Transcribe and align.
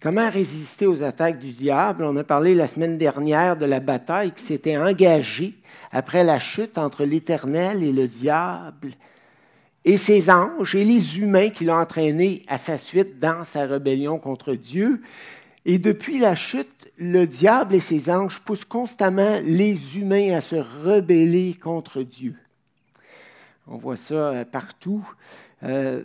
Comment 0.00 0.30
résister 0.30 0.86
aux 0.86 1.02
attaques 1.02 1.40
du 1.40 1.50
diable? 1.50 2.04
On 2.04 2.16
a 2.16 2.22
parlé 2.22 2.54
la 2.54 2.68
semaine 2.68 2.98
dernière 2.98 3.56
de 3.56 3.64
la 3.64 3.80
bataille 3.80 4.30
qui 4.30 4.44
s'était 4.44 4.76
engagée 4.76 5.54
après 5.90 6.22
la 6.22 6.38
chute 6.38 6.78
entre 6.78 7.04
l'Éternel 7.04 7.82
et 7.82 7.90
le 7.90 8.06
diable 8.06 8.92
et 9.84 9.96
ses 9.96 10.30
anges 10.30 10.76
et 10.76 10.84
les 10.84 11.18
humains 11.18 11.50
qui 11.50 11.64
l'ont 11.64 11.80
entraîné 11.80 12.44
à 12.46 12.58
sa 12.58 12.78
suite 12.78 13.18
dans 13.18 13.42
sa 13.42 13.66
rébellion 13.66 14.20
contre 14.20 14.54
Dieu. 14.54 15.02
Et 15.64 15.78
depuis 15.78 16.20
la 16.20 16.36
chute, 16.36 16.92
le 16.96 17.26
diable 17.26 17.74
et 17.74 17.80
ses 17.80 18.08
anges 18.08 18.38
poussent 18.38 18.64
constamment 18.64 19.40
les 19.42 19.98
humains 19.98 20.32
à 20.32 20.40
se 20.40 20.56
rebeller 20.84 21.54
contre 21.60 22.02
Dieu. 22.02 22.36
On 23.66 23.78
voit 23.78 23.96
ça 23.96 24.14
euh, 24.14 24.44
partout. 24.44 25.04
Euh, 25.64 26.02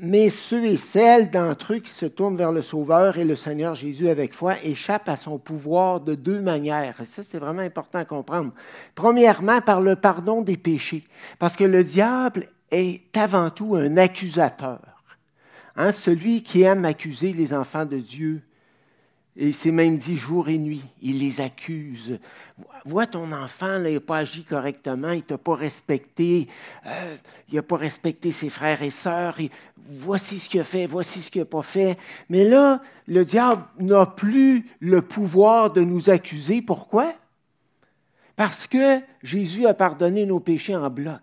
mais 0.00 0.30
ceux 0.30 0.64
et 0.64 0.76
celles 0.76 1.30
d'entre 1.30 1.74
eux 1.74 1.78
qui 1.78 1.90
se 1.90 2.06
tournent 2.06 2.36
vers 2.36 2.52
le 2.52 2.62
Sauveur 2.62 3.18
et 3.18 3.24
le 3.24 3.36
Seigneur 3.36 3.74
Jésus 3.74 4.08
avec 4.08 4.34
foi 4.34 4.54
échappent 4.62 5.08
à 5.08 5.16
son 5.16 5.38
pouvoir 5.38 6.00
de 6.00 6.14
deux 6.14 6.40
manières. 6.40 7.00
Et 7.00 7.06
ça, 7.06 7.22
c'est 7.22 7.38
vraiment 7.38 7.62
important 7.62 7.98
à 7.98 8.04
comprendre. 8.04 8.52
Premièrement, 8.94 9.60
par 9.60 9.80
le 9.80 9.96
pardon 9.96 10.42
des 10.42 10.56
péchés. 10.56 11.04
Parce 11.38 11.56
que 11.56 11.64
le 11.64 11.84
diable 11.84 12.48
est 12.70 13.16
avant 13.16 13.50
tout 13.50 13.76
un 13.76 13.96
accusateur. 13.96 14.80
Hein, 15.76 15.92
celui 15.92 16.42
qui 16.42 16.62
aime 16.62 16.84
accuser 16.84 17.32
les 17.32 17.54
enfants 17.54 17.86
de 17.86 17.98
Dieu. 17.98 18.42
Et 19.40 19.52
c'est 19.52 19.70
même 19.70 19.98
dit 19.98 20.16
jour 20.16 20.48
et 20.48 20.58
nuit, 20.58 20.82
il 21.00 21.20
les 21.20 21.40
accuse. 21.40 22.18
Vois 22.84 23.06
ton 23.06 23.30
enfant, 23.30 23.84
il 23.84 23.94
n'a 23.94 24.00
pas 24.00 24.18
agi 24.18 24.42
correctement, 24.42 25.12
il 25.12 25.18
ne 25.18 25.22
t'a 25.22 25.38
pas 25.38 25.54
respecté, 25.54 26.48
euh, 26.84 27.16
il 27.48 27.54
n'a 27.54 27.62
pas 27.62 27.76
respecté 27.76 28.32
ses 28.32 28.48
frères 28.48 28.82
et 28.82 28.90
sœurs, 28.90 29.38
voici 29.88 30.40
ce 30.40 30.48
qu'il 30.48 30.58
a 30.58 30.64
fait, 30.64 30.86
voici 30.86 31.20
ce 31.20 31.30
qu'il 31.30 31.40
n'a 31.40 31.44
pas 31.44 31.62
fait. 31.62 31.96
Mais 32.28 32.44
là, 32.44 32.82
le 33.06 33.24
diable 33.24 33.62
n'a 33.78 34.06
plus 34.06 34.66
le 34.80 35.02
pouvoir 35.02 35.72
de 35.72 35.82
nous 35.82 36.10
accuser. 36.10 36.60
Pourquoi? 36.60 37.12
Parce 38.34 38.66
que 38.66 38.98
Jésus 39.22 39.66
a 39.66 39.74
pardonné 39.74 40.26
nos 40.26 40.40
péchés 40.40 40.74
en 40.74 40.90
bloc. 40.90 41.20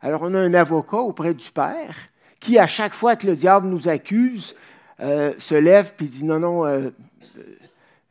Alors 0.00 0.22
on 0.22 0.32
a 0.32 0.38
un 0.38 0.54
avocat 0.54 1.00
auprès 1.00 1.34
du 1.34 1.50
Père 1.52 1.96
qui, 2.40 2.58
à 2.58 2.66
chaque 2.66 2.94
fois 2.94 3.14
que 3.14 3.26
le 3.26 3.36
diable 3.36 3.68
nous 3.68 3.88
accuse, 3.88 4.54
euh, 5.00 5.34
se 5.38 5.54
lève 5.54 5.92
et 6.00 6.04
dit 6.04 6.24
non, 6.24 6.38
non, 6.38 6.64
euh, 6.64 6.90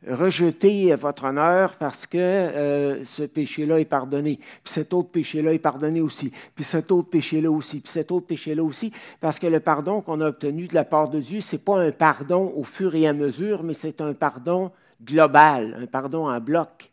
rejetez 0.06 0.94
votre 0.94 1.24
honneur 1.24 1.76
parce 1.76 2.06
que 2.06 2.18
euh, 2.18 3.04
ce 3.04 3.22
péché-là 3.22 3.78
est 3.78 3.84
pardonné, 3.84 4.38
puis 4.64 4.72
cet 4.72 4.92
autre 4.92 5.10
péché-là 5.10 5.52
est 5.52 5.58
pardonné 5.58 6.00
aussi, 6.00 6.32
puis 6.54 6.64
cet 6.64 6.90
autre 6.90 7.08
péché-là 7.08 7.50
aussi, 7.50 7.80
puis 7.80 7.90
cet 7.90 8.10
autre 8.10 8.26
péché-là 8.26 8.64
aussi, 8.64 8.92
parce 9.20 9.38
que 9.38 9.46
le 9.46 9.60
pardon 9.60 10.00
qu'on 10.00 10.20
a 10.20 10.28
obtenu 10.28 10.66
de 10.66 10.74
la 10.74 10.84
part 10.84 11.08
de 11.08 11.20
Dieu, 11.20 11.40
ce 11.40 11.54
n'est 11.54 11.62
pas 11.62 11.78
un 11.78 11.92
pardon 11.92 12.52
au 12.56 12.64
fur 12.64 12.94
et 12.94 13.06
à 13.06 13.12
mesure, 13.12 13.62
mais 13.62 13.74
c'est 13.74 14.00
un 14.00 14.12
pardon 14.12 14.72
global, 15.02 15.78
un 15.80 15.86
pardon 15.86 16.28
en 16.28 16.40
bloc. 16.40 16.90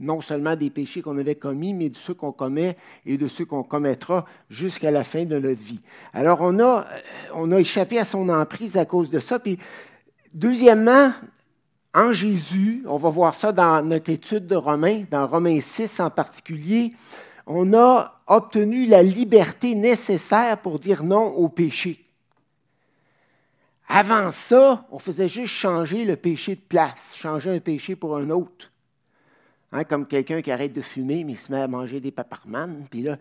Non 0.00 0.20
seulement 0.20 0.54
des 0.54 0.70
péchés 0.70 1.02
qu'on 1.02 1.18
avait 1.18 1.34
commis, 1.34 1.74
mais 1.74 1.88
de 1.88 1.96
ceux 1.96 2.14
qu'on 2.14 2.30
commet 2.30 2.76
et 3.04 3.18
de 3.18 3.26
ceux 3.26 3.44
qu'on 3.44 3.64
commettra 3.64 4.26
jusqu'à 4.48 4.92
la 4.92 5.02
fin 5.02 5.24
de 5.24 5.40
notre 5.40 5.60
vie. 5.60 5.80
Alors, 6.14 6.38
on 6.40 6.60
a, 6.60 6.86
euh, 6.86 6.98
on 7.34 7.50
a 7.50 7.58
échappé 7.58 7.98
à 7.98 8.04
son 8.04 8.28
emprise 8.28 8.76
à 8.76 8.84
cause 8.84 9.10
de 9.10 9.18
ça. 9.18 9.40
Puis, 9.40 9.58
deuxièmement, 10.32 11.10
en 11.94 12.12
Jésus, 12.12 12.84
on 12.86 12.98
va 12.98 13.08
voir 13.08 13.34
ça 13.34 13.52
dans 13.52 13.82
notre 13.82 14.10
étude 14.10 14.46
de 14.46 14.56
Romains, 14.56 15.04
dans 15.10 15.26
Romains 15.26 15.60
6 15.60 16.00
en 16.00 16.10
particulier, 16.10 16.94
on 17.46 17.72
a 17.72 18.20
obtenu 18.26 18.86
la 18.86 19.02
liberté 19.02 19.74
nécessaire 19.74 20.58
pour 20.58 20.78
dire 20.78 21.02
non 21.02 21.28
au 21.28 21.48
péché. 21.48 22.04
Avant 23.88 24.30
ça, 24.32 24.86
on 24.90 24.98
faisait 24.98 25.30
juste 25.30 25.54
changer 25.54 26.04
le 26.04 26.16
péché 26.16 26.56
de 26.56 26.60
place, 26.60 27.16
changer 27.16 27.50
un 27.50 27.60
péché 27.60 27.96
pour 27.96 28.18
un 28.18 28.28
autre. 28.28 28.70
Hein, 29.70 29.84
comme 29.84 30.06
quelqu'un 30.06 30.40
qui 30.40 30.50
arrête 30.50 30.72
de 30.72 30.80
fumer, 30.80 31.24
mais 31.24 31.32
il 31.32 31.38
se 31.38 31.52
met 31.52 31.60
à 31.60 31.68
manger 31.68 32.00
des 32.00 32.10
paparmanes, 32.10 32.86
puis 32.90 33.02
là, 33.02 33.18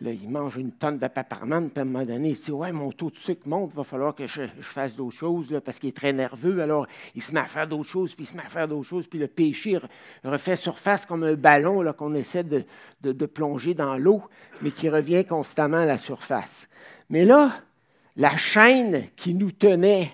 il 0.00 0.30
mange 0.30 0.56
une 0.56 0.72
tonne 0.72 0.98
de 0.98 1.08
paparmanes, 1.08 1.68
puis 1.68 1.78
à 1.78 1.82
un 1.82 1.84
moment 1.84 2.06
donné, 2.06 2.30
il 2.30 2.36
se 2.36 2.44
dit 2.44 2.52
Ouais, 2.52 2.72
mon 2.72 2.90
taux 2.90 3.10
de 3.10 3.18
sucre 3.18 3.46
monte, 3.46 3.72
il 3.74 3.76
va 3.76 3.84
falloir 3.84 4.14
que 4.14 4.26
je, 4.26 4.44
fasse 4.62 4.96
d'autres 4.96 5.18
choses, 5.18 5.50
là, 5.50 5.60
parce 5.60 5.78
qu'il 5.78 5.90
est 5.90 5.96
très 5.96 6.14
nerveux. 6.14 6.62
Alors, 6.62 6.86
il 7.14 7.22
se 7.22 7.34
met 7.34 7.40
à 7.40 7.44
faire 7.44 7.68
d'autres 7.68 7.90
choses, 7.90 8.14
puis 8.14 8.24
il 8.24 8.28
se 8.28 8.34
met 8.34 8.42
à 8.42 8.48
faire 8.48 8.66
d'autres 8.66 8.88
choses, 8.88 9.06
puis 9.06 9.18
le 9.18 9.26
péché 9.26 9.78
refait 10.24 10.56
surface 10.56 11.04
comme 11.04 11.22
un 11.22 11.34
ballon 11.34 11.92
qu'on 11.92 12.14
essaie 12.14 12.44
de, 12.44 12.64
de 13.02 13.26
plonger 13.26 13.74
dans 13.74 13.98
l'eau, 13.98 14.22
mais 14.62 14.70
qui 14.70 14.88
revient 14.88 15.26
constamment 15.26 15.78
à 15.78 15.86
la 15.86 15.98
surface. 15.98 16.66
Mais 17.10 17.26
là, 17.26 17.52
la 18.16 18.38
chaîne 18.38 19.06
qui 19.16 19.34
nous 19.34 19.52
tenait 19.52 20.10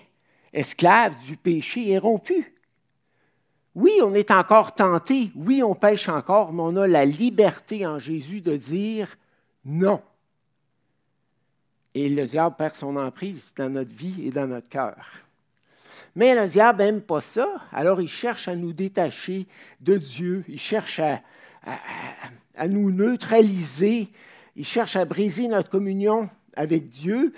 esclaves 0.51 1.15
du 1.25 1.37
péché 1.37 1.91
est 1.91 1.97
rompue. 1.97 2.56
Oui, 3.77 3.91
on 4.01 4.15
est 4.15 4.31
encore 4.31 4.73
tenté, 4.73 5.31
oui, 5.35 5.61
on 5.61 5.75
pêche 5.75 6.09
encore, 6.09 6.51
mais 6.51 6.63
on 6.63 6.75
a 6.77 6.87
la 6.87 7.05
liberté 7.05 7.85
en 7.85 7.99
Jésus 7.99 8.41
de 8.41 8.57
dire 8.57 9.15
non. 9.63 10.01
Et 11.93 12.09
le 12.09 12.25
diable 12.25 12.55
perd 12.57 12.75
son 12.75 12.95
emprise 12.95 13.53
dans 13.55 13.69
notre 13.69 13.93
vie 13.93 14.25
et 14.25 14.31
dans 14.31 14.47
notre 14.47 14.67
cœur. 14.67 14.97
Mais 16.15 16.33
le 16.33 16.47
diable 16.47 16.79
n'aime 16.79 17.01
pas 17.01 17.21
ça, 17.21 17.47
alors 17.71 18.01
il 18.01 18.09
cherche 18.09 18.47
à 18.47 18.55
nous 18.55 18.73
détacher 18.73 19.45
de 19.79 19.95
Dieu, 19.97 20.43
il 20.47 20.59
cherche 20.59 20.99
à, 20.99 22.67
nous 22.67 22.89
neutraliser, 22.89 24.09
il 24.55 24.65
cherche 24.65 24.95
à 24.95 25.05
briser 25.05 25.47
notre 25.47 25.69
communion 25.69 26.31
avec 26.55 26.89
Dieu, 26.89 27.31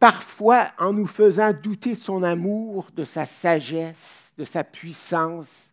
parfois 0.00 0.64
en 0.78 0.94
nous 0.94 1.06
faisant 1.06 1.52
douter 1.52 1.92
de 1.92 2.00
son 2.00 2.22
amour, 2.22 2.88
de 2.96 3.04
sa 3.04 3.26
sagesse, 3.26 4.32
de 4.38 4.46
sa 4.46 4.64
puissance, 4.64 5.63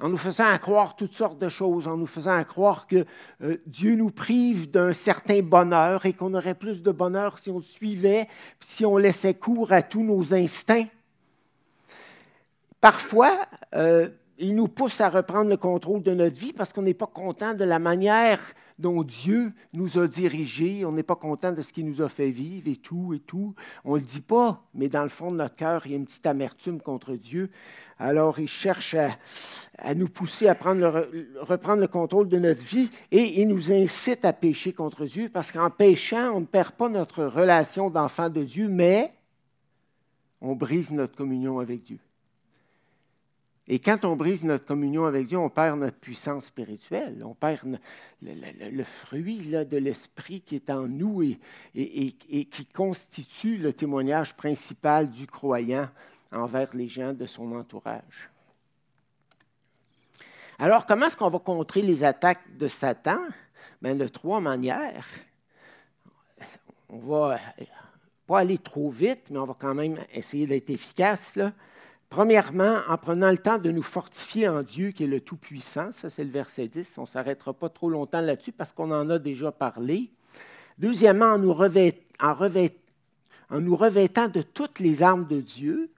en 0.00 0.08
nous 0.08 0.18
faisant 0.18 0.56
croire 0.58 0.96
toutes 0.96 1.14
sortes 1.14 1.38
de 1.38 1.48
choses, 1.48 1.86
en 1.86 1.96
nous 1.96 2.06
faisant 2.06 2.42
croire 2.44 2.86
que 2.86 3.04
euh, 3.42 3.56
Dieu 3.66 3.96
nous 3.96 4.10
prive 4.10 4.70
d'un 4.70 4.92
certain 4.92 5.40
bonheur 5.40 6.04
et 6.06 6.12
qu'on 6.12 6.34
aurait 6.34 6.54
plus 6.54 6.82
de 6.82 6.92
bonheur 6.92 7.38
si 7.38 7.50
on 7.50 7.58
le 7.58 7.64
suivait, 7.64 8.28
si 8.60 8.84
on 8.84 8.96
laissait 8.96 9.34
cours 9.34 9.72
à 9.72 9.82
tous 9.82 10.02
nos 10.02 10.34
instincts. 10.34 10.86
Parfois, 12.80 13.38
euh, 13.74 14.08
il 14.38 14.54
nous 14.54 14.68
pousse 14.68 15.00
à 15.00 15.08
reprendre 15.08 15.48
le 15.48 15.56
contrôle 15.56 16.02
de 16.02 16.12
notre 16.12 16.38
vie 16.38 16.52
parce 16.52 16.72
qu'on 16.72 16.82
n'est 16.82 16.94
pas 16.94 17.06
content 17.06 17.54
de 17.54 17.64
la 17.64 17.78
manière 17.78 18.40
dont 18.78 19.02
Dieu 19.02 19.52
nous 19.72 19.98
a 19.98 20.06
dirigés. 20.06 20.84
On 20.84 20.92
n'est 20.92 21.02
pas 21.02 21.16
content 21.16 21.52
de 21.52 21.62
ce 21.62 21.72
qu'il 21.72 21.86
nous 21.86 22.02
a 22.02 22.08
fait 22.08 22.30
vivre 22.30 22.68
et 22.68 22.76
tout 22.76 23.14
et 23.14 23.20
tout. 23.20 23.54
On 23.84 23.94
ne 23.94 24.00
le 24.00 24.04
dit 24.04 24.20
pas, 24.20 24.62
mais 24.74 24.88
dans 24.88 25.02
le 25.02 25.08
fond 25.08 25.30
de 25.30 25.36
notre 25.36 25.56
cœur, 25.56 25.86
il 25.86 25.92
y 25.92 25.94
a 25.94 25.98
une 25.98 26.04
petite 26.04 26.26
amertume 26.26 26.80
contre 26.80 27.14
Dieu. 27.14 27.50
Alors, 27.98 28.38
il 28.38 28.48
cherche 28.48 28.94
à, 29.78 29.94
nous 29.94 30.08
pousser 30.08 30.48
à 30.48 30.54
prendre 30.54 31.08
reprendre 31.40 31.80
le 31.80 31.88
contrôle 31.88 32.28
de 32.28 32.38
notre 32.38 32.62
vie 32.62 32.90
et 33.10 33.40
il 33.40 33.48
nous 33.48 33.72
incite 33.72 34.24
à 34.24 34.32
pécher 34.32 34.72
contre 34.72 35.06
Dieu 35.06 35.30
parce 35.32 35.50
qu'en 35.50 35.70
péchant, 35.70 36.32
on 36.34 36.40
ne 36.40 36.46
perd 36.46 36.72
pas 36.72 36.88
notre 36.88 37.24
relation 37.24 37.88
d'enfant 37.88 38.28
de 38.28 38.44
Dieu, 38.44 38.68
mais 38.68 39.10
on 40.40 40.54
brise 40.54 40.90
notre 40.90 41.16
communion 41.16 41.58
avec 41.58 41.82
Dieu. 41.82 41.98
Et 43.68 43.80
quand 43.80 44.04
on 44.04 44.14
brise 44.14 44.44
notre 44.44 44.64
communion 44.64 45.06
avec 45.06 45.26
Dieu, 45.26 45.38
on 45.38 45.48
perd 45.48 45.80
notre 45.80 45.96
puissance 45.96 46.46
spirituelle, 46.46 47.22
on 47.24 47.34
perd 47.34 47.80
le, 48.22 48.84
fruit 48.84 49.48
de 49.48 49.76
l'esprit 49.76 50.40
qui 50.40 50.54
est 50.54 50.70
en 50.70 50.86
nous 50.86 51.22
et, 51.74 52.12
qui 52.12 52.66
constitue 52.66 53.56
le 53.56 53.72
témoignage 53.72 54.34
principal 54.36 55.10
du 55.10 55.26
croyant 55.26 55.88
envers 56.30 56.74
les 56.76 56.88
gens 56.88 57.12
de 57.12 57.26
son 57.26 57.52
entourage. 57.52 58.30
Alors, 60.58 60.86
comment 60.86 61.06
est-ce 61.06 61.16
qu'on 61.16 61.28
va 61.28 61.38
contrer 61.40 61.82
les 61.82 62.04
attaques 62.04 62.56
de 62.56 62.68
Satan? 62.68 63.18
Bien, 63.82 63.94
de 63.94 64.08
trois 64.08 64.40
manières. 64.40 65.06
On 66.88 66.98
va 66.98 67.38
pas 68.26 68.38
aller 68.38 68.58
trop 68.58 68.90
vite, 68.90 69.24
mais 69.30 69.38
on 69.38 69.44
va 69.44 69.56
quand 69.58 69.74
même 69.74 69.98
essayer 70.12 70.46
d'être 70.46 70.70
efficace. 70.70 71.36
Premièrement, 72.08 72.78
en 72.88 72.96
prenant 72.96 73.30
le 73.30 73.38
temps 73.38 73.58
de 73.58 73.70
nous 73.70 73.82
fortifier 73.82 74.48
en 74.48 74.62
Dieu 74.62 74.92
qui 74.92 75.04
est 75.04 75.08
le 75.08 75.20
Tout-Puissant, 75.20 75.90
ça 75.92 76.08
c'est 76.08 76.24
le 76.24 76.30
verset 76.30 76.68
10, 76.68 76.98
on 76.98 77.02
ne 77.02 77.06
s'arrêtera 77.06 77.52
pas 77.52 77.68
trop 77.68 77.90
longtemps 77.90 78.20
là-dessus 78.20 78.52
parce 78.52 78.72
qu'on 78.72 78.92
en 78.92 79.10
a 79.10 79.18
déjà 79.18 79.50
parlé. 79.50 80.10
Deuxièmement, 80.78 81.26
en 81.26 81.38
nous, 81.38 81.52
revêtant 81.52 82.28
de 84.28 84.42
toutes 84.42 84.78
les 84.78 85.02
armes 85.02 85.26
de 85.26 85.40
Dieu 85.40 85.90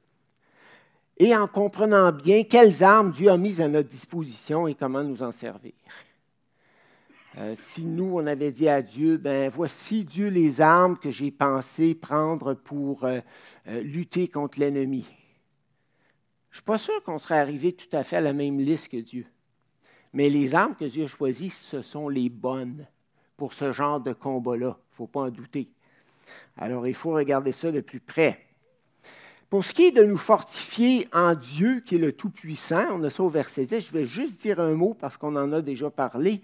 et 1.19 1.37
en 1.37 1.47
comprenant 1.47 2.12
bien 2.12 2.44
quelles 2.44 2.82
armes 2.82 3.12
Dieu 3.12 3.31
a 3.31 3.37
mises 3.37 3.61
à 3.61 3.69
notre 3.69 3.88
disposition 3.88 4.67
et 4.67 4.75
comment 4.75 5.03
nous 5.03 5.23
en 5.23 5.32
servir. 5.32 5.73
Euh, 7.37 7.55
si 7.56 7.85
nous, 7.85 8.12
on 8.15 8.27
avait 8.27 8.50
dit 8.50 8.69
à 8.69 8.82
Dieu, 8.82 9.17
ben 9.17 9.50
voici 9.50 10.05
Dieu 10.05 10.29
les 10.29 10.61
armes 10.61 10.97
que 10.97 11.11
j'ai 11.11 11.31
pensé 11.31 11.94
prendre 11.94 12.55
pour 12.55 13.05
euh, 13.05 13.21
euh, 13.69 13.81
lutter 13.82 14.29
contre 14.29 14.59
l'ennemi. 14.59 15.06
Je 16.50 16.56
ne 16.56 16.61
suis 16.61 16.65
pas 16.65 16.79
sûr 16.79 17.03
qu'on 17.03 17.19
serait 17.19 17.39
arrivé 17.39 17.73
tout 17.73 17.95
à 17.97 18.03
fait 18.03 18.17
à 18.17 18.21
la 18.21 18.33
même 18.33 18.59
liste 18.59 18.89
que 18.89 18.97
Dieu. 18.97 19.27
Mais 20.12 20.31
les 20.31 20.55
armes 20.55 20.75
que 20.75 20.87
Dieu 20.87 21.05
a 21.05 21.06
choisies, 21.06 21.50
ce 21.50 21.83
sont 21.83 22.09
les 22.09 22.29
bonnes 22.29 22.87
pour 23.37 23.53
ce 23.53 23.73
genre 23.73 24.00
de 24.00 24.12
combat-là. 24.12 24.79
Il 24.79 24.93
ne 24.93 24.97
faut 24.97 25.06
pas 25.06 25.21
en 25.21 25.31
douter. 25.31 25.69
Alors, 26.56 26.87
il 26.87 26.95
faut 26.95 27.12
regarder 27.12 27.53
ça 27.53 27.71
de 27.71 27.81
plus 27.81 28.00
près. 28.00 28.45
Pour 29.50 29.65
ce 29.65 29.73
qui 29.73 29.85
est 29.85 29.93
de 29.93 30.03
nous 30.03 30.19
fortifier 30.19 31.09
en 31.12 31.35
Dieu, 31.35 31.81
qui 31.81 31.95
est 31.95 31.99
le 31.99 32.12
Tout-Puissant, 32.12 32.85
on 32.93 33.03
a 33.05 33.11
ça 33.11 33.23
au 33.23 33.31
verset 33.31 33.65
10, 33.65 33.81
je 33.81 33.93
vais 33.93 34.05
juste 34.05 34.41
dire 34.41 34.61
un 34.61 34.75
mot 34.75 34.93
parce 34.93 35.17
qu'on 35.17 35.37
en 35.37 35.53
a 35.53 35.62
déjà 35.62 35.89
parlé. 35.89 36.43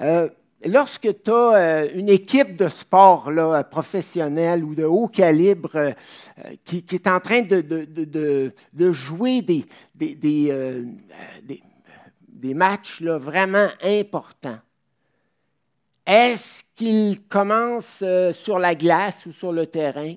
Euh, 0.00 0.28
lorsque 0.64 1.22
tu 1.22 1.30
as 1.30 1.54
euh, 1.54 1.88
une 1.94 2.08
équipe 2.08 2.56
de 2.56 2.68
sport 2.68 3.30
là, 3.30 3.64
professionnelle 3.64 4.64
ou 4.64 4.74
de 4.74 4.84
haut 4.84 5.08
calibre 5.08 5.74
euh, 5.74 5.92
qui, 6.64 6.84
est 6.92 7.06
en 7.06 7.20
train 7.20 7.42
de, 7.42 8.52
jouer 8.92 9.42
des, 9.42 9.66
matchs 12.54 13.02
vraiment 13.02 13.68
importants, 13.82 14.58
est-ce 16.06 16.64
qu'ils 16.74 17.22
commencent 17.28 18.04
sur 18.32 18.58
la 18.58 18.74
glace 18.74 19.26
ou 19.26 19.32
sur 19.32 19.52
le 19.52 19.66
terrain? 19.66 20.14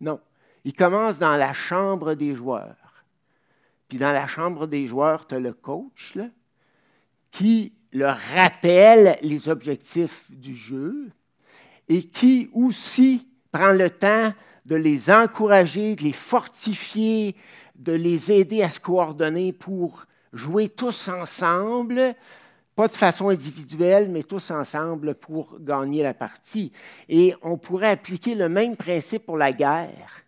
Non. 0.00 0.20
Il 0.64 0.72
commence 0.72 1.18
dans 1.18 1.36
la 1.36 1.52
chambre 1.52 2.14
des 2.14 2.34
joueurs. 2.34 2.76
Puis 3.88 3.98
dans 3.98 4.12
la 4.12 4.26
chambre 4.26 4.66
des 4.66 4.86
joueurs, 4.86 5.26
tu 5.26 5.34
as 5.34 5.40
le 5.40 5.52
coach 5.52 6.16
qui 7.30 7.72
leur 7.92 8.18
rappelle 8.34 9.18
les 9.22 9.48
objectifs 9.48 10.24
du 10.30 10.54
jeu 10.54 11.10
et 11.88 12.02
qui 12.02 12.50
aussi 12.52 13.26
prend 13.50 13.72
le 13.72 13.90
temps 13.90 14.32
de 14.66 14.76
les 14.76 15.10
encourager, 15.10 15.96
de 15.96 16.02
les 16.02 16.12
fortifier, 16.12 17.34
de 17.74 17.92
les 17.92 18.30
aider 18.30 18.62
à 18.62 18.70
se 18.70 18.80
coordonner 18.80 19.52
pour 19.52 20.04
jouer 20.32 20.68
tous 20.68 21.08
ensemble, 21.08 22.14
pas 22.74 22.86
de 22.86 22.92
façon 22.92 23.30
individuelle, 23.30 24.08
mais 24.10 24.22
tous 24.22 24.50
ensemble 24.50 25.14
pour 25.14 25.58
gagner 25.58 26.02
la 26.02 26.14
partie. 26.14 26.70
Et 27.08 27.34
on 27.42 27.56
pourrait 27.56 27.90
appliquer 27.90 28.34
le 28.34 28.48
même 28.48 28.76
principe 28.76 29.24
pour 29.26 29.38
la 29.38 29.52
guerre. 29.52 30.27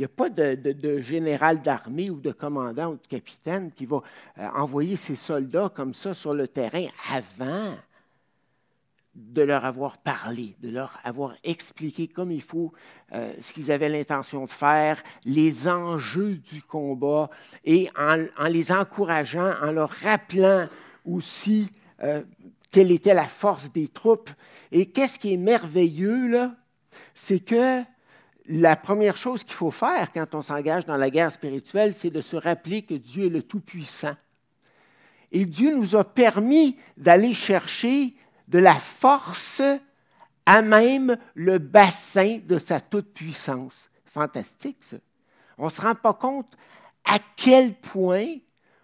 Il 0.00 0.04
n'y 0.04 0.06
a 0.06 0.16
pas 0.16 0.30
de, 0.30 0.98
général 1.00 1.60
d'armée 1.60 2.08
ou 2.08 2.20
de 2.20 2.32
commandant 2.32 2.92
ou 2.92 2.94
de 2.94 3.06
capitaine 3.06 3.70
qui 3.70 3.84
va 3.84 4.00
euh, 4.38 4.48
envoyer 4.54 4.96
ses 4.96 5.14
soldats 5.14 5.70
comme 5.76 5.92
ça 5.92 6.14
sur 6.14 6.32
le 6.32 6.48
terrain 6.48 6.86
avant 7.12 7.74
de 9.14 9.42
leur 9.42 9.66
avoir 9.66 9.98
parlé, 9.98 10.56
de 10.62 10.70
leur 10.70 10.98
avoir 11.04 11.34
expliqué 11.44 12.08
comme 12.08 12.32
il 12.32 12.40
faut 12.40 12.72
euh, 13.12 13.34
ce 13.42 13.52
qu'ils 13.52 13.70
avaient 13.70 13.90
l'intention 13.90 14.46
de 14.46 14.50
faire, 14.50 15.02
les 15.26 15.68
enjeux 15.68 16.36
du 16.36 16.62
combat, 16.62 17.28
et 17.66 17.90
en, 17.98 18.26
les 18.48 18.72
encourageant, 18.72 19.52
en 19.60 19.70
leur 19.70 19.90
rappelant 19.90 20.66
aussi 21.04 21.68
euh, 22.02 22.22
quelle 22.70 22.90
était 22.90 23.12
la 23.12 23.28
force 23.28 23.70
des 23.70 23.88
troupes. 23.88 24.30
Et 24.72 24.86
qu'est-ce 24.86 25.18
qui 25.18 25.34
est 25.34 25.36
merveilleux, 25.36 26.26
là, 26.26 26.54
c'est 27.14 27.40
que 27.40 27.82
la 28.50 28.74
première 28.74 29.16
chose 29.16 29.44
qu'il 29.44 29.54
faut 29.54 29.70
faire 29.70 30.12
quand 30.12 30.34
on 30.34 30.42
s'engage 30.42 30.84
dans 30.84 30.96
la 30.96 31.08
guerre 31.08 31.32
spirituelle, 31.32 31.94
c'est 31.94 32.10
de 32.10 32.20
se 32.20 32.36
rappeler 32.36 32.82
que 32.82 32.94
Dieu 32.94 33.26
est 33.26 33.30
le 33.30 33.42
Tout-Puissant. 33.42 34.16
Et 35.30 35.44
Dieu 35.44 35.76
nous 35.76 35.94
a 35.94 36.02
permis 36.02 36.76
d'aller 36.96 37.32
chercher 37.32 38.16
de 38.48 38.58
la 38.58 38.74
force 38.74 39.62
à 40.44 40.62
même 40.62 41.16
le 41.34 41.58
bassin 41.58 42.40
de 42.44 42.58
sa 42.58 42.80
toute-puissance. 42.80 43.88
Fantastique, 44.06 44.78
ça. 44.80 44.96
On 45.56 45.66
ne 45.66 45.70
se 45.70 45.80
rend 45.80 45.94
pas 45.94 46.14
compte 46.14 46.56
à 47.04 47.18
quel 47.36 47.74
point 47.74 48.34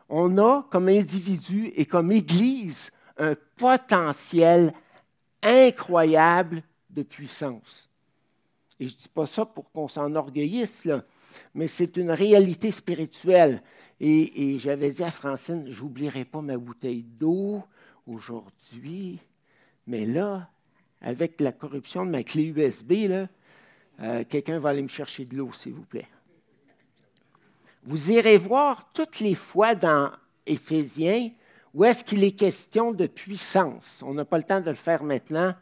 on 0.09 0.39
a, 0.39 0.65
comme 0.71 0.89
individu 0.89 1.73
et 1.75 1.87
comme 1.87 2.13
Église, 2.13 2.93
un 3.19 3.35
potentiel 3.57 4.73
incroyable 5.43 6.63
de 6.91 7.03
puissance. 7.03 7.89
Et 8.79 8.89
je 8.89 8.95
ne 8.95 9.01
dis 9.01 9.09
pas 9.09 9.27
ça 9.27 9.47
pour 9.47 9.71
qu'on 9.71 9.89
s'enorgueillisse, 9.89 10.87
mais 11.55 11.69
c'est 11.69 11.97
une 11.97 12.11
réalité 12.11 12.71
spirituelle. 12.71 13.63
Et, 14.01 14.59
j'avais 14.59 14.91
dit 14.91 15.03
à 15.03 15.11
Francine, 15.11 15.65
j'oublierai 15.69 16.25
pas 16.25 16.43
ma 16.43 16.59
bouteille 16.59 17.03
d'eau 17.03 17.63
aujourd'hui, 18.07 19.19
mais 19.87 20.05
là, 20.05 20.51
avec 21.01 21.41
la 21.41 21.53
corruption 21.53 22.05
de 22.05 22.11
ma 22.11 22.23
clé 22.23 22.45
USB, 22.45 22.93
euh, 24.01 24.25
quelqu'un 24.29 24.59
va 24.59 24.71
aller 24.71 24.83
me 24.83 24.89
chercher 24.89 25.25
de 25.25 25.37
l'eau, 25.37 25.53
s'il 25.55 25.73
vous 25.73 25.85
plaît. 25.85 26.09
Vous 27.85 28.11
irez 28.11 28.37
voir 28.37 28.91
toutes 28.93 29.21
les 29.21 29.35
fois 29.35 29.75
dans 29.75 30.11
Éphésiens 30.45 31.31
où 31.77 31.85
est-ce 31.85 32.05
qu'il 32.05 32.25
est 32.25 32.33
question 32.33 32.93
de 32.93 33.07
puissance. 33.07 34.03
On 34.03 34.15
n'a 34.15 34.25
pas 34.25 34.39
le 34.39 34.45
temps 34.45 34.63
de 34.63 34.71
le 34.71 34.77
faire 34.77 35.05
maintenant, 35.05 35.55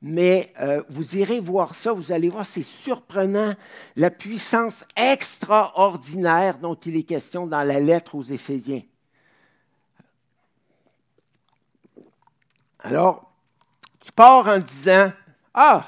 mais 0.00 0.52
euh, 0.60 0.82
vous 0.88 1.16
irez 1.16 1.40
voir 1.40 1.74
ça, 1.74 1.92
vous 1.92 2.12
allez 2.12 2.28
voir, 2.28 2.46
c'est 2.46 2.62
surprenant, 2.62 3.54
la 3.96 4.10
puissance 4.10 4.84
extraordinaire 4.96 6.58
dont 6.58 6.74
il 6.74 6.96
est 6.96 7.02
question 7.02 7.46
dans 7.46 7.62
la 7.62 7.80
lettre 7.80 8.14
aux 8.14 8.22
Éphésiens. 8.22 8.82
Alors, 12.80 13.32
tu 14.00 14.12
pars 14.12 14.46
en 14.46 14.58
disant, 14.58 15.12
ah, 15.52 15.84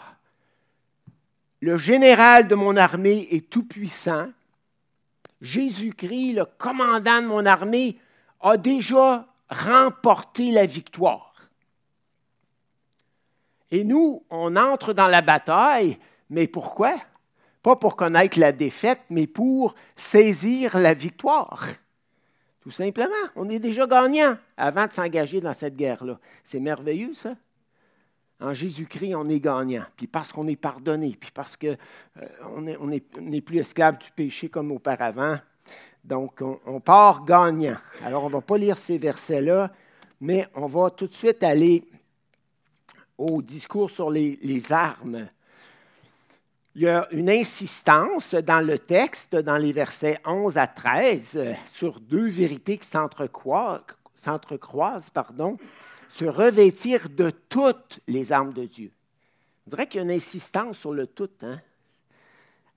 le 1.61 1.77
général 1.77 2.49
de 2.49 2.55
mon 2.55 2.77
armée 2.77 3.29
est 3.31 3.49
tout-puissant, 3.49 4.29
Jésus-Christ, 5.41 6.33
le 6.35 6.45
commandant 6.45 7.23
de 7.23 7.27
mon 7.27 7.47
armée, 7.47 7.99
a 8.41 8.57
déjà 8.57 9.27
remporté 9.49 10.51
la 10.51 10.67
victoire. 10.67 11.30
Et 13.71 13.85
nous, 13.85 14.25
on 14.31 14.57
entre 14.57 14.93
dans 14.93 15.07
la 15.07 15.23
bataille, 15.23 15.99
mais 16.29 16.47
pourquoi? 16.49 16.97
Pas 17.63 17.77
pour 17.77 17.97
connaître 17.97 18.39
la 18.39 18.53
défaite, 18.53 19.01
mais 19.11 19.27
pour 19.27 19.75
saisir 19.97 20.77
la 20.77 20.95
victoire. 20.95 21.67
Tout 22.61 22.71
simplement, 22.71 23.11
on 23.37 23.49
est 23.49 23.59
déjà 23.59 23.87
gagnant 23.87 24.37
avant 24.57 24.87
de 24.87 24.93
s'engager 24.93 25.41
dans 25.41 25.55
cette 25.55 25.77
guerre-là. 25.77 26.19
C'est 26.45 26.61
merveilleux, 26.61 27.15
ça. 27.15 27.35
En 28.41 28.55
Jésus-Christ, 28.55 29.15
on 29.15 29.29
est 29.29 29.41
gagnant. 29.41 29.85
Puis 29.97 30.07
parce 30.07 30.33
qu'on 30.33 30.49
est 30.49 30.57
pardonné, 30.57 31.17
puis 31.19 31.31
parce 31.33 31.57
qu'on 31.57 31.77
euh, 32.17 32.99
n'est 33.21 33.41
plus 33.41 33.59
esclave 33.59 33.99
du 33.99 34.11
péché 34.11 34.49
comme 34.49 34.73
auparavant. 34.73 35.37
Donc, 36.03 36.41
on, 36.41 36.59
on 36.67 36.81
part 36.81 37.25
gagnant. 37.25 37.77
Alors, 38.03 38.25
on 38.25 38.29
ne 38.29 38.33
va 38.33 38.41
pas 38.41 38.57
lire 38.57 38.79
ces 38.79 38.97
versets-là, 38.97 39.71
mais 40.21 40.47
on 40.55 40.67
va 40.67 40.91
tout 40.91 41.07
de 41.07 41.15
suite 41.15 41.43
aller 41.43 41.87
au 43.21 43.43
discours 43.43 43.91
sur 43.91 44.11
les, 44.11 44.73
armes. 44.73 45.29
Il 46.75 46.83
y 46.83 46.89
a 46.89 47.07
une 47.13 47.29
insistance 47.29 48.35
dans 48.35 48.65
le 48.65 48.79
texte, 48.79 49.37
dans 49.37 49.59
les 49.59 49.73
versets 49.73 50.19
11 50.25 50.57
à 50.57 50.67
13, 50.67 51.39
sur 51.67 52.01
deux 52.01 52.29
vérités 52.29 52.79
qui 52.79 52.89
s'entrecroisent, 52.89 53.85
pardon, 55.13 55.59
se 56.09 56.25
revêtir 56.25 57.11
de 57.11 57.31
toutes 57.49 58.01
les 58.09 58.33
armes 58.33 58.55
de 58.55 58.65
Dieu. 58.65 58.91
On 59.67 59.71
dirait 59.71 59.87
qu'il 59.87 59.99
y 59.99 60.01
a 60.01 60.05
une 60.05 60.13
insistance 60.13 60.79
sur 60.79 60.93
le 60.93 61.07
tout, 61.07 61.29
hein? 61.43 61.61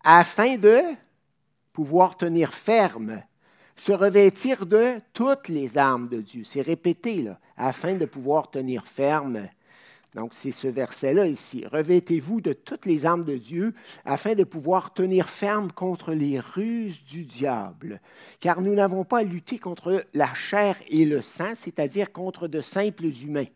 afin 0.03 0.57
de 0.57 0.81
pouvoir 1.71 2.17
tenir 2.17 2.53
ferme, 2.53 3.23
se 3.77 3.93
revêtir 3.93 4.65
de 4.65 4.99
toutes 5.13 5.47
les 5.47 5.77
armes 5.77 6.09
de 6.09 6.19
Dieu. 6.19 6.43
C'est 6.43 6.61
répété, 6.61 7.21
là, 7.21 7.39
afin 7.55 7.95
de 7.95 8.05
pouvoir 8.05 8.51
tenir 8.51 8.85
ferme. 8.85 9.47
Donc, 10.15 10.33
c'est 10.33 10.51
ce 10.51 10.67
verset-là 10.67 11.27
ici. 11.27 11.65
Revêtez-vous 11.65 12.39
de 12.39 12.53
toutes 12.53 12.85
les 12.85 13.05
armes 13.05 13.23
de 13.23 13.37
Dieu 13.37 13.73
afin 14.05 14.35
de 14.35 14.43
pouvoir 14.43 14.93
tenir 14.93 15.27
ferme 15.27 15.71
contre 15.71 16.13
les 16.13 16.39
ruses 16.39 17.03
du 17.03 17.25
diable. 17.25 17.99
Car 18.39 18.61
nous 18.61 18.75
n'avons 18.75 19.05
pas 19.05 19.19
à 19.19 19.23
lutter 19.23 19.57
contre 19.57 20.05
la 20.13 20.33
chair 20.33 20.77
et 20.87 21.05
le 21.05 21.21
sang, 21.21 21.53
c'est-à-dire 21.55 22.11
contre 22.11 22.47
de 22.47 22.61
simples 22.61 23.05
humains. 23.05 23.47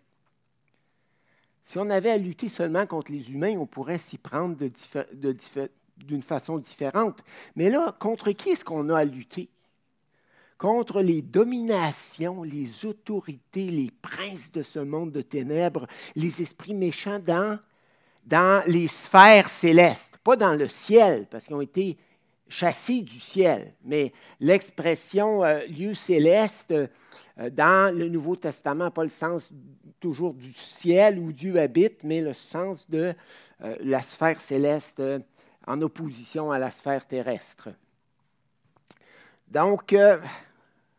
Si 1.64 1.78
on 1.78 1.90
avait 1.90 2.12
à 2.12 2.18
lutter 2.18 2.50
seulement 2.50 2.86
contre 2.88 3.12
les 3.12 3.30
humains, 3.32 3.58
on 3.58 3.68
pourrait 3.68 4.00
s'y 4.00 4.18
prendre 4.18 4.58
d'une 5.98 6.24
façon 6.24 6.58
différente. 6.58 7.24
Mais 7.56 7.70
là, 7.70 7.96
contre 8.00 8.32
qui 8.32 8.50
est-ce 8.50 8.66
qu'on 8.66 8.90
a 8.90 9.00
à 9.00 9.06
lutter? 9.06 9.50
Contre 10.58 11.02
les 11.02 11.22
dominations, 11.22 12.44
les 12.44 12.86
autorités, 12.86 13.70
les 13.70 13.92
princes 14.02 14.52
de 14.52 14.64
ce 14.64 14.80
monde 14.80 15.12
de 15.12 15.22
ténèbres, 15.22 15.88
les 16.16 16.42
esprits 16.42 16.74
méchants 16.74 17.20
dans, 17.20 17.60
dans 18.26 18.64
les 18.68 18.88
sphères 18.88 19.50
célestes, 19.50 20.18
pas 20.24 20.36
dans 20.36 20.54
le 20.54 20.68
ciel, 20.68 21.28
parce 21.30 21.46
qu'ils 21.46 21.56
ont 21.56 21.62
été 21.62 21.98
chassés 22.50 23.02
du 23.02 23.20
ciel, 23.20 23.74
mais 23.84 24.14
l'expression 24.40 25.44
euh, 25.44 25.66
lieu 25.66 25.94
céleste 25.94 26.72
euh, 26.72 27.50
dans 27.52 27.96
le 27.96 28.08
Nouveau 28.10 28.36
Testament, 28.36 28.90
pas 28.90 29.04
le 29.04 29.10
sens 29.10 29.52
toujours 30.00 30.34
du 30.34 30.54
ciel 30.54 31.20
où 31.20 31.32
Dieu 31.32 31.60
habite, 31.60 32.04
mais 32.04 32.22
le 32.22 32.34
sens 32.34 32.90
de 32.90 33.14
euh, 33.64 33.76
la 33.82 34.02
sphère 34.02 34.40
céleste 34.40 35.02
en 35.68 35.82
opposition 35.82 36.52
à 36.52 36.58
la 36.58 36.72
sphère 36.72 37.06
terrestre. 37.06 37.70
Donc, 39.50 39.96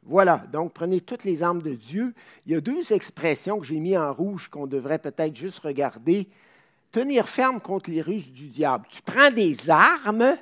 voilà, 0.09 0.43
donc 0.53 0.73
prenez 0.73 1.03
toutes 1.03 1.25
les 1.25 1.43
armes 1.43 1.61
de 1.61 1.75
Dieu. 1.75 2.15
Il 2.47 2.53
y 2.53 2.57
a 2.57 2.63
deux 2.63 2.95
expressions 2.95 3.61
que 3.61 3.67
j'ai 3.67 3.79
mis 3.79 3.97
en 3.97 4.11
rouge 4.13 4.49
qu'on 4.49 4.67
devrait 4.67 4.99
peut-être 4.99 5.37
juste 5.37 5.59
regarder. 5.59 6.29
Tenir 6.93 7.29
ferme 7.29 7.61
contre 7.61 7.91
les 7.91 8.01
ruses 8.01 8.33
du 8.33 8.49
diable. 8.49 8.87
Tu 8.89 9.03
prends 9.03 9.31
des 9.31 9.69
armes 9.69 10.35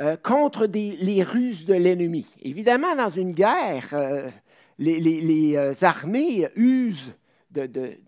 euh, 0.00 0.16
contre 0.16 0.66
les 0.66 1.22
ruses 1.22 1.64
de 1.64 1.74
l'ennemi. 1.74 2.26
Évidemment, 2.42 2.96
dans 2.96 3.10
une 3.10 3.30
guerre, 3.30 3.86
euh, 3.92 4.28
les, 4.80 5.56
euh, 5.56 5.74
armées 5.82 6.48
usent 6.56 7.12
de, 7.52 7.98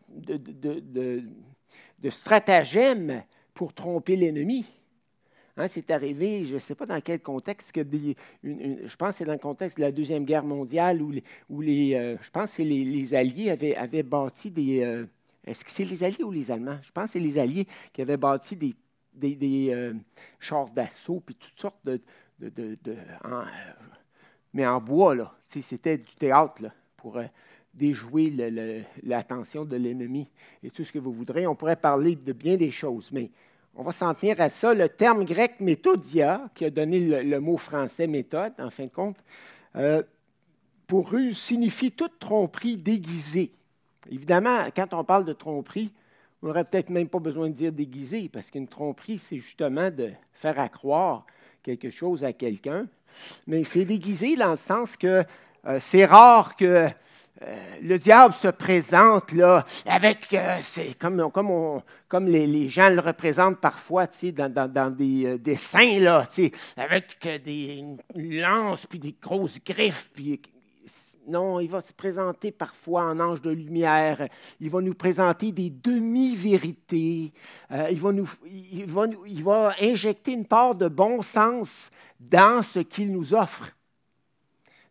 stratagèmes 2.11 3.23
pour 3.55 3.73
tromper 3.73 4.17
l'ennemi. 4.17 4.65
Hein, 5.57 5.69
c'est 5.69 5.91
arrivé, 5.91 6.47
je 6.47 6.55
ne 6.55 6.59
sais 6.59 6.75
pas 6.75 6.87
dans 6.87 7.01
quel 7.01 7.21
contexte, 7.21 7.73
je 7.75 8.97
pense 8.97 9.11
que 9.11 9.17
c'est 9.19 9.25
dans 9.25 9.35
le 9.35 9.39
contexte 9.39 9.79
de 9.79 9.83
la 9.83 9.93
Deuxième 9.93 10.25
Guerre 10.25 10.45
mondiale 10.45 11.01
où, 11.01 11.61
les, 11.61 12.17
je 12.21 12.31
pense 12.31 12.57
que 12.57 12.63
les, 12.63 13.15
Alliés 13.15 13.51
avaient, 13.77 14.03
bâti 14.03 14.51
des... 14.51 15.07
Est-ce 15.47 15.65
que 15.65 15.71
c'est 15.71 15.85
les 15.85 16.03
Alliés 16.03 16.25
ou 16.25 16.31
les 16.31 16.51
Allemands? 16.51 16.79
Je 16.83 16.91
pense 16.91 17.07
que 17.07 17.11
c'est 17.13 17.21
les 17.21 17.39
Alliés 17.39 17.69
qui 17.93 18.03
avaient 18.03 18.17
bâti 18.17 18.57
des 18.57 18.75
euh, 19.71 19.93
chars 20.41 20.71
d'assaut, 20.71 21.21
puis 21.25 21.35
toutes 21.35 21.61
sortes 21.61 21.85
de. 21.85 22.01
mais 24.53 24.67
en 24.67 24.81
bois, 24.81 25.15
là. 25.15 25.35
C'était 25.49 25.99
du 25.99 26.15
théâtre 26.17 26.63
là, 26.63 26.75
pour 26.97 27.19
euh, 27.19 27.25
déjouer 27.73 28.31
l'attention 29.05 29.65
de 29.65 29.77
l'ennemi 29.77 30.29
et 30.63 30.71
tout 30.71 30.83
ce 30.83 30.91
que 30.91 30.99
vous 30.99 31.13
voudrez. 31.13 31.47
On 31.47 31.55
pourrait 31.55 31.77
parler 31.77 32.17
de 32.17 32.33
bien 32.33 32.57
des 32.57 32.73
choses, 32.73 33.11
mais 33.13 33.31
on 33.77 33.83
va 33.83 33.93
s'en 33.93 34.15
tenir 34.15 34.41
à 34.41 34.51
ça. 34.51 34.75
Le 34.75 34.89
terme 34.89 35.25
grec 35.25 35.55
méthodia, 35.61 36.49
qui 36.55 36.65
a 36.65 36.71
donné 36.71 37.23
le, 37.23 37.41
mot 37.41 37.57
français 37.57 38.07
méthode, 38.07 38.53
en 38.59 38.71
fin 38.71 38.85
de 38.85 38.91
compte, 38.91 39.17
euh, 39.77 40.03
pour 40.87 41.15
eux, 41.15 41.33
signifie 41.33 41.91
toute 41.91 42.19
tromperie 42.19 42.77
déguisée. 42.77 43.53
Évidemment, 44.11 44.67
quand 44.77 44.93
on 44.95 45.03
parle 45.03 45.25
de 45.25 45.33
tromperie, 45.33 45.93
on 46.43 46.49
n'aurait 46.49 46.65
peut-être 46.65 46.91
même 46.91 47.09
pas 47.09 47.19
besoin 47.19 47.49
de 47.49 47.55
dire 47.55 47.73
déguisé, 47.73 48.29
parce 48.29 48.51
qu'une 48.51 48.69
tromperie, 48.69 49.19
c'est 49.19 49.39
justement 49.39 49.91
de 49.91 50.11
faire 50.33 50.59
accroire 50.61 51.27
quelque 51.63 51.91
chose 51.91 52.23
à 52.23 52.33
quelqu'un. 52.33 52.87
Mais 53.47 53.65
c'est 53.65 53.85
déguisé 53.85 54.37
dans 54.37 54.53
le 54.53 54.57
sens 54.57 54.97
que 54.97 55.25
euh, 55.67 55.79
c'est 55.81 56.05
rare 56.05 56.57
que 56.57 56.89
euh, 57.43 57.57
le 57.83 57.99
diable 57.99 58.35
se 58.35 58.49
présente 58.49 59.33
là, 59.33 59.65
avec, 59.87 60.33
euh, 60.33 60.57
c'est 60.61 60.97
comme, 60.99 61.31
comme, 61.33 61.83
comme 62.09 62.27
les, 62.27 62.69
gens 62.69 62.89
le 62.91 63.01
représentent 63.01 63.61
parfois 63.61 64.07
dans, 64.07 64.53
dans, 64.53 64.73
dans, 64.73 64.91
des 64.91 65.39
dessins, 65.39 65.99
là, 65.99 66.27
avec 66.77 67.19
des 67.45 67.97
lances, 68.15 68.87
puis 68.87 68.99
des 68.99 69.17
grosses 69.21 69.59
griffes, 69.65 70.11
puis 70.15 70.41
non, 71.27 71.61
il 71.61 71.71
va 71.71 71.81
se 71.81 71.93
présenter 71.93 72.51
parfois 72.51 73.05
en 73.05 73.19
ange 73.21 73.41
de 73.41 73.51
lumière. 73.51 74.29
Il 74.61 74.71
va 74.71 74.81
nous 74.81 74.95
présenter 74.95 75.53
des 75.53 75.71
demi-vérités. 75.71 77.33
Euh, 77.71 77.89
il 77.91 79.43
va 79.45 79.75
injecter 79.81 80.33
une 80.33 80.47
part 80.47 80.75
de 80.75 80.89
bon 80.89 81.23
sens 81.23 81.91
dans 82.21 82.63
ce 82.63 82.81
qu'il 82.81 83.13
nous 83.13 83.35
offre, 83.35 83.71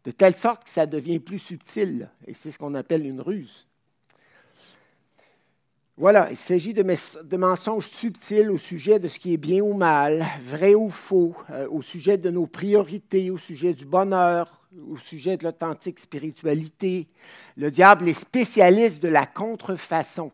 de 0.06 0.12
telle 0.12 0.36
sorte 0.36 0.66
que 0.66 0.70
ça 0.70 0.86
devient 0.86 1.20
plus 1.20 1.40
subtil. 1.40 2.10
Et 2.28 2.34
c'est 2.34 2.52
ce 2.52 2.58
qu'on 2.58 2.76
appelle 2.76 3.06
une 3.06 3.22
ruse. 3.22 3.68
Voilà, 5.96 6.32
il 6.32 6.38
s'agit 6.38 6.74
de, 6.74 7.38
mensonges 7.38 7.88
subtils 7.88 8.50
au 8.50 8.58
sujet 8.58 8.98
de 8.98 9.08
ce 9.08 9.20
qui 9.20 9.34
est 9.34 9.38
bien 9.38 9.62
ou 9.62 9.76
mal, 9.76 10.26
vrai 10.44 10.74
ou 10.74 10.90
faux, 10.90 11.36
euh, 11.52 11.68
au 11.70 11.84
sujet 11.84 12.18
de 12.18 12.32
nos 12.32 12.48
priorités, 12.48 13.30
au 13.30 13.38
sujet 13.38 13.76
du 13.76 13.86
bonheur, 13.86 14.60
au 14.90 14.98
sujet 14.98 15.38
de 15.38 15.44
l'authentique 15.44 16.00
spiritualité. 16.00 17.08
Le 17.58 17.70
diable 17.70 18.10
est 18.10 18.20
spécialiste 18.20 19.04
de 19.04 19.08
la 19.08 19.28
contrefaçon. 19.28 20.32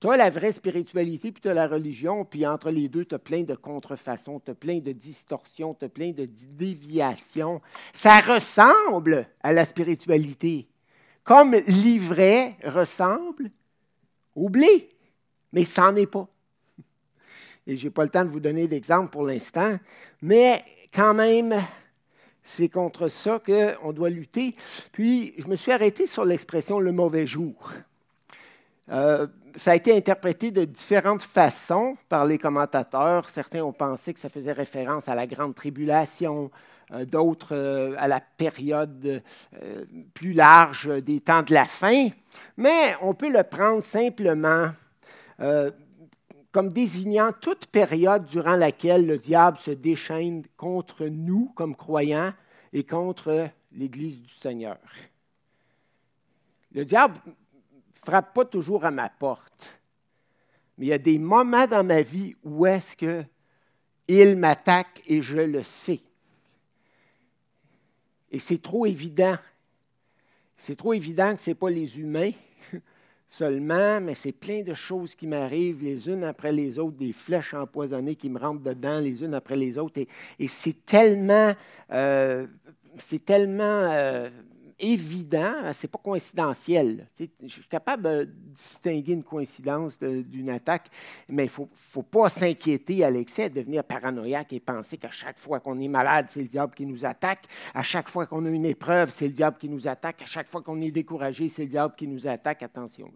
Tu 0.00 0.08
as 0.08 0.16
la 0.16 0.30
vraie 0.30 0.52
spiritualité, 0.52 1.32
puis 1.32 1.42
tu 1.42 1.48
as 1.48 1.54
la 1.54 1.66
religion, 1.66 2.24
puis 2.24 2.46
entre 2.46 2.70
les 2.70 2.88
deux, 2.88 3.04
tu 3.04 3.16
as 3.16 3.18
plein 3.18 3.42
de 3.42 3.54
contrefaçons, 3.54 4.38
tu 4.38 4.52
as 4.52 4.54
plein 4.54 4.78
de 4.78 4.92
distorsions, 4.92 5.74
tu 5.74 5.86
as 5.86 5.88
plein 5.88 6.12
de 6.12 6.28
déviations. 6.56 7.60
Ça 7.92 8.20
ressemble 8.20 9.26
à 9.42 9.52
la 9.52 9.64
spiritualité, 9.64 10.68
comme 11.24 11.56
l'ivraie 11.66 12.56
ressemble 12.64 13.50
au 14.36 14.48
blé, 14.48 14.88
mais 15.52 15.64
ça 15.64 15.90
n'en 15.90 15.96
est 15.96 16.06
pas. 16.06 16.28
Et 17.66 17.76
je 17.76 17.84
n'ai 17.86 17.90
pas 17.90 18.04
le 18.04 18.10
temps 18.10 18.24
de 18.24 18.30
vous 18.30 18.40
donner 18.40 18.68
d'exemple 18.68 19.10
pour 19.10 19.24
l'instant, 19.24 19.78
mais 20.22 20.64
quand 20.94 21.12
même, 21.12 21.54
c'est 22.44 22.68
contre 22.68 23.08
ça 23.08 23.40
qu'on 23.44 23.92
doit 23.92 24.10
lutter. 24.10 24.54
Puis, 24.92 25.34
je 25.38 25.48
me 25.48 25.56
suis 25.56 25.72
arrêté 25.72 26.06
sur 26.06 26.24
l'expression 26.24 26.78
le 26.78 26.92
mauvais 26.92 27.26
jour. 27.26 27.72
Euh, 28.90 29.26
ça 29.54 29.72
a 29.72 29.74
été 29.74 29.96
interprété 29.96 30.50
de 30.50 30.64
différentes 30.64 31.22
façons 31.22 31.96
par 32.08 32.24
les 32.24 32.38
commentateurs. 32.38 33.28
Certains 33.28 33.62
ont 33.62 33.72
pensé 33.72 34.14
que 34.14 34.20
ça 34.20 34.28
faisait 34.28 34.52
référence 34.52 35.08
à 35.08 35.14
la 35.14 35.26
grande 35.26 35.54
tribulation, 35.54 36.50
euh, 36.92 37.04
d'autres 37.04 37.54
euh, 37.54 37.94
à 37.98 38.08
la 38.08 38.20
période 38.20 39.22
plus 40.14 40.32
large 40.32 40.88
des 41.02 41.20
temps 41.20 41.42
de 41.42 41.52
la 41.52 41.64
fin. 41.64 42.08
Mais 42.56 42.94
on 43.02 43.14
peut 43.14 43.32
le 43.32 43.42
prendre 43.42 43.82
simplement 43.82 44.68
comme 46.50 46.72
désignant 46.72 47.30
toute 47.40 47.66
période 47.66 48.24
durant 48.24 48.56
laquelle 48.56 49.06
le 49.06 49.18
diable 49.18 49.58
se 49.58 49.70
déchaîne 49.70 50.42
contre 50.56 51.06
nous 51.06 51.52
comme 51.54 51.76
croyants 51.76 52.32
et 52.72 52.82
contre 52.82 53.48
l'Église 53.72 54.20
du 54.20 54.32
Seigneur. 54.32 54.78
Le 56.72 56.84
diable 56.84 57.14
frappe 58.04 58.34
pas 58.34 58.44
toujours 58.44 58.84
à 58.84 58.90
ma 58.90 59.08
porte, 59.08 59.78
mais 60.76 60.86
il 60.86 60.88
y 60.88 60.92
a 60.92 60.98
des 60.98 61.18
moments 61.18 61.66
dans 61.66 61.84
ma 61.84 62.02
vie 62.02 62.36
où 62.44 62.66
est-ce 62.66 62.96
qu'il 62.96 64.36
m'attaque 64.36 65.02
et 65.06 65.22
je 65.22 65.38
le 65.38 65.62
sais. 65.64 66.00
Et 68.30 68.38
c'est 68.38 68.62
trop 68.62 68.86
évident. 68.86 69.36
C'est 70.56 70.76
trop 70.76 70.92
évident 70.92 71.34
que 71.34 71.42
ce 71.42 71.50
n'est 71.50 71.54
pas 71.54 71.70
les 71.70 71.98
humains 71.98 72.32
seulement, 73.28 74.00
mais 74.00 74.14
c'est 74.14 74.32
plein 74.32 74.62
de 74.62 74.74
choses 74.74 75.14
qui 75.14 75.26
m'arrivent 75.26 75.82
les 75.82 76.08
unes 76.08 76.24
après 76.24 76.52
les 76.52 76.78
autres, 76.78 76.96
des 76.96 77.12
flèches 77.12 77.54
empoisonnées 77.54 78.16
qui 78.16 78.28
me 78.28 78.38
rentrent 78.38 78.62
dedans 78.62 78.98
les 79.00 79.22
unes 79.22 79.34
après 79.34 79.56
les 79.56 79.78
autres. 79.78 80.00
Et, 80.38 80.48
c'est 80.48 80.84
tellement, 80.84 81.52
euh, 81.92 82.46
c'est 82.98 83.24
tellement 83.24 83.62
euh, 83.62 84.30
évident, 84.78 85.72
c'est 85.72 85.88
pas 85.88 85.98
coïncidentiel. 85.98 87.08
je 87.18 87.46
suis 87.46 87.68
capable 87.68 88.02
de 88.04 88.24
distinguer 88.24 89.12
une 89.12 89.24
coïncidence 89.24 89.98
d'une 89.98 90.50
attaque, 90.50 90.90
mais 91.28 91.44
il 91.44 91.46
ne 91.46 91.50
faut, 91.50 91.68
faut, 91.74 92.02
pas 92.02 92.30
s'inquiéter 92.30 93.04
à 93.04 93.10
l'excès, 93.10 93.50
devenir 93.50 93.84
paranoïaque 93.84 94.52
et 94.52 94.60
penser 94.60 94.96
qu'à 94.96 95.10
chaque 95.10 95.38
fois 95.38 95.60
qu'on 95.60 95.78
est 95.80 95.88
malade, 95.88 96.26
c'est 96.28 96.42
le 96.42 96.48
diable 96.48 96.74
qui 96.74 96.86
nous 96.86 97.04
attaque. 97.04 97.46
À 97.74 97.82
chaque 97.82 98.08
fois 98.08 98.26
qu'on 98.26 98.44
a 98.46 98.50
une 98.50 98.66
épreuve, 98.66 99.10
c'est 99.12 99.26
le 99.26 99.32
diable 99.32 99.58
qui 99.58 99.68
nous 99.68 99.88
attaque. 99.88 100.22
À 100.22 100.26
chaque 100.26 100.48
fois 100.48 100.62
qu'on 100.62 100.80
est 100.80 100.90
découragé, 100.90 101.48
c'est 101.48 101.62
le 101.62 101.68
diable 101.68 101.94
qui 101.96 102.06
nous 102.06 102.26
attaque. 102.26 102.62
Attention. 102.62 103.10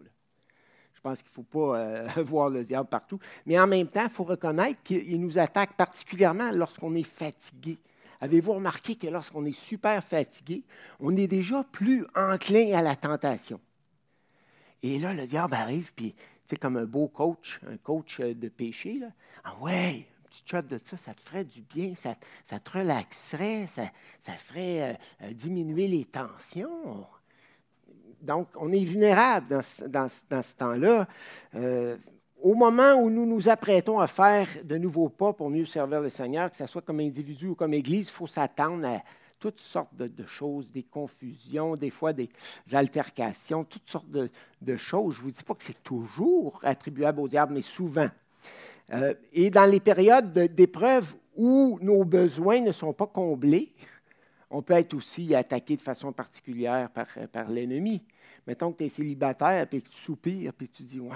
Je 0.93 1.01
pense 1.01 1.21
qu'il 1.21 1.31
ne 1.31 1.33
faut 1.33 1.43
pas 1.43 1.77
euh, 1.79 2.07
voir 2.23 2.49
le 2.49 2.63
diable 2.63 2.87
partout. 2.89 3.19
Mais 3.45 3.59
en 3.59 3.67
même 3.67 3.87
temps, 3.87 4.03
il 4.05 4.09
faut 4.09 4.23
reconnaître 4.23 4.81
qu'il 4.83 5.19
nous 5.19 5.37
attaque 5.37 5.73
particulièrement 5.75 6.51
lorsqu'on 6.51 6.93
est 6.95 7.03
fatigué. 7.03 7.77
Avez-vous 8.23 8.53
remarqué 8.53 8.95
que 8.95 9.07
lorsqu'on 9.07 9.43
est 9.43 9.51
super 9.51 10.01
fatigué, 10.01 10.63
on 11.01 11.13
est 11.17 11.27
déjà 11.27 11.61
plus 11.73 12.05
enclin 12.15 12.71
à 12.71 12.81
la 12.81 12.95
tentation? 12.95 13.59
Et 14.81 14.97
là, 14.97 15.13
le 15.13 15.27
diable 15.27 15.55
arrive, 15.55 15.91
puis, 15.93 16.15
tu 16.47 16.55
comme 16.55 16.77
un 16.77 16.85
beau 16.85 17.09
coach, 17.09 17.59
un 17.67 17.75
coach 17.75 18.21
euh, 18.21 18.33
de 18.33 18.47
péché. 18.47 19.01
Ah 19.43 19.57
ouais, 19.59 20.07
un 20.23 20.29
petit 20.29 20.43
shot 20.45 20.61
de 20.61 20.79
ça, 20.85 20.95
ça 21.03 21.13
te 21.13 21.19
ferait 21.19 21.43
du 21.43 21.63
bien, 21.63 21.95
ça, 21.97 22.15
te 22.59 22.77
relaxerait, 22.77 23.67
ça, 23.67 23.91
ferait 24.37 24.93
euh, 24.93 24.93
euh, 25.23 25.33
diminuer 25.33 25.89
les 25.89 26.05
tensions. 26.05 27.05
Donc, 28.21 28.47
on 28.55 28.71
est 28.71 28.85
vulnérable 28.85 29.61
dans, 29.89 30.07
ce 30.07 30.55
temps-là 30.55 31.09
au 32.43 32.55
moment 32.55 32.95
où 32.95 33.09
nous 33.09 33.25
nous 33.25 33.47
apprêtons 33.47 33.99
à 33.99 34.07
faire 34.07 34.47
de 34.65 34.77
nouveaux 34.77 35.07
pas 35.07 35.31
pour 35.31 35.49
mieux 35.49 35.63
servir 35.63 36.01
le 36.01 36.09
Seigneur, 36.09 36.51
que 36.51 36.57
ce 36.57 36.67
soit 36.67 36.81
comme 36.81 36.99
individu 36.99 37.47
ou 37.47 37.55
comme 37.55 37.73
Église, 37.73 38.09
il 38.09 38.11
faut 38.11 38.27
s'attendre 38.27 38.85
à 38.85 39.01
toutes 39.39 39.61
sortes 39.61 39.95
de, 39.95 40.25
choses, 40.25 40.69
des 40.69 40.83
confusions, 40.83 41.77
des 41.77 41.89
fois 41.89 42.11
des 42.11 42.29
altercations, 42.73 43.63
toutes 43.63 43.89
sortes 43.89 44.11
de, 44.11 44.29
choses. 44.75 45.15
Je 45.15 45.19
ne 45.19 45.23
vous 45.23 45.31
dis 45.31 45.43
pas 45.43 45.53
que 45.53 45.63
c'est 45.63 45.81
toujours 45.83 46.59
attribuable 46.63 47.21
au 47.21 47.29
diable, 47.29 47.53
mais 47.53 47.61
souvent. 47.61 48.09
Euh, 48.91 49.13
et 49.31 49.49
dans 49.49 49.69
les 49.69 49.79
périodes 49.79 50.33
d'épreuve 50.33 51.15
où 51.37 51.79
nos 51.81 52.03
besoins 52.03 52.59
ne 52.59 52.73
sont 52.73 52.93
pas 52.93 53.07
comblés, 53.07 53.73
on 54.49 54.61
peut 54.61 54.73
être 54.73 54.93
aussi 54.93 55.33
attaqué 55.33 55.77
de 55.77 55.81
façon 55.81 56.11
particulière 56.11 56.89
par, 56.89 57.49
l'ennemi. 57.49 58.03
Mettons 58.45 58.73
que 58.73 58.79
tu 58.79 58.83
es 58.83 58.89
célibataire, 58.89 59.65
puis 59.67 59.81
que 59.81 59.89
tu 59.89 59.97
soupires, 59.97 60.53
puis 60.53 60.67
tu 60.67 60.83
dis, 60.83 60.99
ouais, 60.99 61.15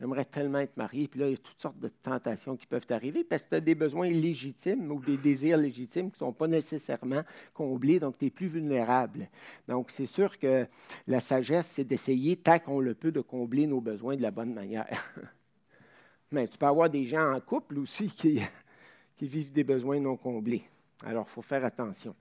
J'aimerais 0.00 0.24
tellement 0.24 0.58
être 0.58 0.76
marié. 0.76 1.08
Puis 1.08 1.20
là, 1.20 1.28
il 1.28 1.32
y 1.32 1.34
a 1.34 1.38
toutes 1.38 1.60
sortes 1.60 1.78
de 1.78 1.88
tentations 1.88 2.56
qui 2.56 2.66
peuvent 2.66 2.86
arriver 2.90 3.24
parce 3.24 3.44
que 3.44 3.50
tu 3.50 3.54
as 3.54 3.60
des 3.60 3.74
besoins 3.74 4.08
légitimes 4.08 4.90
ou 4.90 5.00
des 5.00 5.16
désirs 5.16 5.56
légitimes 5.56 6.10
qui 6.10 6.16
ne 6.16 6.26
sont 6.26 6.32
pas 6.32 6.48
nécessairement 6.48 7.22
comblés, 7.52 8.00
donc 8.00 8.18
tu 8.18 8.26
es 8.26 8.30
plus 8.30 8.48
vulnérable. 8.48 9.28
Donc, 9.68 9.90
c'est 9.90 10.06
sûr 10.06 10.38
que 10.38 10.66
la 11.06 11.20
sagesse, 11.20 11.66
c'est 11.66 11.84
d'essayer, 11.84 12.36
tant 12.36 12.58
qu'on 12.58 12.80
le 12.80 12.94
peut, 12.94 13.12
de 13.12 13.20
combler 13.20 13.66
nos 13.66 13.80
besoins 13.80 14.16
de 14.16 14.22
la 14.22 14.30
bonne 14.30 14.52
manière. 14.52 14.86
Mais 16.30 16.48
tu 16.48 16.58
peux 16.58 16.66
avoir 16.66 16.90
des 16.90 17.06
gens 17.06 17.32
en 17.32 17.40
couple 17.40 17.78
aussi 17.78 18.08
qui, 18.08 18.42
qui 19.16 19.28
vivent 19.28 19.52
des 19.52 19.64
besoins 19.64 20.00
non 20.00 20.16
comblés. 20.16 20.64
Alors, 21.04 21.26
il 21.28 21.32
faut 21.32 21.42
faire 21.42 21.64
attention. 21.64 22.14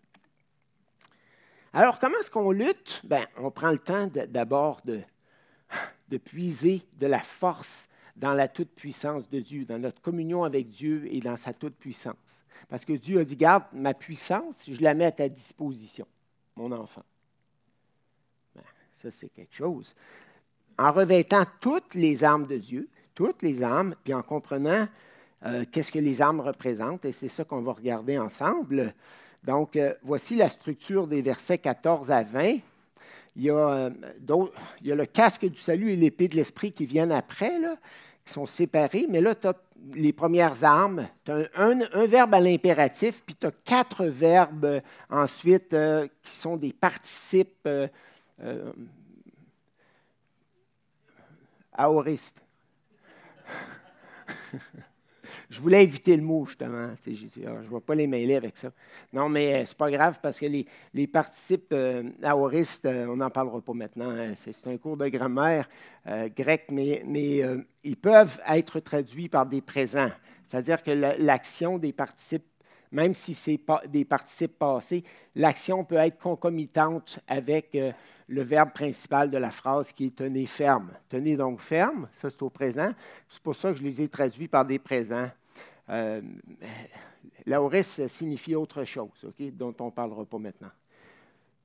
Alors, 1.73 1.99
comment 1.99 2.19
est-ce 2.19 2.29
qu'on 2.29 2.51
lutte? 2.51 3.01
Bien, 3.03 3.25
on 3.37 3.49
prend 3.49 3.71
le 3.71 3.79
temps 3.79 4.07
d'abord 4.27 4.81
de, 4.85 5.01
de 6.09 6.17
puiser 6.17 6.81
de 6.99 7.07
la 7.07 7.19
force 7.19 7.89
dans 8.15 8.33
la 8.33 8.47
toute-puissance 8.47 9.29
de 9.29 9.39
Dieu, 9.39 9.65
dans 9.65 9.79
notre 9.79 10.01
communion 10.01 10.43
avec 10.43 10.69
Dieu 10.69 11.07
et 11.11 11.19
dans 11.19 11.37
sa 11.37 11.53
toute-puissance. 11.53 12.43
Parce 12.69 12.85
que 12.85 12.93
Dieu 12.93 13.19
a 13.19 13.23
dit, 13.23 13.35
garde, 13.35 13.63
ma 13.73 13.93
puissance, 13.93 14.69
je 14.71 14.81
la 14.81 14.93
mets 14.93 15.05
à 15.05 15.11
ta 15.11 15.27
disposition, 15.27 16.05
mon 16.55 16.71
enfant. 16.71 17.03
Ben, 18.55 18.63
ça, 19.01 19.09
c'est 19.11 19.29
quelque 19.29 19.55
chose. 19.55 19.95
En 20.77 20.91
revêtant 20.91 21.43
toutes 21.59 21.95
les 21.95 22.23
armes 22.23 22.47
de 22.47 22.57
Dieu, 22.57 22.87
toutes 23.15 23.41
les 23.41 23.63
armes, 23.63 23.95
puis 24.03 24.13
en 24.13 24.23
comprenant 24.23 24.87
euh, 25.45 25.65
qu'est-ce 25.71 25.91
que 25.91 25.99
les 25.99 26.21
armes 26.21 26.39
représentent, 26.39 27.05
et 27.05 27.11
c'est 27.11 27.27
ça 27.27 27.43
qu'on 27.43 27.61
va 27.61 27.73
regarder 27.73 28.17
ensemble. 28.17 28.93
Donc, 29.43 29.75
euh, 29.75 29.93
voici 30.03 30.35
la 30.35 30.49
structure 30.49 31.07
des 31.07 31.21
versets 31.21 31.57
14 31.57 32.11
à 32.11 32.23
20. 32.23 32.59
Il 33.35 33.43
y, 33.43 33.49
a, 33.49 33.55
euh, 33.55 33.89
il 34.81 34.87
y 34.87 34.91
a 34.91 34.95
le 34.95 35.05
casque 35.05 35.45
du 35.45 35.59
salut 35.59 35.91
et 35.91 35.95
l'épée 35.95 36.27
de 36.27 36.35
l'esprit 36.35 36.71
qui 36.71 36.85
viennent 36.85 37.11
après, 37.11 37.59
là, 37.59 37.75
qui 38.23 38.31
sont 38.31 38.45
séparés, 38.45 39.07
mais 39.09 39.21
là, 39.21 39.33
tu 39.35 39.47
as 39.47 39.55
les 39.93 40.13
premières 40.13 40.63
armes, 40.63 41.07
tu 41.25 41.31
as 41.31 41.49
un, 41.55 42.05
verbe 42.05 42.35
à 42.35 42.39
l'impératif, 42.39 43.21
puis 43.25 43.35
tu 43.35 43.47
as 43.47 43.51
quatre 43.51 44.05
verbes 44.05 44.81
ensuite 45.09 45.75
qui 46.23 46.35
sont 46.35 46.55
des 46.55 46.71
participes 46.71 47.67
aoristes. 51.73 52.41
Je 55.53 55.61
voulais 55.61 55.83
éviter 55.83 56.17
le 56.17 56.23
mot, 56.23 56.45
justement. 56.45 56.89
Ah, 56.89 56.95
je 57.05 57.11
ne 57.11 57.73
vais 57.75 57.79
pas 57.79 57.93
les 57.93 58.07
mêler 58.07 58.33
avec 58.33 58.57
ça. 58.57 58.71
Non, 59.13 59.29
mais 59.29 59.53
euh, 59.53 59.65
ce 59.65 59.71
n'est 59.71 59.77
pas 59.77 59.91
grave 59.91 60.17
parce 60.19 60.39
que 60.39 60.47
les, 60.47 61.07
participes 61.07 61.71
euh, 61.71 62.09
aoristes, 62.23 62.87
euh, 62.87 63.05
on 63.05 63.17
n'en 63.17 63.29
parlera 63.29 63.61
pas 63.61 63.73
maintenant. 63.73 64.09
Hein. 64.09 64.33
c'est 64.35 64.65
un 64.65 64.77
cours 64.77 64.97
de 64.97 65.07
grammaire 65.09 65.69
grec, 66.35 66.65
mais, 66.71 67.03
mais 67.05 67.41
ils 67.83 67.97
peuvent 67.97 68.41
être 68.49 68.79
traduits 68.79 69.29
par 69.29 69.45
des 69.45 69.61
présents. 69.61 70.09
C'est-à-dire 70.47 70.81
que 70.81 70.89
l'action 70.91 71.77
des 71.77 71.93
participes 71.93 72.45
même 72.91 73.15
si 73.15 73.33
c'est 73.33 73.59
des 73.87 74.05
participes 74.05 74.59
passés, 74.59 75.03
l'action 75.33 75.83
peut 75.83 75.95
être 75.95 76.19
concomitante 76.19 77.19
avec 77.27 77.75
le 78.27 78.41
verbe 78.43 78.71
principal 78.71 79.31
de 79.31 79.37
la 79.39 79.49
phrase 79.49 79.91
qui 79.91 80.07
est 80.07 80.15
tenez 80.15 80.45
ferme. 80.45 80.91
Tenez 81.09 81.35
donc 81.35 81.59
ferme, 81.59 82.07
ça 82.13 82.29
c'est 82.29 82.43
au 82.43 82.51
présent. 82.51 82.91
C'est 83.29 83.41
pour 83.41 83.55
ça 83.55 83.71
que 83.71 83.79
je 83.79 83.83
les 83.83 84.01
ai 84.01 84.07
traduits 84.07 84.47
par 84.47 84.63
des 84.63 84.77
présents. 84.77 85.29
Euh, 85.89 86.21
signifie 88.07 88.55
autre 88.55 88.83
chose, 88.83 89.09
dont 89.53 89.75
on 89.79 89.85
ne 89.85 89.91
parlera 89.91 90.25
pas 90.25 90.37
maintenant. 90.37 90.71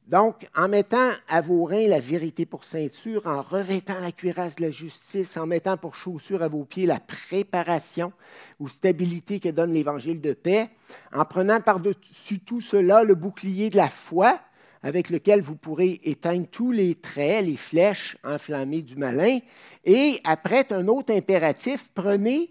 Donc, 0.09 0.49
en 0.57 0.69
mettant 0.69 1.11
à 1.29 1.43
vos 1.43 1.65
reins 1.65 1.87
la 1.87 2.01
vérité 2.01 2.47
pour 2.47 2.65
ceinture, 2.65 3.27
en 3.27 3.43
revêtant 3.43 4.01
la 4.01 4.11
cuirasse 4.11 4.57
de 4.57 4.63
la 4.63 4.71
justice, 4.71 5.37
en 5.37 5.47
mettant 5.47 5.77
pour 5.77 5.95
chaussure 5.95 6.43
à 6.43 6.49
vos 6.49 6.65
pieds 6.65 6.87
la 6.87 6.99
préparation 6.99 8.13
ou 8.59 8.69
stabilité 8.69 9.39
que 9.39 9.51
donne 9.51 9.75
l'évangile 9.75 10.23
de 10.23 10.33
paix, 10.33 10.71
en 11.13 11.27
prenant 11.27 11.61
par-dessus 11.61 12.41
tout 12.41 12.63
cela 12.63 13.05
le 13.05 13.15
bouclier 13.15 13.69
de 13.69 13.77
la 13.77 13.91
foi, 13.91 14.41
avec 14.83 15.11
lequel 15.11 15.43
vous 15.43 15.57
pourrez 15.57 16.01
éteindre 16.03 16.47
tous 16.51 16.73
les 16.73 16.95
traits, 16.95 17.45
les 17.45 17.57
flèches 17.57 18.17
enflammées 18.25 18.81
du 18.81 18.97
malin. 18.97 19.41
Et 19.85 20.21
après, 20.25 20.73
un 20.73 20.89
autre 20.89 21.13
impératif, 21.13 21.91
prenez 21.95 22.51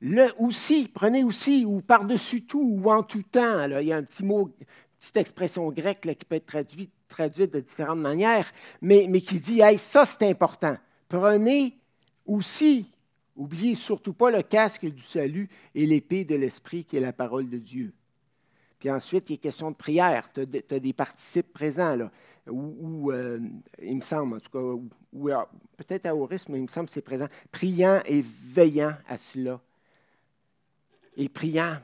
le 0.00 0.26
aussi, 0.38 0.88
prenez 0.92 1.24
aussi, 1.24 1.64
ou 1.64 1.80
par-dessus 1.80 2.42
tout, 2.42 2.60
ou 2.60 2.90
en 2.90 3.02
tout 3.02 3.22
temps. 3.22 3.64
il 3.64 3.86
y 3.86 3.92
a 3.92 3.96
un 3.96 4.02
petit 4.02 4.24
mot, 4.24 4.48
une 4.60 4.66
petite 4.98 5.16
expression 5.16 5.70
grecque 5.70 6.00
qui 6.18 6.24
peut 6.24 6.36
être 6.36 6.46
traduite, 7.08 7.52
de 7.52 7.60
différentes 7.60 8.00
manières, 8.00 8.50
mais, 8.82 9.08
qui 9.20 9.40
dit, 9.40 9.60
hey, 9.60 9.78
ça 9.78 10.04
c'est 10.04 10.28
important. 10.28 10.76
Prenez 11.08 11.78
aussi, 12.26 12.90
oubliez 13.36 13.74
surtout 13.74 14.12
pas 14.12 14.30
le 14.30 14.42
casque 14.42 14.84
du 14.84 15.02
salut 15.02 15.48
et 15.74 15.86
l'épée 15.86 16.24
de 16.24 16.34
l'esprit 16.34 16.84
qui 16.84 16.96
est 16.96 17.00
la 17.00 17.12
parole 17.12 17.48
de 17.48 17.58
Dieu. 17.58 17.94
Puis 18.78 18.90
ensuite, 18.90 19.30
il 19.30 19.34
est 19.34 19.38
question 19.38 19.70
de 19.70 19.76
prière. 19.76 20.30
Tu 20.34 20.42
as, 20.42 20.78
des 20.78 20.92
participes 20.92 21.52
présents. 21.52 21.96
Ou, 22.48 23.10
euh, 23.10 23.40
il 23.82 23.96
me 23.96 24.02
semble, 24.02 24.36
en 24.36 24.40
tout 24.40 24.50
cas, 24.50 25.34
ah, 25.34 25.48
peut-être 25.78 26.06
à 26.06 26.14
Auris, 26.14 26.44
mais 26.50 26.58
il 26.58 26.62
me 26.62 26.68
semble 26.68 26.86
que 26.86 26.92
c'est 26.92 27.00
présent. 27.00 27.28
Priant 27.50 28.00
et 28.04 28.22
veillant 28.22 28.92
à 29.08 29.16
cela. 29.16 29.60
Et 31.16 31.28
priant 31.28 31.76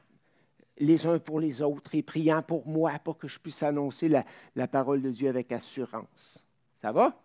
les 0.79 1.07
uns 1.07 1.19
pour 1.19 1.41
les 1.41 1.63
autres, 1.63 1.95
et 1.95 2.03
priant 2.03 2.43
pour 2.43 2.67
moi, 2.67 2.99
pour 2.99 3.19
que 3.19 3.29
je 3.29 3.39
puisse 3.39 3.63
annoncer 3.63 4.09
la, 4.09 4.69
parole 4.69 5.03
de 5.03 5.11
Dieu 5.11 5.29
avec 5.29 5.53
assurance. 5.53 6.45
Ça 6.81 6.93
va? 6.93 7.21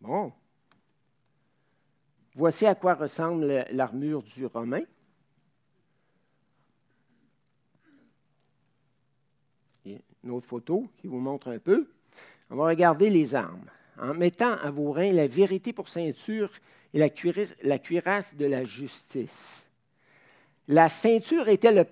Bon. 0.00 0.32
Voici 2.34 2.66
à 2.66 2.74
quoi 2.74 2.94
ressemble 2.94 3.64
l'armure 3.70 4.22
du 4.22 4.46
Romain. 4.46 4.82
une 10.26 10.32
autre 10.32 10.48
photo 10.48 10.88
qui 10.98 11.06
vous 11.06 11.20
montre 11.20 11.48
un 11.48 11.58
peu. 11.60 11.88
On 12.50 12.56
va 12.56 12.66
regarder 12.66 13.10
les 13.10 13.36
armes. 13.36 13.70
En 13.96 14.12
mettant 14.12 14.54
à 14.54 14.70
vos 14.70 14.90
reins 14.90 15.12
la 15.12 15.28
vérité 15.28 15.72
pour 15.72 15.88
ceinture 15.88 16.50
et 16.92 16.98
la 16.98 17.78
cuirasse 17.78 18.34
de 18.34 18.44
la 18.44 18.64
justice. 18.64 19.65
La 20.68 20.88
ceinture 20.88 21.48
était 21.48 21.72
le 21.72 21.84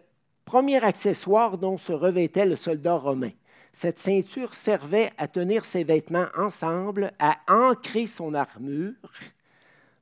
premier 0.45 0.83
accessoire 0.83 1.59
dont 1.59 1.79
se 1.79 1.93
revêtait 1.93 2.47
le 2.47 2.57
soldat 2.57 2.97
romain. 2.97 3.31
Cette 3.73 3.99
ceinture 3.99 4.55
servait 4.55 5.11
à 5.17 5.29
tenir 5.29 5.65
ses 5.65 5.85
vêtements 5.85 6.27
ensemble, 6.37 7.13
à 7.19 7.39
ancrer 7.49 8.07
son 8.07 8.35
armure. 8.35 8.95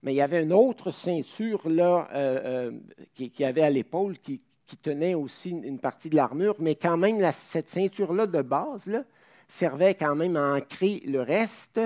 Mais 0.02 0.14
il 0.14 0.16
y 0.16 0.22
avait 0.22 0.42
une 0.42 0.52
autre 0.52 0.90
ceinture 0.90 1.68
là, 1.68 2.08
euh, 2.12 2.70
euh, 2.70 3.28
qui, 3.30 3.44
avait 3.44 3.62
à 3.62 3.70
l'épaule 3.70 4.18
qui, 4.18 4.40
tenait 4.82 5.12
aussi 5.12 5.50
une 5.50 5.78
partie 5.78 6.08
de 6.08 6.16
l'armure, 6.16 6.56
mais 6.58 6.76
quand 6.76 6.96
même, 6.96 7.20
cette 7.32 7.68
ceinture-là 7.68 8.26
de 8.26 8.40
base 8.40 9.04
servait 9.46 9.94
quand 9.94 10.14
même 10.14 10.34
à 10.34 10.54
ancrer 10.54 11.02
le 11.04 11.20
reste 11.20 11.78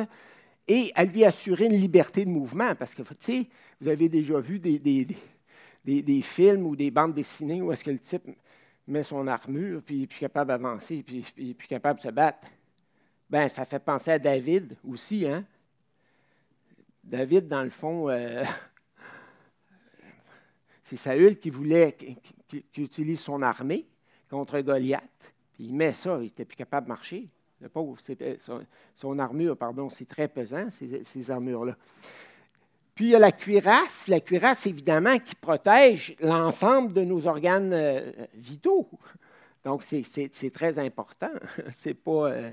et 0.69 0.93
à 0.95 1.05
lui 1.05 1.25
assurer 1.25 1.67
une 1.67 1.73
liberté 1.73 2.25
de 2.25 2.31
mouvement. 2.31 2.77
Parce 2.77 2.95
que, 2.95 3.03
tu 3.03 3.17
sais, 3.19 3.47
vous 3.81 3.89
avez 3.89 4.09
déjà 4.09 4.39
vu 4.39 4.61
des, 4.61 5.09
films 6.23 6.67
ou 6.67 6.77
des 6.77 6.91
bandes 6.91 7.15
dessinées 7.15 7.63
où 7.63 7.73
est-ce 7.73 7.85
que 7.85 7.91
le 7.91 7.99
type 7.99 8.29
met 8.87 9.03
son 9.03 9.27
armure, 9.27 9.83
puis 9.83 9.97
il 9.97 10.03
est 10.05 10.07
plus 10.07 10.21
capable 10.21 10.49
d'avancer, 10.49 11.03
puis 11.03 11.25
il 11.37 11.51
est 11.51 11.55
plus 11.55 11.69
capable 11.69 11.99
de 11.99 12.05
se 12.05 12.11
battre. 12.11 12.47
Ben, 13.29 13.49
ça 13.49 13.65
fait 13.65 13.81
penser 13.81 14.13
à 14.13 14.19
David 14.19 14.77
aussi, 14.85 15.27
hein? 15.27 15.45
David, 17.03 17.49
dans 17.49 17.63
le 17.63 17.71
fond, 17.71 18.09
euh, 18.09 18.43
c'est 20.85 20.97
Saül 20.97 21.39
qui 21.39 21.51
voulait, 21.51 21.97
qui, 22.49 22.65
utilise 22.77 23.21
son 23.21 23.43
armée 23.43 23.87
contre 24.29 24.61
Goliath. 24.61 25.03
Puis 25.55 25.65
il 25.65 25.75
met 25.75 25.93
ça, 25.93 26.19
il 26.19 26.25
n'était 26.25 26.45
plus 26.45 26.57
capable 26.57 26.87
de 26.87 26.89
marcher. 26.89 27.29
Le 27.61 27.69
pauvre, 27.69 27.97
son, 28.95 29.19
armure, 29.19 29.57
pardon, 29.57 29.89
c'est 29.89 30.07
très 30.07 30.29
pesant, 30.29 30.69
ces, 30.71 31.31
armures-là. 31.31 31.77
Puis 32.97 33.05
il 33.05 33.11
y 33.11 33.15
a 33.15 33.19
la 33.19 33.31
cuirasse. 33.31 34.09
La 34.09 34.21
cuirasse, 34.21 34.67
évidemment, 34.67 35.19
qui 35.19 35.35
protège 35.35 36.17
l'ensemble 36.19 36.95
de 36.95 37.05
nos 37.05 37.27
organes 37.27 37.75
euh, 37.75 38.11
vitaux. 38.35 38.89
Donc, 39.65 39.83
c'est 39.85 40.51
très 40.53 40.79
important. 40.79 41.31
C'est 41.73 41.95
pas. 41.95 42.31
Euh, 42.31 42.51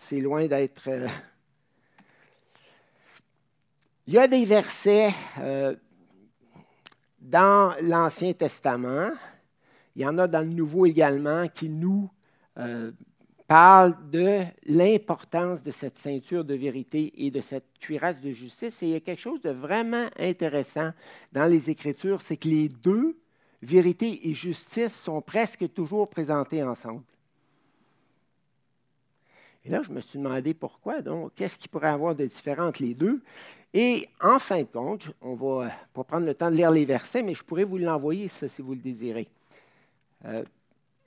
c'est 0.00 0.20
loin 0.20 0.46
d'être. 0.46 0.88
Euh, 0.88 1.08
il 4.06 4.14
y 4.14 4.18
a 4.18 4.28
des 4.28 4.44
versets 4.44 5.12
dans 7.20 7.74
l'Ancien 7.82 8.32
Testament, 8.32 9.10
il 9.96 10.02
y 10.02 10.06
en 10.06 10.16
a 10.18 10.28
dans 10.28 10.40
le 10.40 10.54
Nouveau 10.54 10.86
également 10.86 11.46
qui 11.48 11.68
nous 11.68 12.08
parlent 13.48 13.96
de 14.10 14.44
l'importance 14.66 15.62
de 15.62 15.70
cette 15.70 15.96
ceinture 15.96 16.44
de 16.44 16.54
vérité 16.54 17.12
et 17.16 17.30
de 17.30 17.40
cette 17.40 17.64
cuirasse 17.80 18.20
de 18.20 18.30
justice. 18.30 18.82
Et 18.82 18.86
il 18.86 18.92
y 18.92 18.94
a 18.94 19.00
quelque 19.00 19.22
chose 19.22 19.40
de 19.40 19.50
vraiment 19.50 20.06
intéressant 20.18 20.92
dans 21.32 21.50
les 21.50 21.70
Écritures, 21.70 22.20
c'est 22.20 22.36
que 22.36 22.48
les 22.48 22.68
deux, 22.68 23.16
vérité 23.62 24.28
et 24.28 24.34
justice, 24.34 24.94
sont 24.94 25.22
presque 25.22 25.72
toujours 25.72 26.08
présentés 26.08 26.62
ensemble. 26.62 27.02
Et 29.64 29.70
là, 29.70 29.82
je 29.82 29.92
me 29.92 30.02
suis 30.02 30.18
demandé 30.18 30.52
pourquoi, 30.52 31.00
donc, 31.00 31.32
qu'est-ce 31.34 31.56
qui 31.56 31.68
pourrait 31.68 31.88
avoir 31.88 32.14
de 32.14 32.26
différent 32.26 32.68
entre 32.68 32.82
les 32.82 32.94
deux? 32.94 33.22
Et 33.72 34.08
en 34.20 34.38
fin 34.38 34.60
de 34.60 34.68
compte, 34.68 35.10
on 35.22 35.34
va 35.34 35.70
pas 35.94 36.04
prendre 36.04 36.26
le 36.26 36.34
temps 36.34 36.50
de 36.50 36.56
lire 36.56 36.70
les 36.70 36.84
versets, 36.84 37.22
mais 37.22 37.34
je 37.34 37.42
pourrais 37.42 37.64
vous 37.64 37.78
l'envoyer, 37.78 38.28
ça, 38.28 38.46
si 38.46 38.62
vous 38.62 38.74
le 38.74 38.80
désirez. 38.80 39.28
Euh, 40.26 40.44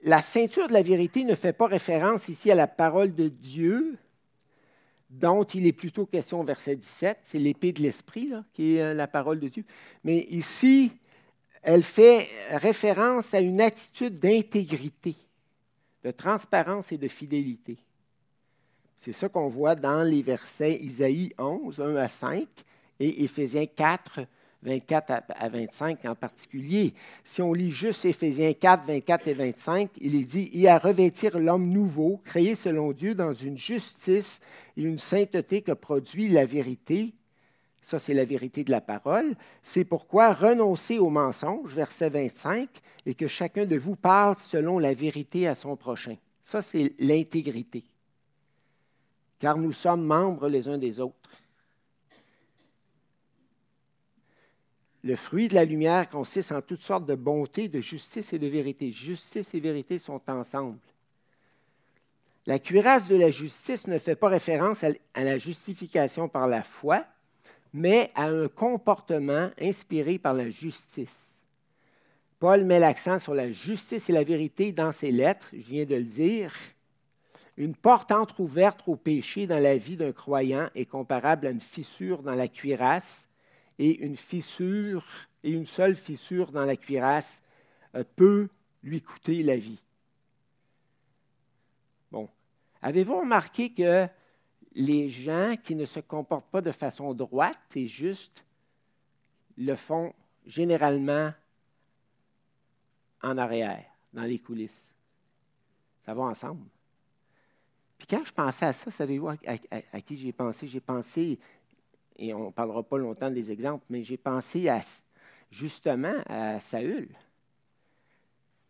la 0.04 0.22
ceinture 0.22 0.68
de 0.68 0.74
la 0.74 0.82
vérité 0.82 1.24
ne 1.24 1.36
fait 1.36 1.54
pas 1.54 1.68
référence 1.68 2.28
ici 2.28 2.52
à 2.52 2.56
la 2.56 2.68
parole 2.68 3.14
de 3.14 3.28
Dieu 3.28 3.98
dont 5.10 5.44
il 5.44 5.68
est 5.68 5.74
plutôt 5.74 6.06
question 6.06 6.40
au 6.40 6.44
verset 6.44 6.76
17. 6.76 7.20
C'est 7.24 7.40
l'épée 7.40 7.74
de 7.74 7.82
l'esprit, 7.82 8.32
qui 8.54 8.78
est 8.78 8.82
euh, 8.82 8.94
la 8.94 9.08
parole 9.08 9.40
de 9.40 9.50
Dieu. 9.50 9.66
Mais 10.04 10.26
ici, 10.30 10.94
elle 11.62 11.84
fait 11.84 12.28
référence 12.52 13.34
à 13.34 13.40
une 13.40 13.62
attitude 13.62 14.20
d'intégrité, 14.20 15.16
de 16.04 16.12
transparence 16.12 16.92
et 16.92 16.98
de 16.98 17.08
fidélité. 17.08 17.78
C'est 19.00 19.14
ça 19.14 19.30
qu'on 19.30 19.48
voit 19.48 19.76
dans 19.76 20.04
les 20.04 20.22
versets 20.22 20.78
Isaïe 20.82 21.34
11, 21.38 21.82
1 21.82 21.96
à 21.98 22.08
5 22.08 22.48
et 23.00 23.24
Éphésiens 23.24 23.66
4, 23.66 24.22
24 24.64 25.24
à 25.30 25.50
25 25.50 26.06
en 26.06 26.16
particulier. 26.16 26.94
Si 27.24 27.42
on 27.42 27.54
lit 27.54 27.72
juste 27.72 28.06
Éphésiens 28.06 28.54
4, 28.54 28.86
24 28.86 29.28
et 29.28 29.34
25, 29.34 29.90
il 30.00 30.16
est 30.16 30.24
dit 30.24 30.50
Et 30.54 30.68
à 30.68 30.78
revêtir 30.78 31.40
l'homme 31.40 31.70
nouveau, 31.70 32.22
créé 32.24 32.56
selon 32.56 32.92
Dieu 32.92 33.16
dans 33.16 33.34
une 33.34 33.58
justice 33.58 34.40
et 34.78 34.84
une 34.84 35.00
sainteté 35.00 35.62
que 35.62 35.72
produit 35.72 36.30
la 36.30 36.46
vérité. 36.46 37.14
Ça, 37.84 37.98
c'est 37.98 38.14
la 38.14 38.26
vérité 38.26 38.64
de 38.64 38.72
la 38.72 38.82
parole. 38.82 39.36
C'est 39.64 39.84
pourquoi 39.84 40.34
renoncez 40.34 41.00
au 41.00 41.10
mensonge, 41.10 41.74
verset 41.74 42.10
25, 42.10 42.70
et 43.06 43.16
que 43.16 43.28
chacun 43.28 43.66
de 43.66 43.78
vous 43.78 43.96
parle 43.96 44.38
selon 44.38 44.78
la 44.78 44.94
vérité 44.94 45.48
à 45.48 45.56
son 45.56 45.76
prochain. 45.76 46.16
Ça, 46.44 46.62
c'est 46.62 46.94
l'intégrité. 47.00 47.84
Car 49.40 49.58
nous 49.58 49.72
sommes 49.72 50.06
membres 50.06 50.48
les 50.48 50.68
uns 50.68 50.78
des 50.78 51.00
autres. 51.00 51.16
Le 55.04 55.16
fruit 55.16 55.48
de 55.48 55.56
la 55.56 55.66
lumière 55.66 56.10
consiste 56.10 56.52
en 56.52 56.62
toutes 56.62 56.84
sortes 56.84 57.08
de 57.08 57.16
bonté, 57.16 57.68
de 57.68 57.82
justice 57.82 58.34
et 58.34 58.40
de 58.40 58.48
vérité. 58.48 58.92
Justice 58.92 59.54
et 59.54 59.60
vérité 59.60 59.98
sont 59.98 60.22
ensemble. 60.28 60.78
La 62.46 62.60
cuirasse 62.60 63.08
de 63.08 63.16
la 63.16 63.32
justice 63.32 63.88
ne 63.88 63.98
fait 63.98 64.16
pas 64.16 64.30
référence 64.30 64.84
à 64.84 65.24
la 65.24 65.38
justification 65.38 66.28
par 66.28 66.48
la 66.48 66.64
foi, 66.64 67.06
mais 67.74 68.12
à 68.16 68.28
un 68.28 68.48
comportement 68.48 69.50
inspiré 69.60 70.18
par 70.18 70.34
la 70.34 70.50
justice. 70.50 71.28
Paul 72.40 72.66
met 72.66 72.80
l'accent 72.80 73.20
sur 73.20 73.36
la 73.36 73.52
justice 73.52 74.10
et 74.10 74.14
la 74.14 74.24
vérité 74.24 74.72
dans 74.72 74.92
ses 74.92 75.12
lettres, 75.12 75.50
je 75.54 75.60
viens 75.60 75.86
de 75.86 75.96
le 75.96 76.04
dire. 76.04 76.54
Une 77.58 77.76
porte 77.76 78.12
entr'ouverte 78.12 78.82
au 78.88 78.96
péché 78.96 79.46
dans 79.46 79.60
la 79.60 79.78
vie 79.78 79.98
d'un 79.98 80.12
croyant 80.12 80.68
est 80.74 80.86
comparable 80.86 81.46
à 81.46 81.52
une 81.52 81.62
fissure 81.62 82.24
dans 82.24 82.34
la 82.34 82.48
cuirasse 82.48 83.30
et 83.82 83.98
une 84.06 84.16
fissure, 84.16 85.04
et 85.44 85.50
une 85.50 85.66
seule 85.66 85.96
fissure 85.96 86.52
dans 86.52 86.66
la 86.66 86.78
cuirasse 86.78 87.42
euh, 87.96 88.04
peut 88.16 88.48
lui 88.84 89.02
coûter 89.02 89.42
la 89.42 89.58
vie. 89.58 89.82
Bon. 92.12 92.30
Avez-vous 92.84 93.22
remarqué 93.22 93.74
que 93.74 94.08
les 94.74 95.10
gens 95.10 95.56
qui 95.64 95.74
ne 95.74 95.86
se 95.86 96.00
comportent 96.00 96.52
pas 96.52 96.62
de 96.62 96.72
façon 96.72 97.16
droite 97.16 97.58
et 97.76 97.88
juste 97.88 98.46
le 99.58 99.76
font 99.76 100.14
généralement 100.46 101.34
en 103.24 103.38
arrière, 103.40 103.90
dans 104.14 104.26
les 104.26 104.38
coulisses? 104.38 104.94
Ça 106.06 106.14
va 106.14 106.22
ensemble. 106.22 106.68
Puis 107.98 108.06
quand 108.08 108.24
je 108.24 108.32
pensais 108.32 108.66
à 108.66 108.74
ça, 108.74 108.92
savez-vous 108.92 109.30
à 109.30 110.02
qui 110.02 110.18
j'ai 110.18 110.32
pensé? 110.34 110.68
J'ai 110.68 110.82
pensé 110.82 111.40
et 112.18 112.34
on 112.34 112.48
ne 112.48 112.52
parlera 112.52 112.84
pas 112.84 112.98
longtemps 112.98 113.32
des 113.32 113.52
exemples, 113.52 113.86
mais 113.90 114.04
j'ai 114.04 114.18
pensé 114.18 114.70
à, 114.70 114.82
justement 115.52 116.14
à 116.28 116.60
Saül. 116.60 117.10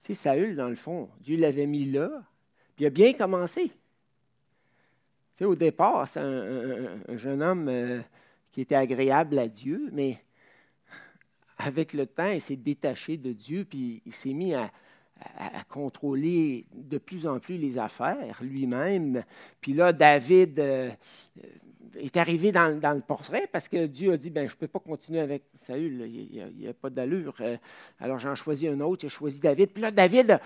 C'est 0.03 0.15
Saül, 0.15 0.55
dans 0.55 0.69
le 0.69 0.75
fond, 0.75 1.09
Dieu 1.21 1.37
l'avait 1.37 1.67
mis 1.67 1.85
là, 1.85 2.09
puis 2.75 2.85
il 2.85 2.87
a 2.87 2.89
bien 2.89 3.13
commencé. 3.13 3.71
Au 5.41 5.55
départ, 5.55 6.07
c'est 6.07 6.19
un, 6.19 7.17
jeune 7.17 7.41
homme 7.41 7.67
euh, 7.67 7.99
qui 8.51 8.61
était 8.61 8.75
agréable 8.75 9.39
à 9.39 9.47
Dieu, 9.47 9.89
mais 9.91 10.21
avec 11.57 11.93
le 11.93 12.05
temps, 12.05 12.29
il 12.29 12.41
s'est 12.41 12.55
détaché 12.55 13.17
de 13.17 13.33
Dieu, 13.33 13.65
puis 13.65 14.01
il 14.05 14.13
s'est 14.13 14.33
mis 14.33 14.53
à, 14.53 14.71
contrôler 15.69 16.65
de 16.73 16.97
plus 16.97 17.27
en 17.27 17.39
plus 17.39 17.57
les 17.57 17.77
affaires 17.77 18.39
lui-même. 18.41 19.23
Puis 19.61 19.73
là, 19.73 19.93
David, 19.93 20.59
euh, 20.59 20.89
est 21.99 22.17
arrivé 22.17 22.51
dans, 22.51 22.67
le 22.69 23.01
portrait 23.01 23.47
parce 23.51 23.67
que 23.67 23.85
Dieu 23.85 24.13
a 24.13 24.17
dit 24.17 24.29
ben, 24.29 24.47
Je 24.47 24.55
ne 24.55 24.57
peux 24.57 24.67
pas 24.67 24.79
continuer 24.79 25.19
avec 25.19 25.43
Saül, 25.61 26.05
il 26.05 26.53
n'y 26.57 26.67
a, 26.67 26.73
pas 26.73 26.89
d'allure. 26.89 27.35
Euh, 27.41 27.57
alors 27.99 28.19
j'en 28.19 28.35
choisis 28.35 28.69
un 28.69 28.79
autre, 28.79 29.01
j'ai 29.01 29.09
choisi 29.09 29.39
David. 29.39 29.71
Puis 29.71 29.81
là, 29.81 29.91
David 29.91 30.39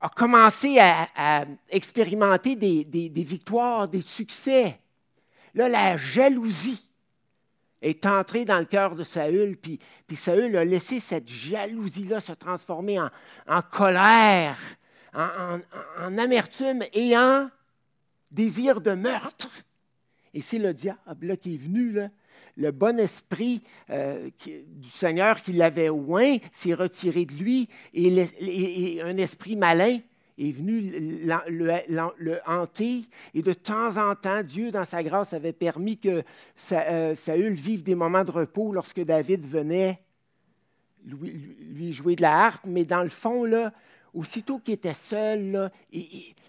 a, 0.00 0.08
commencé 0.10 0.78
à, 0.78 1.44
expérimenter 1.70 2.56
des, 2.56 3.24
victoires, 3.24 3.88
des 3.88 4.02
succès. 4.02 4.78
Là, 5.54 5.68
la 5.68 5.96
jalousie 5.96 6.88
est 7.80 8.06
entrée 8.06 8.44
dans 8.44 8.58
le 8.58 8.64
cœur 8.64 8.96
de 8.96 9.04
Saül, 9.04 9.56
puis, 9.56 9.78
puis 10.06 10.16
Saül 10.16 10.56
a 10.56 10.64
laissé 10.64 11.00
cette 11.00 11.28
jalousie-là 11.28 12.20
se 12.20 12.32
transformer 12.32 12.98
en, 12.98 13.62
colère, 13.70 14.58
en, 15.14 15.58
en 16.00 16.18
amertume 16.18 16.82
et 16.92 17.16
en 17.16 17.48
désir 18.30 18.80
de 18.80 18.92
meurtre. 18.92 19.48
Et 20.34 20.40
c'est 20.40 20.58
le 20.58 20.74
diable 20.74 21.36
qui 21.38 21.54
est 21.54 21.58
venu, 21.58 21.96
le 22.56 22.70
bon 22.72 22.98
esprit 22.98 23.62
euh, 23.90 24.28
du 24.44 24.88
Seigneur 24.88 25.40
qui 25.40 25.52
l'avait 25.52 25.88
oint 25.88 26.36
s'est 26.52 26.74
retiré 26.74 27.24
de 27.24 27.32
lui 27.32 27.68
et, 27.92 29.00
un 29.02 29.16
esprit 29.16 29.56
malin 29.56 29.98
est 30.36 30.52
venu 30.52 30.80
le, 30.90 32.38
hanter. 32.46 33.04
Et 33.34 33.42
de 33.42 33.52
temps 33.52 33.96
en 33.96 34.16
temps, 34.16 34.42
Dieu, 34.42 34.72
dans 34.72 34.84
sa 34.84 35.02
grâce, 35.02 35.32
avait 35.32 35.52
permis 35.52 35.98
que 35.98 36.24
euh, 36.72 37.14
Saül 37.14 37.54
vive 37.54 37.84
des 37.84 37.94
moments 37.94 38.24
de 38.24 38.32
repos 38.32 38.72
lorsque 38.72 39.00
David 39.00 39.46
venait 39.46 40.00
lui, 41.04 41.92
jouer 41.92 42.16
de 42.16 42.22
la 42.22 42.46
harpe. 42.46 42.64
Mais 42.66 42.84
dans 42.84 43.02
le 43.02 43.08
fond, 43.08 43.44
là, 43.44 43.72
aussitôt 44.12 44.58
qu'il 44.58 44.74
était 44.74 44.94
seul, 44.94 45.70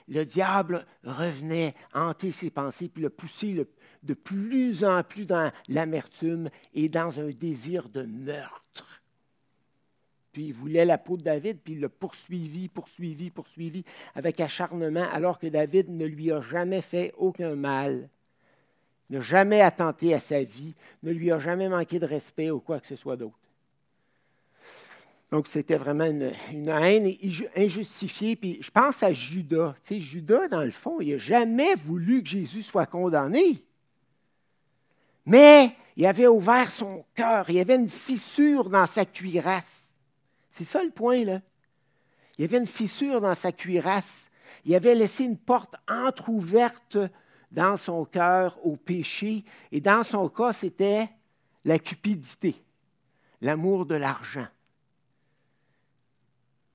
le 0.08 0.24
diable 0.24 0.86
revenait 1.04 1.74
hanter 1.94 2.32
ses 2.32 2.50
pensées, 2.50 2.90
puis 2.90 3.04
le 3.04 3.10
pousser 3.10 3.66
de 4.06 4.14
plus 4.14 4.84
en 4.84 5.04
plus 5.04 5.26
dans 5.26 5.52
l'amertume 5.68 6.50
et 6.74 6.90
dans 6.90 7.20
un 7.20 7.30
désir 7.30 7.90
de 7.90 8.04
meurtre. 8.04 9.02
Puis 10.32 10.48
il 10.48 10.54
voulait 10.54 10.86
la 10.86 10.98
peau 10.98 11.18
de 11.18 11.24
David, 11.24 11.60
puis 11.64 11.74
il 11.74 11.80
l'a 11.80 11.90
poursuivi, 11.90 12.68
poursuivi, 12.68 13.30
poursuivi 13.30 13.84
avec 14.16 14.40
acharnement, 14.40 15.08
alors 15.12 15.40
que 15.40 15.48
David 15.48 15.90
ne 15.90 16.06
lui 16.06 16.32
a 16.32 16.42
jamais 16.42 16.82
fait 16.82 17.14
aucun 17.18 17.56
mal, 17.56 18.10
n'a 19.10 19.22
jamais 19.22 19.62
attenté 19.62 20.14
à 20.14 20.20
sa 20.20 20.44
vie, 20.44 20.74
ne 21.04 21.12
lui 21.12 21.32
a 21.32 21.40
jamais 21.40 21.70
manqué 21.70 22.00
de 22.00 22.06
respect 22.06 22.52
ou 22.52 22.60
quoi 22.60 22.80
que 22.80 22.88
ce 22.88 22.96
soit 22.96 23.16
d'autre. 23.16 23.40
Donc, 25.32 25.48
c'était 25.48 25.78
vraiment 25.78 26.06
une, 26.06 26.32
haine 26.70 27.14
injustifiée. 27.56 28.36
Puis, 28.36 28.60
je 28.62 28.72
pense 28.72 29.02
à 29.04 29.12
Judas. 29.12 29.74
Tu 29.84 29.96
sais, 29.96 30.02
Judas, 30.02 30.48
dans 30.48 30.64
le 30.64 30.72
fond, 30.72 31.02
il 31.02 31.14
n'a 31.14 31.18
jamais 31.18 31.76
voulu 31.76 32.22
que 32.22 32.30
Jésus 32.30 32.62
soit 32.62 32.86
condamné. 32.86 33.64
Mais 35.26 35.76
il 35.96 36.06
avait 36.06 36.28
ouvert 36.28 36.72
son 36.72 37.06
cœur. 37.16 37.50
Il 37.50 37.56
y 37.56 37.60
avait 37.60 37.76
une 37.76 37.90
fissure 37.90 38.70
dans 38.70 38.86
sa 38.86 39.06
cuirasse. 39.06 39.84
C'est 40.52 40.66
ça 40.66 40.84
le 40.84 40.92
point, 40.92 41.24
là. 41.24 41.42
Il 42.38 42.42
y 42.42 42.46
avait 42.46 42.58
une 42.58 42.68
fissure 42.68 43.22
dans 43.22 43.36
sa 43.36 43.52
cuirasse. 43.52 44.30
Il 44.66 44.76
avait 44.76 44.96
laissé 44.96 45.24
une 45.24 45.38
porte 45.38 45.76
entr'ouverte 45.90 46.98
dans 47.52 47.78
son 47.78 48.06
cœur 48.06 48.58
au 48.66 48.76
péché. 48.76 49.44
Et 49.72 49.80
dans 49.80 50.04
son 50.04 50.28
cas, 50.28 50.54
c'était 50.54 51.10
la 51.64 51.80
cupidité, 51.80 52.62
l'amour 53.42 53.86
de 53.86 53.96
l'argent. 53.96 54.48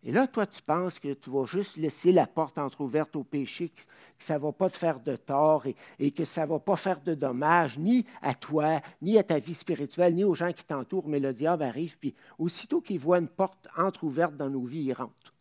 Et 0.03 0.13
là, 0.13 0.27
toi, 0.27 0.47
tu 0.47 0.63
penses 0.63 0.99
que 0.99 1.13
tu 1.13 1.29
vas 1.29 1.45
juste 1.45 1.77
laisser 1.77 2.11
la 2.11 2.27
porte 2.27 2.57
entr'ouverte 2.57 3.17
au 3.17 3.23
péché, 3.23 3.69
que, 3.69 3.83
ça 4.19 4.35
ne 4.35 4.39
va 4.43 4.53
pas 4.53 4.71
te 4.71 4.77
faire 4.77 5.01
de 5.01 5.17
tort 5.17 5.65
et, 5.99 6.11
que 6.11 6.25
ça 6.25 6.43
ne 6.43 6.51
va 6.51 6.59
pas 6.59 6.77
faire 6.77 7.01
de 7.01 7.15
dommages 7.15 7.79
ni 7.79 8.07
à 8.23 8.35
toi, 8.35 8.81
ni 9.03 9.19
à 9.19 9.23
ta 9.23 9.39
vie 9.39 9.55
spirituelle, 9.55 10.15
ni 10.15 10.25
aux 10.25 10.35
gens 10.35 10.53
qui 10.53 10.65
t'entourent, 10.65 11.09
mais 11.09 11.21
le 11.21 11.35
diable 11.35 11.63
arrive, 11.63 11.99
puis 11.99 12.15
aussitôt 12.39 12.81
qu'il 12.81 12.99
voit 12.99 13.19
une 13.19 13.29
porte 13.29 13.69
entr'ouverte 13.77 14.37
dans 14.37 14.49
nos 14.49 14.65
vies, 14.65 14.85
il 14.85 14.93
rentre. 14.95 15.35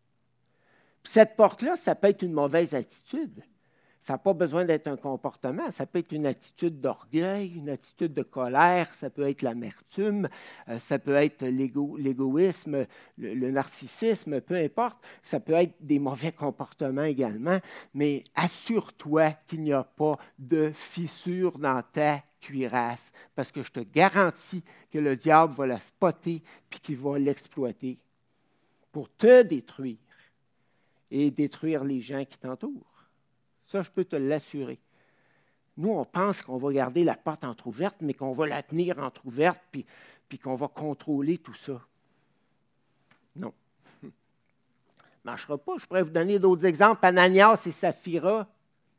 cette 1.03 1.37
porte-là, 1.37 1.77
ça 1.77 1.95
peut 1.95 2.09
être 2.09 2.23
une 2.23 2.33
mauvaise 2.33 2.73
attitude. 2.75 3.41
Ça 4.09 4.15
n'a 4.15 4.17
pas 4.17 4.33
besoin 4.33 4.65
d'être 4.65 4.87
un 4.87 4.97
comportement, 4.97 5.71
ça 5.71 5.85
peut 5.85 5.99
être 5.99 6.11
une 6.13 6.25
attitude 6.25 6.81
d'orgueil, 6.81 7.53
une 7.55 7.69
attitude 7.69 8.11
de 8.11 8.23
colère, 8.23 8.91
ça 8.95 9.11
peut 9.11 9.29
être 9.29 9.43
l'amertume, 9.43 10.27
euh, 10.67 10.79
ça 10.79 10.97
peut 10.97 11.13
être 11.13 11.45
l'égoïsme, 11.45 12.87
le, 13.19 13.51
narcissisme, 13.51 14.41
peu 14.41 14.55
importe. 14.55 14.97
Ça 15.21 15.39
peut 15.39 15.53
être 15.53 15.75
des 15.79 15.99
mauvais 15.99 16.31
comportements 16.31 17.03
également, 17.03 17.59
mais 17.93 18.23
assure-toi 18.33 19.33
qu'il 19.47 19.61
n'y 19.61 19.73
a 19.73 19.83
pas 19.83 20.17
de 20.39 20.71
fissure 20.73 21.59
dans 21.59 21.83
ta 21.93 22.23
cuirasse, 22.41 23.11
parce 23.35 23.51
que 23.51 23.61
je 23.61 23.71
te 23.71 23.81
garantis 23.81 24.63
que 24.89 24.97
le 24.97 25.15
diable 25.17 25.53
va 25.53 25.67
la 25.67 25.79
spotter 25.79 26.41
puis 26.67 26.79
qu'il 26.79 26.97
va 26.97 27.19
l'exploiter 27.19 27.99
pour 28.91 29.07
te 29.07 29.43
détruire 29.43 29.97
et 31.11 31.29
détruire 31.29 31.83
les 31.83 32.01
gens 32.01 32.25
qui 32.25 32.39
t'entourent. 32.39 32.98
Ça, 33.71 33.83
je 33.83 33.91
peux 33.91 34.03
te 34.03 34.15
l'assurer. 34.15 34.79
Nous, 35.77 35.91
on 35.91 36.03
pense 36.03 36.41
qu'on 36.41 36.57
va 36.57 36.73
garder 36.73 37.03
la 37.03 37.15
porte 37.15 37.43
entr'ouverte, 37.43 37.97
mais 38.01 38.13
qu'on 38.13 38.33
va 38.33 38.47
la 38.47 38.63
tenir 38.63 38.97
entr'ouverte, 38.97 39.61
puis, 39.71 39.85
puis 40.27 40.39
qu'on 40.39 40.55
va 40.55 40.67
contrôler 40.67 41.37
tout 41.37 41.53
ça. 41.53 41.79
Non. 43.35 43.53
Ça 43.83 43.89
ne 44.07 44.09
marchera 45.23 45.57
pas. 45.57 45.73
Je 45.77 45.85
pourrais 45.85 46.01
vous 46.01 46.09
donner 46.09 46.39
d'autres 46.39 46.65
exemples. 46.65 47.05
Ananias 47.05 47.61
et 47.67 47.71
Saphira. 47.71 48.47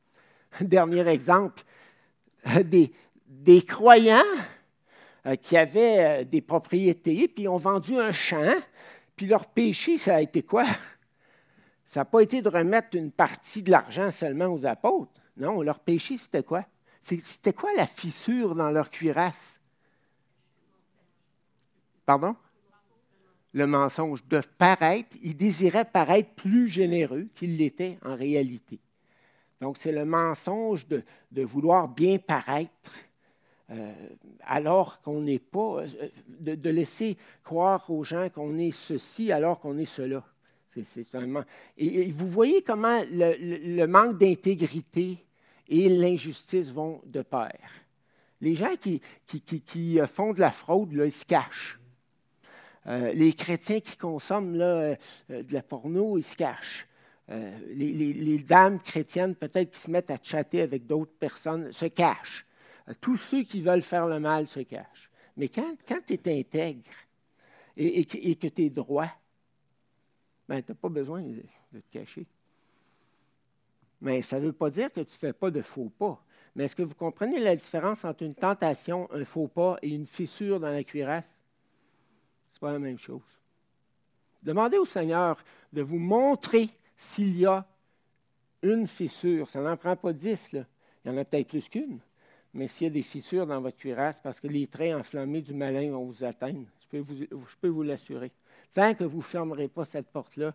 Dernier 0.60 1.06
exemple. 1.08 1.62
Des, 3.26 3.62
croyants 3.62 4.22
euh, 5.26 5.36
qui 5.36 5.56
avaient 5.56 6.22
euh, 6.22 6.24
des 6.24 6.40
propriétés, 6.40 7.28
puis 7.28 7.46
ont 7.46 7.56
vendu 7.56 7.96
un 7.96 8.10
champ, 8.12 8.54
puis 9.16 9.26
leur 9.26 9.46
péché, 9.46 9.98
ça 9.98 10.16
a 10.16 10.20
été 10.20 10.42
quoi? 10.42 10.64
Ça 11.90 12.02
n'a 12.02 12.04
pas 12.04 12.20
été 12.20 12.40
de 12.40 12.48
remettre 12.48 12.96
une 12.96 13.10
partie 13.10 13.64
de 13.64 13.72
l'argent 13.72 14.12
seulement 14.12 14.46
aux 14.46 14.64
apôtres. 14.64 15.10
Non, 15.36 15.60
leur 15.60 15.80
péché, 15.80 16.18
c'était 16.18 16.44
quoi? 16.44 16.64
C'était 17.02 17.52
quoi 17.52 17.70
la 17.76 17.88
fissure 17.88 18.54
dans 18.54 18.70
leur 18.70 18.90
cuirasse? 18.90 19.58
Pardon? 22.06 22.36
Le 23.54 23.66
mensonge 23.66 24.24
de 24.28 24.40
paraître, 24.56 25.16
ils 25.20 25.36
désiraient 25.36 25.84
paraître 25.84 26.30
plus 26.36 26.68
généreux 26.68 27.26
qu'ils 27.34 27.56
l'étaient 27.56 27.98
en 28.04 28.14
réalité. 28.14 28.78
Donc, 29.60 29.76
c'est 29.76 29.90
le 29.90 30.04
mensonge 30.04 30.86
de, 30.86 31.02
vouloir 31.42 31.88
bien 31.88 32.18
paraître 32.18 32.92
euh, 33.70 33.92
alors 34.46 35.00
qu'on 35.02 35.22
n'est 35.22 35.40
pas, 35.40 35.80
euh, 35.80 36.08
de, 36.38 36.70
laisser 36.70 37.16
croire 37.42 37.90
aux 37.90 38.04
gens 38.04 38.28
qu'on 38.30 38.58
est 38.58 38.70
ceci 38.70 39.32
alors 39.32 39.58
qu'on 39.58 39.76
est 39.76 39.86
cela. 39.86 40.22
C'est, 40.72 41.04
seulement, 41.04 41.44
et, 41.76 42.10
vous 42.10 42.28
voyez 42.28 42.62
comment 42.62 43.02
le, 43.10 43.86
manque 43.86 44.18
d'intégrité 44.18 45.18
et 45.68 45.88
l'injustice 45.88 46.70
vont 46.72 47.00
de 47.06 47.22
pair. 47.22 47.58
Les 48.40 48.54
gens 48.54 48.76
qui, 48.80 49.02
qui, 49.26 49.98
font 50.12 50.32
de 50.32 50.40
la 50.40 50.50
fraude, 50.50 50.92
ils 50.92 51.12
se 51.12 51.24
cachent. 51.24 51.78
Euh, 52.86 53.12
les 53.12 53.32
chrétiens 53.32 53.80
qui 53.80 53.96
consomment 53.96 54.56
là, 54.56 54.96
de 55.28 55.52
la 55.52 55.62
porno, 55.62 56.16
ils 56.16 56.24
se 56.24 56.36
cachent. 56.36 56.86
les, 57.28 57.92
les, 57.92 58.38
dames 58.38 58.80
chrétiennes, 58.80 59.34
peut-être, 59.34 59.72
qui 59.72 59.80
se 59.80 59.90
mettent 59.90 60.10
à 60.10 60.18
chatter 60.22 60.62
avec 60.62 60.86
d'autres 60.86 61.12
personnes, 61.18 61.72
se 61.72 61.86
cachent. 61.86 62.46
Tous 63.00 63.16
ceux 63.16 63.42
qui 63.42 63.60
veulent 63.60 63.82
faire 63.82 64.06
le 64.06 64.18
mal 64.18 64.48
se 64.48 64.60
cachent. 64.60 65.10
Mais 65.36 65.48
quand, 65.48 65.74
tu 66.06 66.14
es 66.14 66.40
intègre 66.40 66.90
et, 67.76 68.04
que 68.04 68.48
tu 68.48 68.64
es 68.64 68.70
droit, 68.70 69.10
ben, 70.50 70.60
tu 70.64 70.72
n'as 70.72 70.76
pas 70.76 70.88
besoin 70.88 71.22
de, 71.22 71.42
te 71.80 71.92
cacher. 71.92 72.26
Mais 74.00 74.20
ça 74.20 74.40
ne 74.40 74.46
veut 74.46 74.52
pas 74.52 74.68
dire 74.68 74.92
que 74.92 75.00
tu 75.00 75.12
ne 75.12 75.18
fais 75.18 75.32
pas 75.32 75.48
de 75.52 75.62
faux 75.62 75.92
pas. 75.96 76.20
Mais 76.56 76.64
est-ce 76.64 76.74
que 76.74 76.82
vous 76.82 76.96
comprenez 76.96 77.38
la 77.38 77.54
différence 77.54 78.04
entre 78.04 78.24
une 78.24 78.34
tentation, 78.34 79.08
un 79.12 79.24
faux 79.24 79.46
pas 79.46 79.78
et 79.80 79.90
une 79.90 80.08
fissure 80.08 80.58
dans 80.58 80.70
la 80.70 80.82
cuirasse? 80.82 81.30
Ce 82.50 82.56
n'est 82.56 82.60
pas 82.60 82.72
la 82.72 82.80
même 82.80 82.98
chose. 82.98 83.22
Demandez 84.42 84.78
au 84.78 84.86
Seigneur 84.86 85.40
de 85.72 85.82
vous 85.82 86.00
montrer 86.00 86.68
s'il 86.96 87.38
y 87.38 87.46
a 87.46 87.64
une 88.62 88.88
fissure. 88.88 89.48
Ça 89.50 89.60
n'en 89.60 89.76
prend 89.76 89.94
pas 89.94 90.12
dix. 90.12 90.48
Il 90.52 90.66
y 91.04 91.10
en 91.10 91.16
a 91.16 91.24
peut-être 91.24 91.46
plus 91.46 91.68
qu'une. 91.68 92.00
Mais 92.54 92.66
s'il 92.66 92.88
y 92.88 92.90
a 92.90 92.92
des 92.92 93.02
fissures 93.02 93.46
dans 93.46 93.60
votre 93.60 93.76
cuirasse, 93.76 94.18
parce 94.20 94.40
que 94.40 94.48
les 94.48 94.66
traits 94.66 94.96
enflammés 94.96 95.42
du 95.42 95.54
malin 95.54 95.92
vont 95.92 96.06
vous 96.06 96.24
atteindre, 96.24 96.66
je 96.92 97.56
peux 97.60 97.68
vous, 97.68 97.82
l'assurer. 97.84 98.32
Tant 98.72 98.94
que 98.94 99.04
vous 99.04 99.18
ne 99.18 99.22
fermerez 99.22 99.68
pas 99.68 99.84
cette 99.84 100.06
porte-là, 100.08 100.54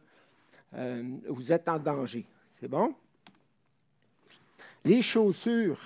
euh, 0.76 1.04
vous 1.28 1.52
êtes 1.52 1.68
en 1.68 1.78
danger. 1.78 2.26
C'est 2.60 2.68
bon? 2.68 2.96
Les 4.84 5.02
chaussures. 5.02 5.80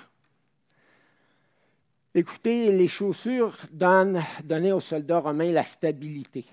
Écoutez, 2.13 2.71
les 2.71 2.87
chaussures 2.87 3.57
donnent, 3.71 4.21
donnaient 4.43 4.71
aux 4.71 4.79
soldats 4.79 5.19
romains 5.19 5.51
la 5.51 5.63
stabilité. 5.63 6.45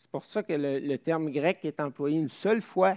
C'est 0.00 0.10
pour 0.10 0.24
ça 0.24 0.42
que 0.42 0.52
le, 0.52 0.96
terme 0.98 1.30
grec 1.30 1.60
est 1.64 1.80
employé 1.80 2.18
une 2.18 2.28
seule 2.28 2.62
fois 2.62 2.96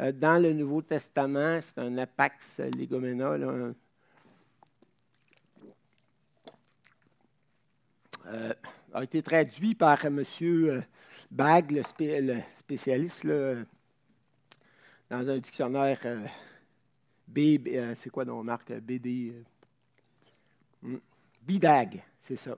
euh, 0.00 0.12
dans 0.12 0.42
le 0.42 0.52
Nouveau 0.52 0.82
Testament. 0.82 1.60
C'est 1.62 1.78
un 1.78 1.96
apax 1.98 2.58
legomena, 2.76 3.36
Euh, 8.26 8.52
a 8.92 9.02
été 9.02 9.22
traduit 9.22 9.74
par 9.74 10.04
M. 10.04 10.22
Euh, 11.20 11.26
Bag, 11.30 11.70
le, 11.70 11.82
spécialiste, 12.56 13.26
dans 13.26 15.28
un 15.28 15.38
dictionnaire 15.38 15.98
euh, 16.04 16.26
B, 17.26 17.58
c'est 17.96 18.10
quoi 18.10 18.24
donc, 18.24 18.44
marque 18.44 18.72
BD 18.72 19.34
hmm, 20.82 20.96
Bidag, 21.42 22.02
c'est 22.22 22.36
ça. 22.36 22.56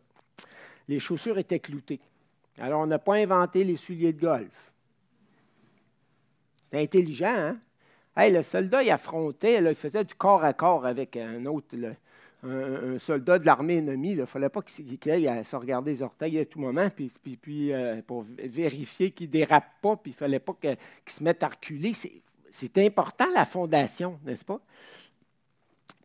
Les 0.88 0.98
chaussures 0.98 1.38
étaient 1.38 1.60
cloutées. 1.60 2.00
Alors, 2.58 2.82
on 2.82 2.86
n'a 2.86 2.98
pas 2.98 3.16
inventé 3.16 3.64
les 3.64 3.76
souliers 3.76 4.12
de 4.12 4.20
golf. 4.20 4.72
C'est 6.70 6.82
intelligent, 6.82 7.26
hein? 7.26 7.58
le 8.16 8.42
soldat, 8.42 8.82
il 8.82 8.90
affrontait, 8.90 9.56
il 9.56 9.74
faisait 9.74 10.04
du 10.04 10.14
corps 10.14 10.44
à 10.44 10.52
corps 10.52 10.84
avec 10.84 11.16
un 11.16 11.46
autre, 11.46 11.76
un, 12.42 12.98
soldat 12.98 13.38
de 13.38 13.46
l'armée 13.46 13.76
ennemie. 13.76 14.12
Il 14.12 14.18
ne 14.18 14.24
fallait 14.24 14.48
pas 14.48 14.62
qu'il 14.62 15.10
aille 15.10 15.28
à 15.28 15.44
se 15.44 15.56
regarder 15.56 15.92
les 15.92 16.02
orteils 16.02 16.38
à 16.38 16.44
tout 16.44 16.58
moment, 16.60 16.88
puis, 16.90 17.72
euh, 17.72 18.02
pour 18.02 18.24
vérifier 18.38 19.10
qu'il 19.10 19.28
ne 19.28 19.32
dérape 19.32 19.80
pas, 19.80 19.96
puis 19.96 20.12
il 20.12 20.14
ne 20.14 20.18
fallait 20.18 20.40
pas 20.40 20.54
qu'il 20.60 20.76
se 21.06 21.22
mette 21.22 21.42
à 21.42 21.48
reculer. 21.48 21.92
C'est 22.50 22.78
important, 22.78 23.26
la 23.34 23.44
fondation, 23.44 24.18
n'est-ce 24.24 24.44
pas? 24.44 24.60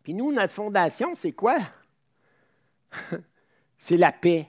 Puis 0.03 0.13
nous, 0.13 0.31
notre 0.31 0.53
fondation, 0.53 1.15
c'est 1.15 1.33
quoi? 1.33 1.57
c'est 3.77 3.97
la 3.97 4.11
paix 4.11 4.47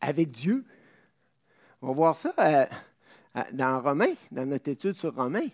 avec 0.00 0.30
Dieu. 0.30 0.64
On 1.82 1.88
va 1.88 1.92
voir 1.92 2.16
ça 2.16 2.32
euh, 2.38 2.66
dans 3.52 3.82
Romains, 3.82 4.14
dans 4.30 4.46
notre 4.46 4.68
étude 4.68 4.94
sur 4.94 5.14
Romains. 5.14 5.48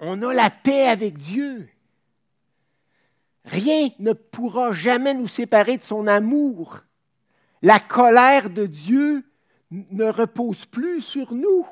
On 0.00 0.20
a 0.22 0.34
la 0.34 0.50
paix 0.50 0.88
avec 0.88 1.16
Dieu. 1.16 1.68
Rien 3.48 3.88
ne 3.98 4.12
pourra 4.12 4.72
jamais 4.72 5.14
nous 5.14 5.26
séparer 5.26 5.78
de 5.78 5.82
son 5.82 6.06
amour. 6.06 6.80
La 7.62 7.80
colère 7.80 8.50
de 8.50 8.66
Dieu 8.66 9.24
ne 9.70 10.04
repose 10.04 10.66
plus 10.66 11.00
sur 11.00 11.32
nous. 11.32 11.66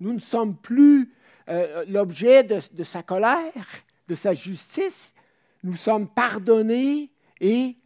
Nous 0.00 0.12
ne 0.12 0.20
sommes 0.20 0.56
plus 0.56 1.10
euh, 1.48 1.84
l'objet 1.88 2.44
de, 2.44 2.84
sa 2.84 3.02
colère, 3.02 3.66
de 4.08 4.14
sa 4.14 4.34
justice. 4.34 5.14
Nous 5.62 5.76
sommes 5.76 6.06
pardonnés 6.06 7.10
et 7.40 7.76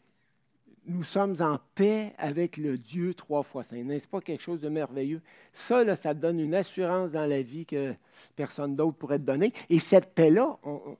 nous 0.86 1.04
sommes 1.04 1.36
en 1.40 1.58
paix 1.76 2.14
avec 2.18 2.56
le 2.56 2.78
Dieu 2.78 3.14
trois 3.14 3.44
fois 3.44 3.62
saint. 3.62 3.76
N'est-ce 3.76 4.08
pas 4.08 4.20
quelque 4.20 4.42
chose 4.42 4.60
de 4.60 4.68
merveilleux? 4.68 5.20
Ça, 5.52 5.94
ça 5.94 6.14
donne 6.14 6.40
une 6.40 6.54
assurance 6.54 7.12
dans 7.12 7.26
la 7.26 7.42
vie 7.42 7.64
que 7.64 7.94
personne 8.34 8.74
d'autre 8.74 8.96
pourrait 8.96 9.18
te 9.18 9.24
donner. 9.24 9.52
Et 9.70 9.78
cette 9.78 10.14
paix-là, 10.14 10.58
on, 10.64 10.96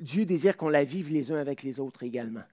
Dieu 0.00 0.24
désire 0.26 0.56
qu'on 0.56 0.68
la 0.68 0.84
vive 0.84 1.12
les 1.12 1.32
uns 1.32 1.38
avec 1.38 1.62
les 1.62 1.80
autres 1.80 2.02
également. 2.02 2.44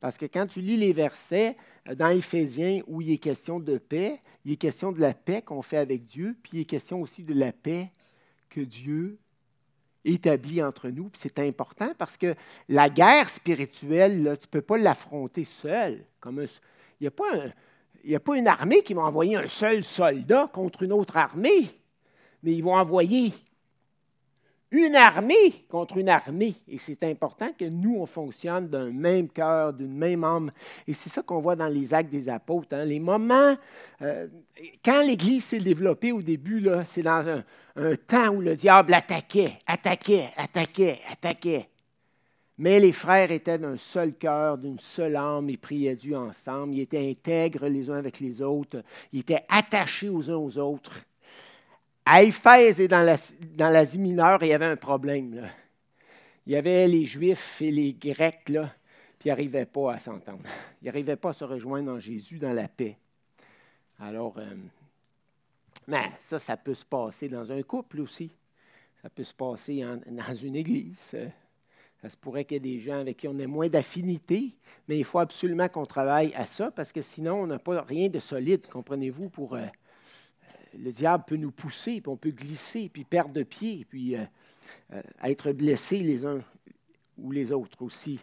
Parce 0.00 0.18
que 0.18 0.26
quand 0.26 0.46
tu 0.46 0.60
lis 0.60 0.76
les 0.76 0.92
versets 0.92 1.56
euh, 1.88 1.94
dans 1.94 2.08
Éphésiens 2.08 2.82
où 2.86 3.00
il 3.00 3.10
est 3.10 3.18
question 3.18 3.58
de 3.58 3.78
paix, 3.78 4.20
il 4.44 4.52
est 4.52 4.56
question 4.56 4.92
de 4.92 5.00
la 5.00 5.14
paix 5.14 5.42
qu'on 5.42 5.62
fait 5.62 5.78
avec 5.78 6.04
Dieu, 6.06 6.36
puis 6.42 6.52
il 6.54 6.60
est 6.60 6.64
question 6.64 7.00
aussi 7.00 7.22
de 7.22 7.34
la 7.34 7.52
paix 7.52 7.90
que 8.48 8.60
Dieu 8.60 9.18
établit 10.04 10.62
entre 10.62 10.88
nous. 10.88 11.10
c'est 11.14 11.40
important 11.40 11.92
parce 11.98 12.16
que 12.16 12.34
la 12.68 12.88
guerre 12.88 13.28
spirituelle, 13.28 14.36
tu 14.40 14.46
ne 14.46 14.50
peux 14.50 14.62
pas 14.62 14.78
l'affronter 14.78 15.44
seul. 15.44 16.04
Comme 16.20 16.40
il 16.40 16.48
n'y 17.00 17.08
a, 17.08 18.16
a, 18.16 18.20
pas 18.20 18.36
une 18.36 18.46
armée 18.46 18.82
qui 18.82 18.94
va 18.94 19.02
envoyer 19.02 19.34
un 19.34 19.48
seul 19.48 19.82
soldat 19.82 20.48
contre 20.52 20.84
une 20.84 20.92
autre 20.92 21.16
armée, 21.16 21.70
mais 22.44 22.52
ils 22.52 22.62
vont 22.62 22.76
envoyer 22.76 23.32
une 24.76 24.96
armée 24.96 25.64
contre 25.68 25.98
une 25.98 26.08
armée. 26.08 26.54
Et 26.68 26.78
c'est 26.78 27.02
important 27.04 27.48
que 27.58 27.64
nous, 27.64 27.96
on 27.98 28.06
fonctionne 28.06 28.68
d'un 28.68 28.90
même 28.90 29.28
cœur, 29.28 29.72
d'une 29.72 29.96
même 29.96 30.24
âme. 30.24 30.50
Et 30.86 30.94
c'est 30.94 31.10
ça 31.10 31.22
qu'on 31.22 31.40
voit 31.40 31.56
dans 31.56 31.68
les 31.68 31.94
actes 31.94 32.10
des 32.10 32.28
apôtres. 32.28 32.68
Hein. 32.72 32.84
Les 32.84 33.00
moments, 33.00 33.56
euh, 34.02 34.26
quand 34.84 35.02
l'Église 35.06 35.44
s'est 35.44 35.60
développée 35.60 36.12
au 36.12 36.22
début, 36.22 36.68
c'est 36.84 37.02
dans 37.02 37.28
un, 37.28 37.44
un, 37.76 37.96
temps 37.96 38.28
où 38.34 38.40
le 38.40 38.56
diable 38.56 38.94
attaquait, 38.94 39.58
attaquait, 39.66 40.30
attaquait, 40.36 40.98
attaquait. 41.10 41.68
Mais 42.58 42.80
les 42.80 42.92
frères 42.92 43.30
étaient 43.30 43.58
d'un 43.58 43.76
seul 43.76 44.14
cœur, 44.14 44.56
d'une 44.56 44.78
seule 44.78 45.16
âme, 45.16 45.50
et 45.50 45.58
priaient 45.58 45.94
Dieu 45.94 46.16
ensemble. 46.16 46.74
Ils 46.74 46.80
étaient 46.80 47.10
intègres 47.10 47.68
les 47.68 47.90
uns 47.90 47.98
avec 47.98 48.18
les 48.20 48.40
autres. 48.40 48.82
Ils 49.12 49.20
étaient 49.20 49.44
attachés 49.48 50.08
aux 50.08 50.30
uns 50.30 50.36
aux 50.36 50.56
autres. 50.58 51.04
À 52.08 52.22
Éphèse 52.22 52.80
et 52.80 52.86
dans 52.86 53.02
l'Asie 53.58 53.98
mineure, 53.98 54.38
il 54.42 54.48
y 54.48 54.52
avait 54.52 54.64
un 54.64 54.76
problème. 54.76 55.50
Il 56.46 56.52
y 56.52 56.56
avait 56.56 56.86
les 56.86 57.04
Juifs 57.04 57.60
et 57.60 57.72
les 57.72 57.94
Grecs, 57.94 58.48
là, 58.48 58.72
puis 59.18 59.28
ils 59.28 59.32
n'arrivaient 59.32 59.66
pas 59.66 59.94
à 59.94 59.98
s'entendre. 59.98 60.44
Ils 60.80 60.86
n'arrivaient 60.86 61.16
pas 61.16 61.30
à 61.30 61.32
se 61.32 61.42
rejoindre 61.42 61.90
en 61.90 61.98
Jésus 61.98 62.38
dans 62.38 62.52
la 62.52 62.68
paix. 62.68 62.96
Alors, 63.98 64.38
euh, 64.38 65.96
ça, 66.20 66.38
ça 66.38 66.56
peut 66.56 66.74
se 66.74 66.84
passer 66.84 67.28
dans 67.28 67.50
un 67.50 67.62
couple 67.62 68.00
aussi. 68.00 68.30
Ça 69.02 69.10
peut 69.10 69.24
se 69.24 69.34
passer 69.34 69.84
dans 70.06 70.34
une 70.36 70.54
église. 70.54 71.16
Ça 72.00 72.08
se 72.08 72.16
pourrait 72.16 72.44
qu'il 72.44 72.54
y 72.54 72.58
ait 72.58 72.76
des 72.76 72.80
gens 72.80 73.00
avec 73.00 73.16
qui 73.16 73.26
on 73.26 73.36
ait 73.40 73.48
moins 73.48 73.68
d'affinité, 73.68 74.54
mais 74.86 74.96
il 74.96 75.04
faut 75.04 75.18
absolument 75.18 75.68
qu'on 75.68 75.86
travaille 75.86 76.32
à 76.34 76.46
ça 76.46 76.70
parce 76.70 76.92
que 76.92 77.02
sinon, 77.02 77.42
on 77.42 77.46
n'a 77.48 77.58
pas 77.58 77.82
rien 77.82 78.08
de 78.08 78.20
solide, 78.20 78.68
comprenez-vous, 78.68 79.28
pour. 79.28 79.56
Euh, 79.56 79.66
le 80.78 80.92
diable 80.92 81.24
peut 81.26 81.36
nous 81.36 81.50
pousser, 81.50 82.00
puis 82.00 82.08
on 82.08 82.16
peut 82.16 82.30
glisser, 82.30 82.88
puis 82.88 83.04
perdre 83.04 83.32
de 83.32 83.42
pied, 83.42 83.86
puis 83.88 84.16
euh, 84.16 84.24
euh, 84.92 85.02
être 85.22 85.52
blessés 85.52 86.00
les 86.00 86.24
uns 86.24 86.42
ou 87.18 87.32
les 87.32 87.52
autres 87.52 87.82
aussi. 87.82 88.20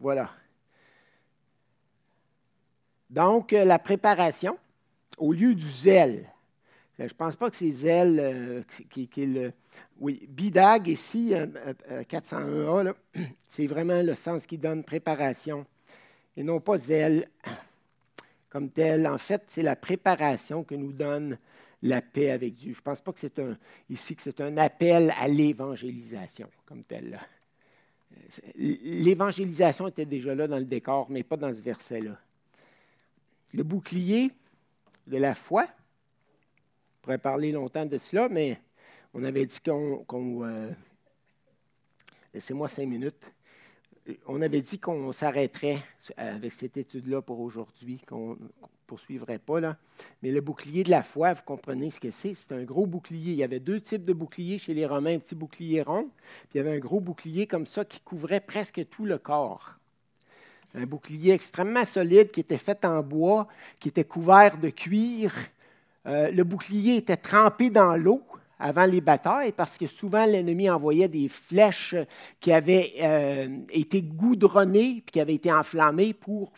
Voilà. 0.00 0.30
Donc, 3.10 3.52
la 3.52 3.78
préparation, 3.78 4.58
au 5.18 5.32
lieu 5.32 5.54
du 5.54 5.66
zèle, 5.66 6.28
je 6.98 7.04
ne 7.04 7.08
pense 7.08 7.36
pas 7.36 7.50
que 7.50 7.56
c'est 7.56 7.70
zèle 7.70 8.64
qui, 8.90 9.08
qui, 9.08 9.22
est 9.22 9.26
le, 9.26 9.52
oui, 10.00 10.26
bidag 10.28 10.88
ici, 10.88 11.32
401A, 11.32 12.34
euh, 12.86 12.92
euh, 13.16 13.22
c'est 13.48 13.66
vraiment 13.66 14.02
le 14.02 14.14
sens 14.14 14.46
qui 14.46 14.58
donne 14.58 14.82
préparation 14.82 15.64
et 16.36 16.42
non 16.42 16.60
pas 16.60 16.78
zèle 16.78 17.28
comme 18.54 18.70
tel. 18.70 19.08
En 19.08 19.18
fait, 19.18 19.42
c'est 19.48 19.64
la 19.64 19.74
préparation 19.74 20.62
que 20.62 20.76
nous 20.76 20.92
donne 20.92 21.36
la 21.82 22.00
paix 22.00 22.30
avec 22.30 22.54
Dieu. 22.54 22.72
Je 22.72 22.78
ne 22.78 22.82
pense 22.82 23.00
pas 23.00 23.12
que 23.12 23.18
c'est 23.18 23.40
un, 23.40 23.58
ici 23.90 24.14
que 24.14 24.22
c'est 24.22 24.40
un 24.40 24.56
appel 24.58 25.12
à 25.18 25.26
l'évangélisation 25.26 26.48
comme 26.64 26.84
tel. 26.84 27.20
L'évangélisation 28.54 29.88
était 29.88 30.04
déjà 30.04 30.36
là 30.36 30.46
dans 30.46 30.58
le 30.58 30.66
décor, 30.66 31.10
mais 31.10 31.24
pas 31.24 31.36
dans 31.36 31.52
ce 31.52 31.62
verset-là. 31.62 32.16
Le 33.52 33.64
bouclier 33.64 34.30
de 35.08 35.16
la 35.16 35.34
foi, 35.34 35.66
on 35.66 37.02
pourrait 37.02 37.18
parler 37.18 37.50
longtemps 37.50 37.86
de 37.86 37.98
cela, 37.98 38.28
mais 38.28 38.60
on 39.14 39.24
avait 39.24 39.46
dit 39.46 39.58
qu'on. 39.58 40.44
Euh, 40.44 40.70
laissez-moi 42.32 42.68
cinq 42.68 42.86
minutes. 42.86 43.26
On 44.26 44.42
avait 44.42 44.60
dit 44.60 44.78
qu'on 44.78 45.12
s'arrêterait 45.12 45.78
avec 46.16 46.52
cette 46.52 46.76
étude-là 46.76 47.22
pour 47.22 47.40
aujourd'hui, 47.40 48.00
qu'on 48.06 48.30
ne 48.30 48.48
poursuivrait 48.86 49.38
pas. 49.38 49.60
Mais 50.22 50.30
le 50.30 50.42
bouclier 50.42 50.84
de 50.84 50.90
la 50.90 51.02
foi, 51.02 51.32
vous 51.32 51.42
comprenez 51.42 51.90
ce 51.90 52.00
que 52.00 52.10
c'est? 52.10 52.34
C'est 52.34 52.52
un 52.52 52.64
gros 52.64 52.86
bouclier. 52.86 53.32
Il 53.32 53.38
y 53.38 53.44
avait 53.44 53.60
deux 53.60 53.80
types 53.80 54.04
de 54.04 54.12
boucliers 54.12 54.58
chez 54.58 54.74
les 54.74 54.84
Romains, 54.84 55.14
un 55.14 55.18
petit 55.18 55.34
bouclier 55.34 55.80
rond, 55.80 56.08
puis 56.50 56.54
il 56.54 56.58
y 56.58 56.60
avait 56.60 56.76
un 56.76 56.78
gros 56.78 57.00
bouclier 57.00 57.46
comme 57.46 57.66
ça 57.66 57.84
qui 57.84 58.00
couvrait 58.00 58.40
presque 58.40 58.86
tout 58.90 59.06
le 59.06 59.16
corps. 59.16 59.74
Un 60.74 60.84
bouclier 60.84 61.32
extrêmement 61.32 61.84
solide 61.84 62.30
qui 62.30 62.40
était 62.40 62.58
fait 62.58 62.84
en 62.84 63.02
bois, 63.02 63.48
qui 63.80 63.88
était 63.88 64.04
couvert 64.04 64.58
de 64.58 64.70
cuir. 64.70 65.32
Euh, 66.06 66.30
le 66.30 66.44
bouclier 66.44 66.96
était 66.96 67.16
trempé 67.16 67.70
dans 67.70 67.96
l'eau 67.96 68.22
avant 68.58 68.86
les 68.86 69.00
batailles, 69.00 69.52
parce 69.52 69.76
que 69.76 69.86
souvent 69.86 70.24
l'ennemi 70.24 70.70
envoyait 70.70 71.08
des 71.08 71.28
flèches 71.28 71.94
qui 72.40 72.52
avaient 72.52 72.92
euh, 73.00 73.58
été 73.70 74.02
goudronnées 74.02 75.02
puis 75.04 75.12
qui 75.12 75.20
avaient 75.20 75.34
été 75.34 75.52
enflammées 75.52 76.14
pour. 76.14 76.52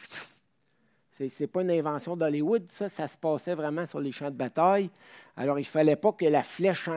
Ce 1.19 1.25
n'est 1.25 1.47
pas 1.47 1.63
une 1.63 1.71
invention 1.71 2.15
d'Hollywood, 2.15 2.65
ça, 2.71 2.91
ça 2.91 3.09
se 3.09 3.17
passait 3.17 3.55
vraiment 3.55 3.87
sur 3.87 4.01
les 4.01 4.13
champs 4.13 4.31
de 4.31 4.37
bataille. 4.37 4.91
Alors, 5.39 5.59
il 5.59 5.63
ne 5.63 5.67
fallait 5.67 5.97
pas 5.97 6.13
que 6.13 6.27
la 6.27 6.43
flèche 6.43 6.89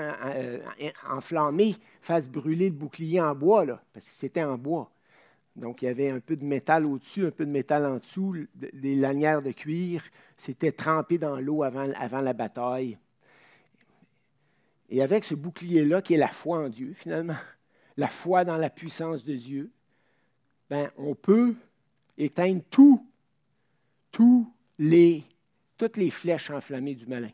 enflammée 1.10 1.76
fasse 2.02 2.30
brûler 2.30 2.70
le 2.70 2.76
bouclier 2.76 3.22
en 3.22 3.34
bois, 3.34 3.66
parce 3.94 4.06
que 4.06 4.12
c'était 4.12 4.44
en 4.44 4.58
bois. 4.58 4.92
Donc, 5.56 5.82
il 5.82 5.86
y 5.86 5.88
avait 5.90 6.10
un 6.12 6.20
peu 6.20 6.36
de 6.36 6.46
métal 6.46 6.86
au-dessus, 6.86 7.26
un 7.26 7.32
peu 7.32 7.46
de 7.46 7.52
métal 7.52 7.86
en 7.86 7.98
dessous, 7.98 8.36
des 8.56 8.96
lanières 8.96 9.42
de 9.42 9.52
cuir. 9.52 10.02
C'était 10.38 10.72
trempé 10.72 11.18
dans 11.18 11.38
l'eau 11.38 11.64
avant 11.64 12.22
la 12.22 12.34
bataille. 12.34 12.98
Et 14.90 15.02
avec 15.02 15.24
ce 15.24 15.36
bouclier-là, 15.36 16.02
qui 16.02 16.16
est 16.16 16.18
la 16.18 16.32
foi 16.32 16.66
en 16.66 16.70
Dieu, 16.70 16.94
finalement, 16.94 17.38
la 17.96 18.08
foi 18.08 18.44
dans 18.44 18.58
la 18.58 18.70
puissance 18.70 19.24
de 19.24 19.36
Dieu, 19.36 19.72
ben, 20.70 20.92
on 20.98 21.16
peut 21.16 21.56
éteindre 22.18 22.64
tout, 22.70 23.08
toutes 24.12 24.52
les 24.80 26.10
flèches 26.10 26.50
enflammées 26.50 26.96
du 26.96 27.06
malin. 27.06 27.32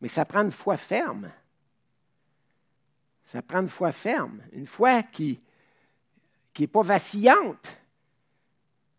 Mais 0.00 0.08
ça 0.08 0.24
prend 0.24 0.42
une 0.42 0.52
foi 0.52 0.76
ferme. 0.76 1.30
Ça 3.24 3.42
prend 3.42 3.60
une 3.60 3.68
foi 3.68 3.92
ferme, 3.92 4.40
une 4.52 4.66
foi 4.66 5.02
qui 5.02 5.40
n'est 6.58 6.66
pas 6.66 6.82
vacillante. 6.82 7.76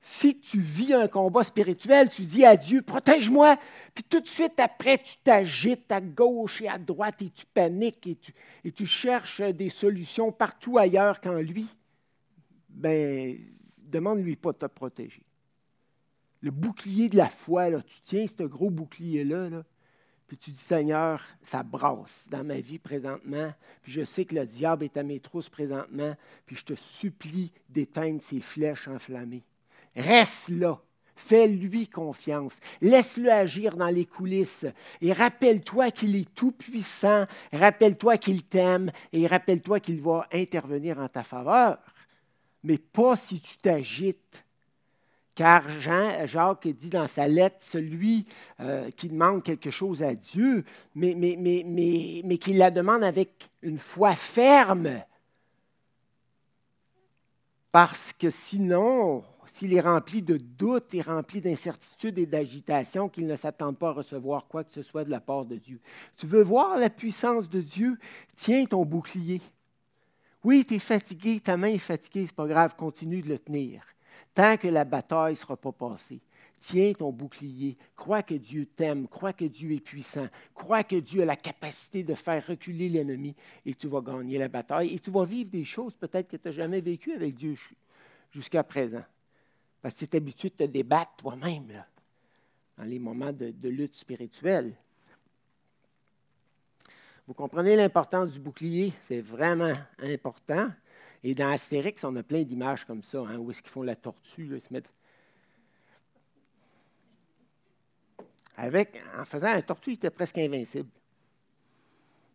Si 0.10 0.39
tu 0.39 0.58
vis 0.58 0.93
un 0.93 1.10
combat 1.10 1.43
spirituel, 1.43 2.08
tu 2.08 2.22
dis 2.22 2.46
à 2.46 2.56
Dieu, 2.56 2.82
protège-moi, 2.82 3.58
puis 3.93 4.06
tout 4.06 4.22
de 4.22 4.28
suite 4.28 4.58
après, 4.58 5.00
tu 5.00 5.17
t'agites 5.22 5.91
à 5.91 6.00
gauche 6.00 6.62
et 6.62 6.70
à 6.70 6.78
droite 6.78 7.22
et 7.22 7.30
tu 7.30 7.46
paniques 7.46 8.08
et 8.63 8.72
tu, 8.72 8.86
cherches 8.86 9.41
des 9.41 9.67
solutions 9.67 10.32
partout 10.32 10.78
ailleurs 10.78 11.20
qu'en 11.20 11.41
lui, 11.41 11.67
ben, 12.70 13.38
demande-lui 13.80 14.38
pas 14.38 14.54
de 14.54 14.60
te 14.60 14.65
protéger. 14.67 15.24
Le 16.39 16.52
bouclier 16.52 17.10
de 17.10 17.17
la 17.17 17.30
foi, 17.30 17.70
là, 17.70 17.82
tu 17.82 17.98
tiens 18.06 18.28
ce 18.28 18.43
gros 18.43 18.70
bouclier-là, 18.70 19.50
là, 19.50 19.65
puis 20.26 20.38
tu 20.38 20.52
dis, 20.52 20.58
Seigneur, 20.58 21.22
ça 21.43 21.63
brasse 21.63 22.30
dans 22.32 22.46
ma 22.46 22.62
vie 22.62 22.80
présentement, 22.80 23.54
puis 23.82 23.91
je 23.91 24.06
sais 24.06 24.24
que 24.24 24.36
le 24.36 24.46
diable 24.46 24.86
est 24.86 24.96
à 24.96 25.04
mes 25.04 25.20
trousses 25.20 25.50
présentement, 25.50 26.15
puis 26.46 26.56
je 26.56 26.63
te 26.63 26.76
supplie 26.76 27.52
d'éteindre 27.67 28.22
ces 28.22 28.39
flèches 28.39 28.88
enflammées. 28.88 29.43
Reste 29.97 30.49
là. 30.49 30.79
Fais-lui 31.15 31.88
confiance. 31.88 32.60
Laisse-le 32.79 33.31
agir 33.31 33.75
dans 33.75 33.88
les 33.88 34.05
coulisses. 34.05 34.67
Et 35.01 35.12
rappelle-toi 35.12 35.89
qu'il 35.89 36.15
est 36.15 36.33
tout-puissant. 36.36 37.25
Rappelle-toi 37.51 38.17
qu'il 38.17 38.43
t'aime. 38.43 38.91
Et 39.12 39.25
rappelle-toi 39.25 39.79
qu'il 39.79 39.99
va 39.99 40.27
intervenir 40.31 40.99
en 40.99 41.07
ta 41.07 41.23
faveur. 41.23 41.79
Mais 42.63 42.77
pas 42.77 43.17
si 43.17 43.41
tu 43.41 43.57
t'agites. 43.57 44.45
Car 45.33 45.69
Jean, 45.79 46.25
Jacques 46.25 46.67
dit 46.67 46.89
dans 46.89 47.07
sa 47.07 47.27
lettre, 47.27 47.57
celui 47.60 48.25
euh, 48.60 48.89
qui 48.91 49.10
demande 49.10 49.43
quelque 49.43 49.69
chose 49.69 50.01
à 50.01 50.15
Dieu, 50.15 50.65
mais, 50.95 51.13
mais, 51.15 51.36
mais, 51.63 52.38
qui 52.38 52.53
la 52.53 52.71
demande 52.71 53.03
avec 53.03 53.49
une 53.62 53.77
foi 53.77 54.15
ferme. 54.15 55.01
Parce 57.71 58.13
que 58.13 58.31
sinon, 58.31 59.23
s'il 59.58 59.74
est 59.74 59.82
rempli 59.82 60.22
de 60.22 60.38
doutes 60.38 60.93
et 60.93 61.02
rempli 61.02 61.41
d'incertitudes 61.41 62.20
et 62.20 62.28
d'agitation, 62.28 63.10
qu'il 63.10 63.26
ne 63.26 63.36
s'attend 63.36 63.74
pas 63.74 63.89
à 63.89 63.93
recevoir 63.93 64.46
quoi 64.48 64.63
que 64.63 64.72
ce 64.72 64.84
soit 64.84 65.04
de 65.04 65.10
la 65.10 65.20
part 65.20 65.46
de 65.46 65.56
Dieu. 65.56 65.80
Tu 66.15 66.28
veux 66.28 66.43
voir 66.43 66.78
la 66.78 66.91
puissance 66.91 67.50
de 67.50 67.62
Dieu? 67.62 67.98
Tiens 68.36 68.65
ton 68.65 68.86
bouclier. 68.86 69.41
Oui, 70.43 70.63
tu 70.63 70.76
es 70.76 70.80
fatigué, 70.80 71.39
ta 71.39 71.58
main 71.58 71.70
est 71.70 71.80
fatiguée, 71.80 72.22
ce 72.22 72.28
n'est 72.28 72.36
pas 72.36 72.46
grave, 72.46 72.76
continue 72.76 73.24
de 73.24 73.30
le 73.30 73.39
tenir. 73.39 73.82
Tant 74.36 74.58
que 74.58 74.67
la 74.67 74.86
bataille 74.86 75.34
ne 75.34 75.39
sera 75.39 75.58
pas 75.58 75.72
passée. 75.72 76.20
Tiens 76.60 76.93
ton 76.93 77.12
bouclier, 77.12 77.78
crois 77.96 78.22
que 78.22 78.36
Dieu 78.36 78.67
t'aime, 78.67 79.08
crois 79.08 79.34
que 79.34 79.46
Dieu 79.46 79.72
est 79.72 79.80
puissant, 79.80 80.28
crois 80.54 80.84
que 80.84 80.98
Dieu 80.98 81.24
a 81.24 81.26
la 81.26 81.36
capacité 81.36 82.04
de 82.04 82.13
faire 82.13 82.46
reculer 82.46 82.89
l'ennemi 82.89 83.36
et 83.65 83.74
tu 83.74 83.88
vas 83.88 84.02
gagner 84.02 84.38
la 84.38 84.50
bataille 84.50 84.93
et 84.93 85.00
tu 85.00 85.10
vas 85.10 85.26
vivre 85.26 85.50
des 85.50 85.65
choses 85.65 85.96
peut-être 85.96 86.28
que 86.28 86.38
tu 86.38 86.48
n'as 86.48 86.54
jamais 86.54 86.82
vécues 86.82 87.15
avec 87.15 87.34
Dieu 87.34 87.56
jusqu'à 88.32 88.63
présent. 88.63 89.04
Parce 89.81 89.95
que 89.95 90.05
tu 90.05 90.13
es 90.13 90.17
habitué 90.17 90.49
de 90.49 90.55
te 90.55 90.63
débattre 90.63 91.15
toi-même 91.17 91.83
dans 92.77 92.83
les 92.83 92.99
moments 92.99 93.31
de, 93.31 93.69
lutte 93.69 93.95
spirituelle. 93.95 94.73
Vous 97.27 97.33
comprenez 97.33 97.75
l'importance 97.75 98.31
du 98.31 98.39
bouclier? 98.39 98.93
C'est 99.07 99.21
vraiment 99.21 99.73
important. 99.99 100.71
Et 101.23 101.35
dans 101.35 101.49
Astérix, 101.49 102.03
on 102.03 102.15
a 102.15 102.23
plein 102.23 102.43
d'images 102.43 102.85
comme 102.85 103.03
ça, 103.03 103.19
hein, 103.19 103.37
où 103.37 103.51
est-ce 103.51 103.61
qu'ils 103.61 103.71
font 103.71 103.83
la 103.83 103.95
tortue, 103.95 104.49
ils 104.51 104.61
se 104.61 104.71
mettent... 104.71 104.89
Avec, 108.55 109.01
en 109.17 109.25
faisant 109.25 109.53
la 109.53 109.61
tortue, 109.61 109.91
il 109.91 109.93
était 109.95 110.09
presque 110.09 110.37
invincible. 110.37 110.89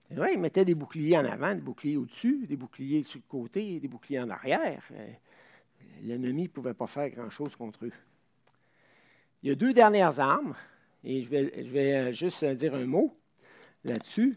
C'est 0.08 0.14
vrai, 0.14 0.34
ils 0.34 0.40
mettaient 0.40 0.64
des 0.64 0.74
boucliers 0.74 1.16
en 1.16 1.24
avant, 1.24 1.54
des 1.54 1.60
boucliers 1.60 1.96
au-dessus, 1.96 2.46
des 2.46 2.56
boucliers 2.56 3.02
sur 3.02 3.18
le 3.18 3.28
côté, 3.28 3.80
des 3.80 3.88
boucliers 3.88 4.20
en 4.20 4.30
arrière 4.30 4.82
l'ennemi 6.02 6.44
ne 6.44 6.48
pouvait 6.48 6.74
pas 6.74 6.86
faire 6.86 7.08
grand-chose 7.10 7.54
contre 7.56 7.84
eux. 7.86 7.92
Il 9.42 9.48
y 9.48 9.52
a 9.52 9.54
deux 9.54 9.72
dernières 9.72 10.20
armes, 10.20 10.54
et 11.04 11.22
je 11.22 11.28
vais, 11.28 11.94
euh, 11.94 12.12
juste 12.12 12.44
dire 12.44 12.74
un 12.74 12.86
mot 12.86 13.16
là-dessus. 13.84 14.36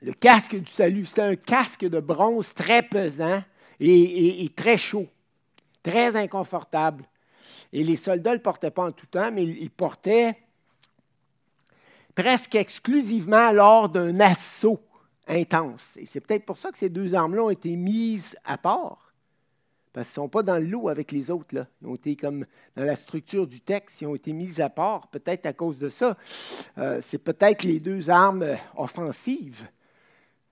Le 0.00 0.12
casque 0.12 0.56
du 0.56 0.70
salut, 0.70 1.06
c'est 1.06 1.22
un 1.22 1.36
casque 1.36 1.84
de 1.84 2.00
bronze 2.00 2.54
très 2.54 2.82
pesant 2.82 3.42
et, 3.80 4.48
très 4.54 4.76
chaud, 4.76 5.08
très 5.82 6.16
inconfortable. 6.16 7.04
Et 7.72 7.82
les 7.82 7.96
soldats 7.96 8.30
ne 8.30 8.36
le 8.36 8.42
portaient 8.42 8.70
pas 8.70 8.86
en 8.86 8.92
tout 8.92 9.06
temps, 9.06 9.30
mais 9.32 9.44
ils 9.44 9.70
portaient 9.70 10.36
presque 12.14 12.54
exclusivement 12.54 13.52
lors 13.52 13.88
d'un 13.88 14.18
assaut 14.20 14.80
intense. 15.28 15.96
Et 15.96 16.06
c'est 16.06 16.20
peut-être 16.20 16.44
pour 16.44 16.58
ça 16.58 16.72
que 16.72 16.78
ces 16.78 16.88
deux 16.88 17.14
armes-là 17.14 17.44
ont 17.44 17.50
été 17.50 17.76
mises 17.76 18.36
à 18.44 18.58
part. 18.58 19.12
Parce 19.92 20.08
qu'ils 20.08 20.20
ne 20.20 20.26
sont 20.26 20.28
pas 20.28 20.42
dans 20.42 20.58
le 20.58 20.66
lot 20.66 20.88
avec 20.88 21.12
les 21.12 21.30
autres. 21.30 21.54
Là. 21.54 21.66
Ils 21.82 21.88
ont 21.88 21.94
été 21.94 22.16
comme 22.16 22.46
dans 22.76 22.84
la 22.84 22.96
structure 22.96 23.46
du 23.46 23.60
texte, 23.60 24.00
ils 24.00 24.06
ont 24.06 24.14
été 24.14 24.32
mis 24.32 24.60
à 24.60 24.68
part, 24.68 25.08
peut-être 25.08 25.46
à 25.46 25.52
cause 25.52 25.78
de 25.78 25.88
ça. 25.88 26.16
Euh, 26.78 27.00
c'est 27.02 27.18
peut-être 27.18 27.62
les 27.64 27.80
deux 27.80 28.10
armes 28.10 28.42
euh, 28.42 28.56
offensives. 28.76 29.68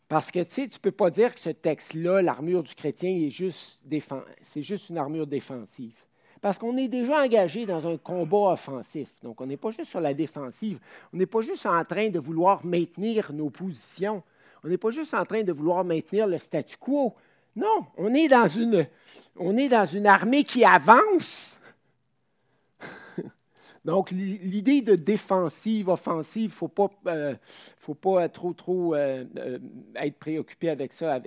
Parce 0.08 0.30
que 0.30 0.42
tu 0.42 0.62
ne 0.62 0.78
peux 0.80 0.92
pas 0.92 1.10
dire 1.10 1.34
que 1.34 1.40
ce 1.40 1.50
texte-là, 1.50 2.22
l'armure 2.22 2.62
du 2.62 2.74
chrétien, 2.74 3.10
est 3.10 3.30
juste 3.30 3.80
c'est 4.42 4.62
juste 4.62 4.88
une 4.88 4.98
armure 4.98 5.26
défensive. 5.26 5.96
Parce 6.40 6.58
qu'on 6.58 6.76
est 6.76 6.88
déjà 6.88 7.24
engagé 7.24 7.66
dans 7.66 7.86
un 7.86 7.96
combat 7.96 8.52
offensif. 8.52 9.08
Donc, 9.22 9.40
on 9.40 9.46
n'est 9.46 9.56
pas 9.56 9.70
juste 9.70 9.90
sur 9.90 10.00
la 10.00 10.14
défensive. 10.14 10.78
On 11.12 11.16
n'est 11.16 11.26
pas 11.26 11.40
juste 11.40 11.66
en 11.66 11.84
train 11.84 12.08
de 12.08 12.20
vouloir 12.20 12.64
maintenir 12.64 13.32
nos 13.32 13.50
positions. 13.50 14.22
On 14.66 14.68
n'est 14.68 14.78
pas 14.78 14.90
juste 14.90 15.14
en 15.14 15.24
train 15.24 15.44
de 15.44 15.52
vouloir 15.52 15.84
maintenir 15.84 16.26
le 16.26 16.38
statu 16.38 16.76
quo. 16.76 17.14
Non, 17.54 17.86
on 17.96 18.12
est 18.12 18.26
dans 18.26 18.48
une, 18.48 18.88
on 19.36 19.56
est 19.56 19.68
dans 19.68 19.86
une 19.86 20.08
armée 20.08 20.42
qui 20.42 20.64
avance. 20.64 21.56
Donc, 23.84 24.10
l'idée 24.10 24.82
de 24.82 24.96
défensive, 24.96 25.88
offensive, 25.88 26.42
il 26.42 26.46
ne 26.46 26.50
faut 26.50 26.66
pas, 26.66 26.90
euh, 27.06 27.36
faut 27.78 27.94
pas 27.94 28.28
trop, 28.28 28.54
trop 28.54 28.96
euh, 28.96 29.24
euh, 29.36 29.60
être 29.94 30.18
préoccupé 30.18 30.68
avec 30.68 30.92
ça 30.92 31.20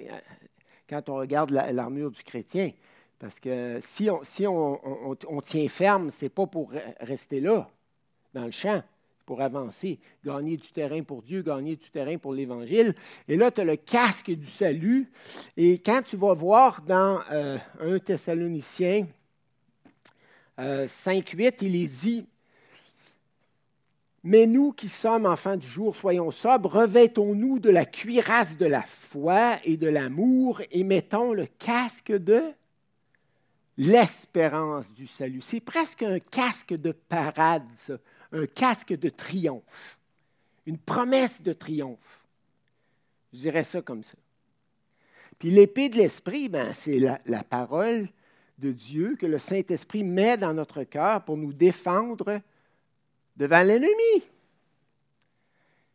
quand 0.90 1.08
on 1.08 1.16
regarde 1.16 1.52
l'armure 1.52 2.12
du 2.12 2.24
chrétien. 2.24 2.72
Parce 3.20 3.40
que 3.40 3.80
si 3.82 4.10
on, 4.10 4.20
si 4.22 4.48
on, 4.48 5.16
on 5.30 5.42
tient 5.42 5.70
ferme, 5.70 6.12
ce 6.12 6.26
n'est 6.26 6.30
pas 6.30 6.46
pour 6.46 6.74
rester 7.00 7.40
là, 7.40 7.70
dans 8.34 8.44
le 8.44 8.52
champ 8.52 8.84
pour 9.30 9.42
avancer, 9.42 10.00
gagner 10.26 10.58
du 10.58 10.72
terrain 10.72 11.04
pour 11.04 11.22
Dieu, 11.22 11.44
gagner 11.44 11.76
du 11.76 11.88
terrain 11.92 12.18
pour 12.18 12.34
l'Évangile. 12.34 12.96
Et 13.28 13.38
là, 13.38 13.52
tu 13.52 13.62
as 13.62 13.64
le 13.64 13.76
casque 13.76 14.32
du 14.32 14.48
salut. 14.48 15.12
Et 15.56 15.78
quand 15.78 16.02
tu 16.04 16.18
vas 16.18 16.34
voir 16.34 16.82
dans 16.82 17.20
1 17.30 17.60
euh, 17.82 18.00
Thessaloniciens 18.00 19.06
5.8, 20.58 21.46
euh, 21.46 21.52
il 21.62 21.76
est 21.76 21.88
dit, 21.88 22.26
mais 24.24 24.48
nous 24.48 24.72
qui 24.72 24.90
sommes 24.90 25.28
enfants 25.28 25.58
du 25.58 25.68
jour, 25.68 25.96
soyons 25.96 26.32
sobres, 26.32 26.72
revêtons-nous 26.72 27.60
de 27.60 27.70
la 27.70 27.86
cuirasse 27.86 28.58
de 28.58 28.66
la 28.66 28.82
foi 28.82 29.58
et 29.64 29.78
de 29.78 29.88
l'amour 29.88 30.60
et 30.72 30.84
mettons 30.84 31.34
le 31.34 31.46
casque 31.46 32.14
de 32.14 32.42
l'espérance 33.78 34.92
du 34.92 35.06
salut. 35.06 35.42
C'est 35.44 35.60
presque 35.60 36.02
un 36.02 36.18
casque 36.18 36.74
de 36.74 36.94
parade, 36.94 37.68
ça 37.76 37.94
un 38.32 38.46
casque 38.46 38.94
de 38.94 39.10
triomphe, 39.10 39.98
une 40.66 40.78
promesse 40.78 41.42
de 41.42 41.54
triomphe. 41.54 42.26
Je 43.34 43.40
dirais 43.40 43.64
ça 43.64 43.82
comme 43.82 44.04
ça. 44.04 44.18
Puis 45.38 45.52
l'épée 45.52 45.90
de 45.90 45.96
l'Esprit, 45.96 46.50
ben, 46.50 46.74
c'est 46.74 47.00
la, 47.00 47.44
parole 47.44 48.10
de 48.58 48.72
Dieu 48.72 49.16
que 49.18 49.26
le 49.26 49.40
Saint-Esprit 49.40 50.04
met 50.04 50.38
dans 50.38 50.54
notre 50.54 50.84
cœur 50.84 51.24
pour 51.24 51.38
nous 51.38 51.54
défendre 51.54 52.42
devant 53.38 53.64
l'ennemi. 53.64 54.24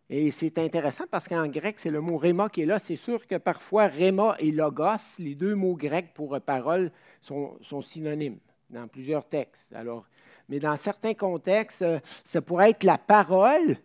Et 0.09 0.31
c'est 0.31 0.59
intéressant 0.59 1.05
parce 1.11 1.29
qu'en 1.29 1.47
grec, 1.49 1.77
c'est 1.79 1.91
le 1.91 2.01
mot 2.01 2.17
réma 2.17 2.49
qui 2.49 2.63
est 2.63 2.67
là. 2.67 2.79
C'est 2.79 2.97
sûr 2.97 3.27
que 3.27 3.37
parfois, 3.37 3.87
réma 3.87 4.37
et 4.39 4.51
logos, 4.51 5.19
les 5.19 5.35
deux 5.35 5.55
mots 5.55 5.77
grecs 5.77 6.15
pour 6.15 6.41
parole, 6.41 6.91
sont 7.21 7.83
synonymes 7.83 8.39
dans 8.71 8.89
plusieurs 8.89 9.29
textes. 9.29 9.73
Alors, 9.75 10.07
mais 10.49 10.59
dans 10.59 10.77
certains 10.77 11.15
contextes, 11.15 11.83
euh, 11.83 11.99
ça 12.25 12.43
pourrait 12.43 12.71
être 12.71 12.85
la 12.85 12.99
parole 12.99 13.77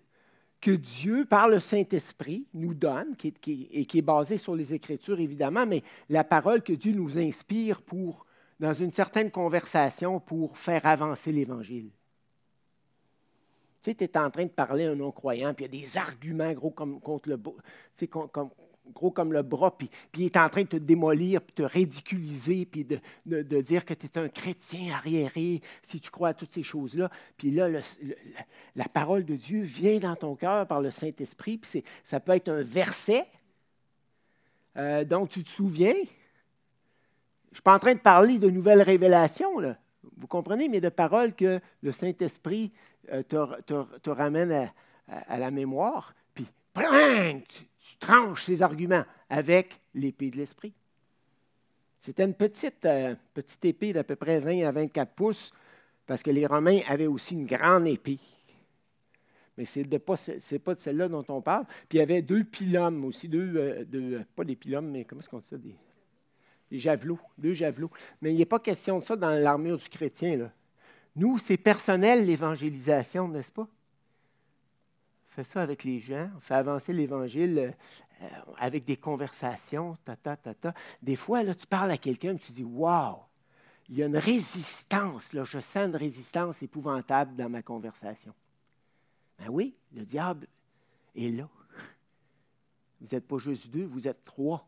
que 0.62 0.72
Dieu, 0.72 1.26
par 1.26 1.48
le 1.48 1.60
Saint-Esprit, 1.60 2.48
nous 2.54 2.74
donne, 2.74 3.16
et 3.24 3.86
qui 3.86 3.98
est 3.98 4.02
basée 4.02 4.38
sur 4.38 4.56
les 4.56 4.74
Écritures, 4.74 5.20
évidemment, 5.20 5.66
mais 5.66 5.84
la 6.10 6.24
parole 6.24 6.62
que 6.62 6.74
Dieu 6.74 6.92
nous 6.92 7.18
inspire 7.18 7.82
pour, 7.82 8.26
dans 8.60 8.74
une 8.74 8.92
certaine 8.92 9.32
conversation 9.32 10.20
pour 10.20 10.58
faire 10.58 10.86
avancer 10.86 11.32
l'Évangile. 11.32 11.92
Tu 13.82 13.92
sais, 13.92 13.96
tu 13.96 14.04
es 14.04 14.18
en 14.18 14.30
train 14.30 14.44
de 14.44 14.50
parler 14.50 14.86
à 14.86 14.92
un 14.92 14.96
non-croyant, 14.96 15.54
puis 15.54 15.66
il 15.66 15.74
y 15.74 15.80
a 15.80 15.82
des 15.82 15.98
arguments 15.98 16.52
gros 16.52 16.72
comme 16.72 17.00
contre 17.00 17.30
le, 17.30 17.38
tu 17.38 17.52
sais, 17.96 18.08
comme, 18.08 18.50
gros 18.94 19.12
comme 19.12 19.34
le 19.34 19.42
bras, 19.42 19.78
puis, 19.78 19.90
il 20.16 20.24
est 20.24 20.38
en 20.38 20.50
train 20.50 20.64
de 20.64 20.68
te 20.68 20.78
démolir, 20.78 21.42
puis 21.42 21.54
te 21.54 21.64
ridiculiser, 21.64 22.66
puis 22.66 22.86
de, 22.86 23.62
dire 23.62 23.86
que 23.86 23.94
tu 23.94 24.08
es 24.08 24.18
un 24.18 24.30
chrétien 24.30 24.94
arriéré 24.94 25.62
si 25.84 26.00
tu 26.00 26.10
crois 26.10 26.30
à 26.30 26.34
toutes 26.34 26.54
ces 26.54 26.64
choses-là. 26.64 27.10
Puis 27.38 27.52
là, 27.52 27.68
la 28.76 28.86
parole 28.86 29.26
de 29.26 29.36
Dieu 29.36 29.62
vient 29.62 30.00
dans 30.00 30.16
ton 30.16 30.36
cœur 30.36 30.68
par 30.68 30.82
le 30.82 30.92
Saint-Esprit, 30.92 31.58
puis 31.58 31.84
ça 32.04 32.20
peut 32.20 32.34
être 32.34 32.50
un 32.50 32.62
verset 32.62 33.28
euh, 34.78 35.04
dont 35.04 35.26
tu 35.26 35.44
te 35.44 35.50
souviens. 35.50 35.94
Je 35.94 36.00
ne 36.00 37.56
suis 37.56 37.64
pas 37.64 37.76
en 37.76 37.80
train 37.80 37.96
de 37.96 38.00
parler 38.00 38.38
de 38.38 38.50
nouvelles 38.50 38.82
révélations. 38.82 39.60
Vous 40.18 40.28
comprenez, 40.28 40.70
mais 40.70 40.80
de 40.80 40.90
paroles 40.90 41.34
que 41.34 41.60
le 41.82 41.92
Saint-Esprit 41.92 42.72
euh, 43.12 43.24
te, 43.24 44.10
ramène 44.10 44.72
à, 45.08 45.38
la 45.38 45.50
mémoire, 45.50 46.14
puis 46.74 46.86
tu, 47.48 47.98
tranches 48.00 48.46
ses 48.46 48.62
arguments 48.62 49.04
avec 49.30 49.80
l'épée 49.94 50.30
de 50.30 50.38
l'esprit. 50.38 50.74
C'était 52.00 52.24
une 52.24 52.34
petite, 52.34 52.86
euh, 52.86 53.16
petite 53.34 53.64
épée 53.66 53.92
d'à 53.94 54.04
peu 54.04 54.16
près 54.16 54.40
20 54.40 54.66
à 54.66 54.72
24 54.72 55.12
pouces, 55.14 55.52
parce 56.06 56.24
que 56.24 56.32
les 56.32 56.46
Romains 56.46 56.80
avaient 56.88 57.08
aussi 57.08 57.36
une 57.36 57.46
grande 57.46 57.88
épée. 57.88 58.20
Mais 59.58 59.66
ce 59.66 59.82
n'est 59.82 60.00
pas, 60.00 60.16
de 60.74 60.80
celle-là 60.80 61.10
dont 61.10 61.26
on 61.28 61.42
parle. 61.42 61.66
Puis 61.90 61.98
il 61.98 62.00
y 62.00 62.02
avait 62.02 62.22
deux 62.22 62.46
pylômes 62.46 63.04
aussi, 63.04 63.28
deux, 63.28 63.54
euh, 63.58 63.84
deux 63.84 64.24
pas 64.34 64.46
des 64.46 64.56
pylômes, 64.56 64.90
mais 64.90 65.04
comment 65.04 65.20
est-ce 65.20 65.30
qu'on 65.30 65.40
dit 65.40 65.50
ça? 65.50 65.58
Des, 65.58 66.80
javelots, 66.80 67.20
deux 67.38 67.54
javelots. 67.54 67.92
Mais 68.22 68.34
il 68.34 68.38
n'est 68.38 68.46
pas 68.46 68.60
question 68.60 69.00
de 69.00 69.04
ça 69.04 69.18
dans 69.18 69.32
l'armure 69.32 69.78
du 69.78 69.90
chrétien. 69.90 70.50
Nous, 71.16 71.38
c'est 71.40 71.58
personnel 71.58 72.26
l'évangélisation, 72.26 73.28
n'est-ce 73.28 73.52
pas? 73.52 73.68
Fait 75.30 75.44
ça 75.44 75.62
avec 75.62 75.84
les 75.84 76.00
gens, 76.00 76.30
on 76.36 76.40
fait 76.40 76.56
avancer 76.56 76.94
l'Évangile 76.94 77.74
euh, 78.22 78.28
avec 78.58 78.86
des 78.86 78.98
conversations, 78.98 79.98
ta, 80.04 80.16
ta, 80.16 80.36
ta, 80.36 80.54
ta. 80.54 80.74
Des 81.02 81.16
fois, 81.16 81.44
là, 81.44 81.56
tu 81.56 81.68
parles 81.68 81.92
à 81.92 81.98
quelqu'un 81.98 82.36
et 82.36 82.40
tu 82.40 82.52
dis 82.52 82.64
Waouh, 82.64 83.18
il 83.90 83.98
y 83.98 84.04
a 84.04 84.06
une 84.06 84.18
résistance, 84.18 85.34
là, 85.34 85.44
je 85.44 85.60
sens 85.60 85.88
une 85.88 85.96
résistance 85.96 86.62
épouvantable 86.62 87.36
dans 87.36 87.50
ma 87.50 87.62
conversation. 87.62 88.34
Ben 89.38 89.48
oui, 89.50 89.76
le 89.94 90.06
diable 90.06 90.48
est 91.16 91.30
là. 91.30 91.48
Vous 93.00 93.08
n'êtes 93.12 93.28
pas 93.28 93.38
juste 93.38 93.70
deux, 93.70 93.86
vous 93.86 94.08
êtes 94.08 94.26
trois. 94.26 94.68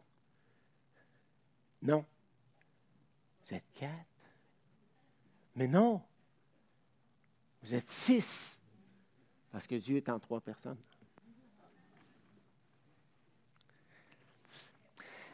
Non. 1.81 2.05
Vous 3.43 3.55
êtes 3.55 3.65
quatre. 3.73 3.91
Mais 5.55 5.67
non. 5.67 6.01
Vous 7.61 7.73
êtes 7.73 7.89
six. 7.89 8.57
Parce 9.51 9.67
que 9.67 9.75
Dieu 9.75 9.97
est 9.97 10.09
en 10.09 10.19
trois 10.19 10.39
personnes. 10.39 10.77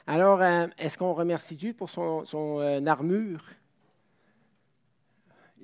Alors, 0.08 0.42
euh, 0.42 0.68
est-ce 0.78 0.98
qu'on 0.98 1.14
remercie 1.14 1.58
Dieu 1.58 1.74
pour 1.74 1.90
son, 1.90 2.24
euh, 2.34 2.86
armure? 2.86 3.44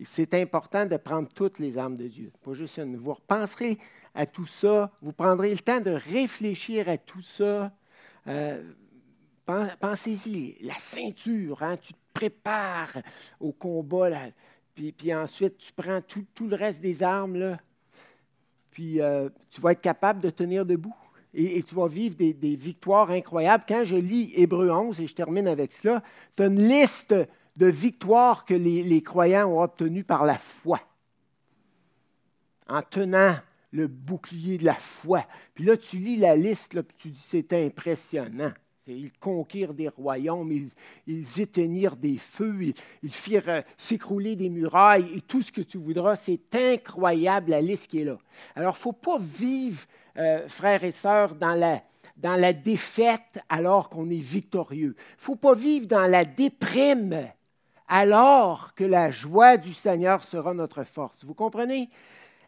C'est 0.04 0.34
important 0.34 0.86
de 0.86 0.97
prendre 0.97 1.30
toutes 1.30 1.60
les 1.60 1.78
armes 1.78 1.95
de 1.95 2.08
Dieu, 2.08 2.32
pas 2.43 2.54
juste 2.54 2.78
une. 2.78 2.97
Vous 2.97 3.14
repenserez 3.14 3.78
à 4.14 4.26
tout 4.26 4.45
ça, 4.45 4.91
vous 5.01 5.14
prendrez 5.14 5.51
le 5.51 5.60
temps 5.60 5.80
de 5.80 5.91
réfléchir 5.91 6.89
à 6.89 6.97
tout 6.97 7.22
ça. 7.22 7.72
Euh, 8.28 8.64
pensez-y, 9.80 10.58
la 10.62 10.76
ceinture, 10.76 11.64
hein, 11.64 11.78
tu 11.78 11.93
te 11.93 11.99
prépares 12.14 12.97
au 13.39 13.51
combat, 13.51 14.10
puis, 14.76 15.14
ensuite 15.14 15.58
tu 15.58 15.72
prends 15.72 16.01
tout, 16.01 16.47
le 16.47 16.56
reste 16.56 16.82
des 16.82 17.04
armes, 17.04 17.58
puis 18.74 19.00
euh, 19.00 19.30
tu 19.52 19.62
vas 19.62 19.72
être 19.72 19.82
capable 19.82 20.20
de 20.20 20.32
tenir 20.32 20.66
debout. 20.66 20.96
Et, 21.36 21.64
tu 21.64 21.74
vas 21.74 21.88
vivre 21.88 22.16
des, 22.16 22.56
victoires 22.56 23.10
incroyables. 23.10 23.64
Quand 23.68 23.86
je 23.86 23.96
lis 23.96 24.32
Hébreu 24.36 24.70
11, 24.70 25.00
et 25.00 25.08
je 25.08 25.16
termine 25.16 25.48
avec 25.48 25.72
cela, 25.72 26.04
tu 26.36 26.44
as 26.44 26.46
une 26.48 26.68
liste 26.68 27.16
de 27.58 27.66
victoires 27.66 28.46
que 28.46 28.54
les, 28.54 29.02
croyants 29.02 29.48
ont 29.48 29.62
obtenues 29.62 30.04
par 30.04 30.26
la 30.26 30.38
foi. 30.38 30.80
En 32.68 32.82
tenant 32.84 33.36
le 33.72 33.88
bouclier 33.88 34.60
de 34.60 34.66
la 34.66 34.76
foi. 34.76 35.26
Puis 35.56 35.64
là, 35.64 35.76
tu 35.76 35.98
lis 35.98 36.18
la 36.18 36.36
liste, 36.36 36.76
là, 36.76 36.84
puis 36.84 36.96
tu 36.98 37.08
dis, 37.10 37.26
c'est 37.28 37.52
impressionnant. 37.54 38.54
Ils 38.86 39.14
conquirent 39.14 39.74
des 39.74 39.88
royaumes, 39.88 40.52
ils, 41.08 41.42
éteignirent 41.42 41.96
des 41.96 42.18
feux, 42.18 42.74
ils, 43.02 43.12
firent 43.12 43.48
euh, 43.48 43.62
s'écrouler 43.78 44.36
des 44.36 44.50
murailles 44.50 45.10
et 45.16 45.22
tout 45.22 45.42
ce 45.42 45.54
que 45.54 45.62
tu 45.62 45.78
voudras. 45.78 46.18
C'est 46.18 46.54
incroyable 46.54 47.52
la 47.52 47.62
liste 47.62 47.88
qui 47.88 48.02
est 48.02 48.04
là. 48.04 48.18
Alors, 48.56 48.74
il 48.76 48.80
ne 48.80 48.82
faut 48.82 48.92
pas 48.92 49.20
vivre, 49.20 49.82
euh, 50.18 50.48
frères 50.50 50.84
et 50.84 50.92
sœurs, 50.92 51.36
dans 51.36 51.56
la, 51.56 51.82
dans 52.18 52.36
la 52.36 52.52
défaite 52.52 53.42
alors 53.48 53.90
qu'on 53.90 54.10
est 54.10 54.16
victorieux. 54.16 54.96
Il 54.98 55.18
ne 55.18 55.24
faut 55.24 55.38
pas 55.38 55.56
vivre 55.56 55.88
dans 55.88 56.06
la 56.06 56.26
déprime 56.26 57.30
alors 57.88 58.74
que 58.76 58.84
la 58.84 59.12
joie 59.12 59.56
du 59.56 59.72
Seigneur 59.72 60.26
sera 60.26 60.54
notre 60.54 60.84
force. 60.84 61.24
Vous 61.24 61.34
comprenez? 61.34 61.90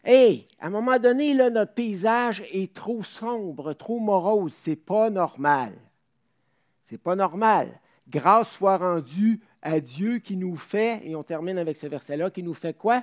Et 0.04 0.46
à 0.60 0.66
un 0.66 0.70
moment 0.70 0.98
donné, 0.98 1.32
là, 1.32 1.48
notre 1.48 1.72
paysage 1.72 2.44
est 2.52 2.74
trop 2.74 3.02
sombre, 3.02 3.72
trop 3.72 4.00
morose. 4.00 4.54
Ce 4.54 4.70
n'est 4.70 4.76
pas 4.76 5.08
normal. 5.08 5.72
Ce 6.86 6.94
n'est 6.94 6.98
pas 6.98 7.16
normal. 7.16 7.80
Grâce 8.08 8.52
soit 8.52 8.78
rendue 8.78 9.40
à 9.62 9.80
Dieu 9.80 10.18
qui 10.18 10.36
nous 10.36 10.56
fait, 10.56 11.00
et 11.04 11.16
on 11.16 11.22
termine 11.22 11.58
avec 11.58 11.76
ce 11.76 11.86
verset-là, 11.86 12.30
qui 12.30 12.42
nous 12.42 12.54
fait 12.54 12.76
quoi? 12.76 13.02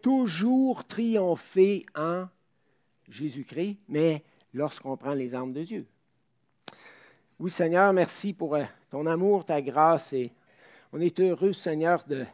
Toujours 0.00 0.86
triompher 0.86 1.86
en 1.94 2.26
Jésus-Christ, 3.08 3.78
mais 3.88 4.24
lorsqu'on 4.54 4.96
prend 4.96 5.12
les 5.12 5.34
armes 5.34 5.52
de 5.52 5.62
Dieu. 5.62 5.86
Oui, 7.38 7.50
Seigneur, 7.50 7.92
merci 7.92 8.32
pour 8.32 8.54
euh, 8.54 8.64
ton 8.90 9.06
amour, 9.06 9.44
ta 9.44 9.60
grâce, 9.60 10.12
et 10.12 10.32
on 10.92 11.00
est 11.00 11.20
heureux, 11.20 11.52
Seigneur, 11.52 12.04
de 12.04 12.24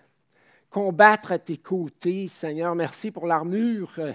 combattre 0.71 1.33
à 1.33 1.39
tes 1.39 1.57
côtés. 1.57 2.29
Seigneur, 2.29 2.75
merci 2.75 3.11
pour 3.11 3.27
l'armure 3.27 3.93
euh, 3.99 4.13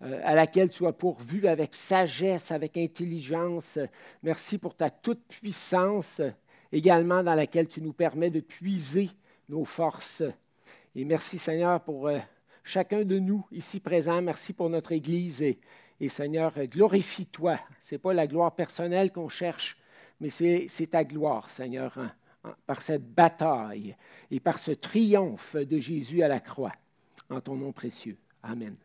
à 0.00 0.34
laquelle 0.34 0.68
tu 0.68 0.86
as 0.86 0.92
pourvu 0.92 1.46
avec 1.46 1.74
sagesse, 1.74 2.50
avec 2.50 2.76
intelligence. 2.76 3.78
Merci 4.22 4.58
pour 4.58 4.74
ta 4.74 4.90
toute-puissance 4.90 6.20
également 6.72 7.22
dans 7.22 7.34
laquelle 7.34 7.68
tu 7.68 7.80
nous 7.80 7.92
permets 7.92 8.30
de 8.30 8.40
puiser 8.40 9.10
nos 9.48 9.64
forces. 9.64 10.22
Et 10.94 11.04
merci 11.04 11.38
Seigneur 11.38 11.80
pour 11.80 12.08
euh, 12.08 12.18
chacun 12.64 13.04
de 13.04 13.18
nous 13.18 13.44
ici 13.52 13.80
présents. 13.80 14.22
Merci 14.22 14.52
pour 14.52 14.70
notre 14.70 14.92
Église. 14.92 15.42
Et, 16.00 16.08
Seigneur, 16.08 16.52
glorifie-toi. 16.66 17.58
Ce 17.80 17.94
n'est 17.94 17.98
pas 17.98 18.12
la 18.12 18.26
gloire 18.26 18.54
personnelle 18.54 19.12
qu'on 19.12 19.28
cherche, 19.28 19.78
mais 20.20 20.28
c'est 20.28 20.90
ta 20.90 21.04
gloire, 21.04 21.48
Seigneur, 21.48 21.96
hein, 21.96 22.12
hein, 22.44 22.54
par 22.66 22.82
cette 22.82 23.14
bataille 23.14 23.96
et 24.30 24.40
par 24.40 24.58
ce 24.58 24.72
triomphe 24.72 25.56
de 25.56 25.78
Jésus 25.78 26.22
à 26.22 26.28
la 26.28 26.40
croix. 26.40 26.72
En 27.30 27.40
ton 27.40 27.56
nom 27.56 27.72
précieux. 27.72 28.18
Amen. 28.42 28.76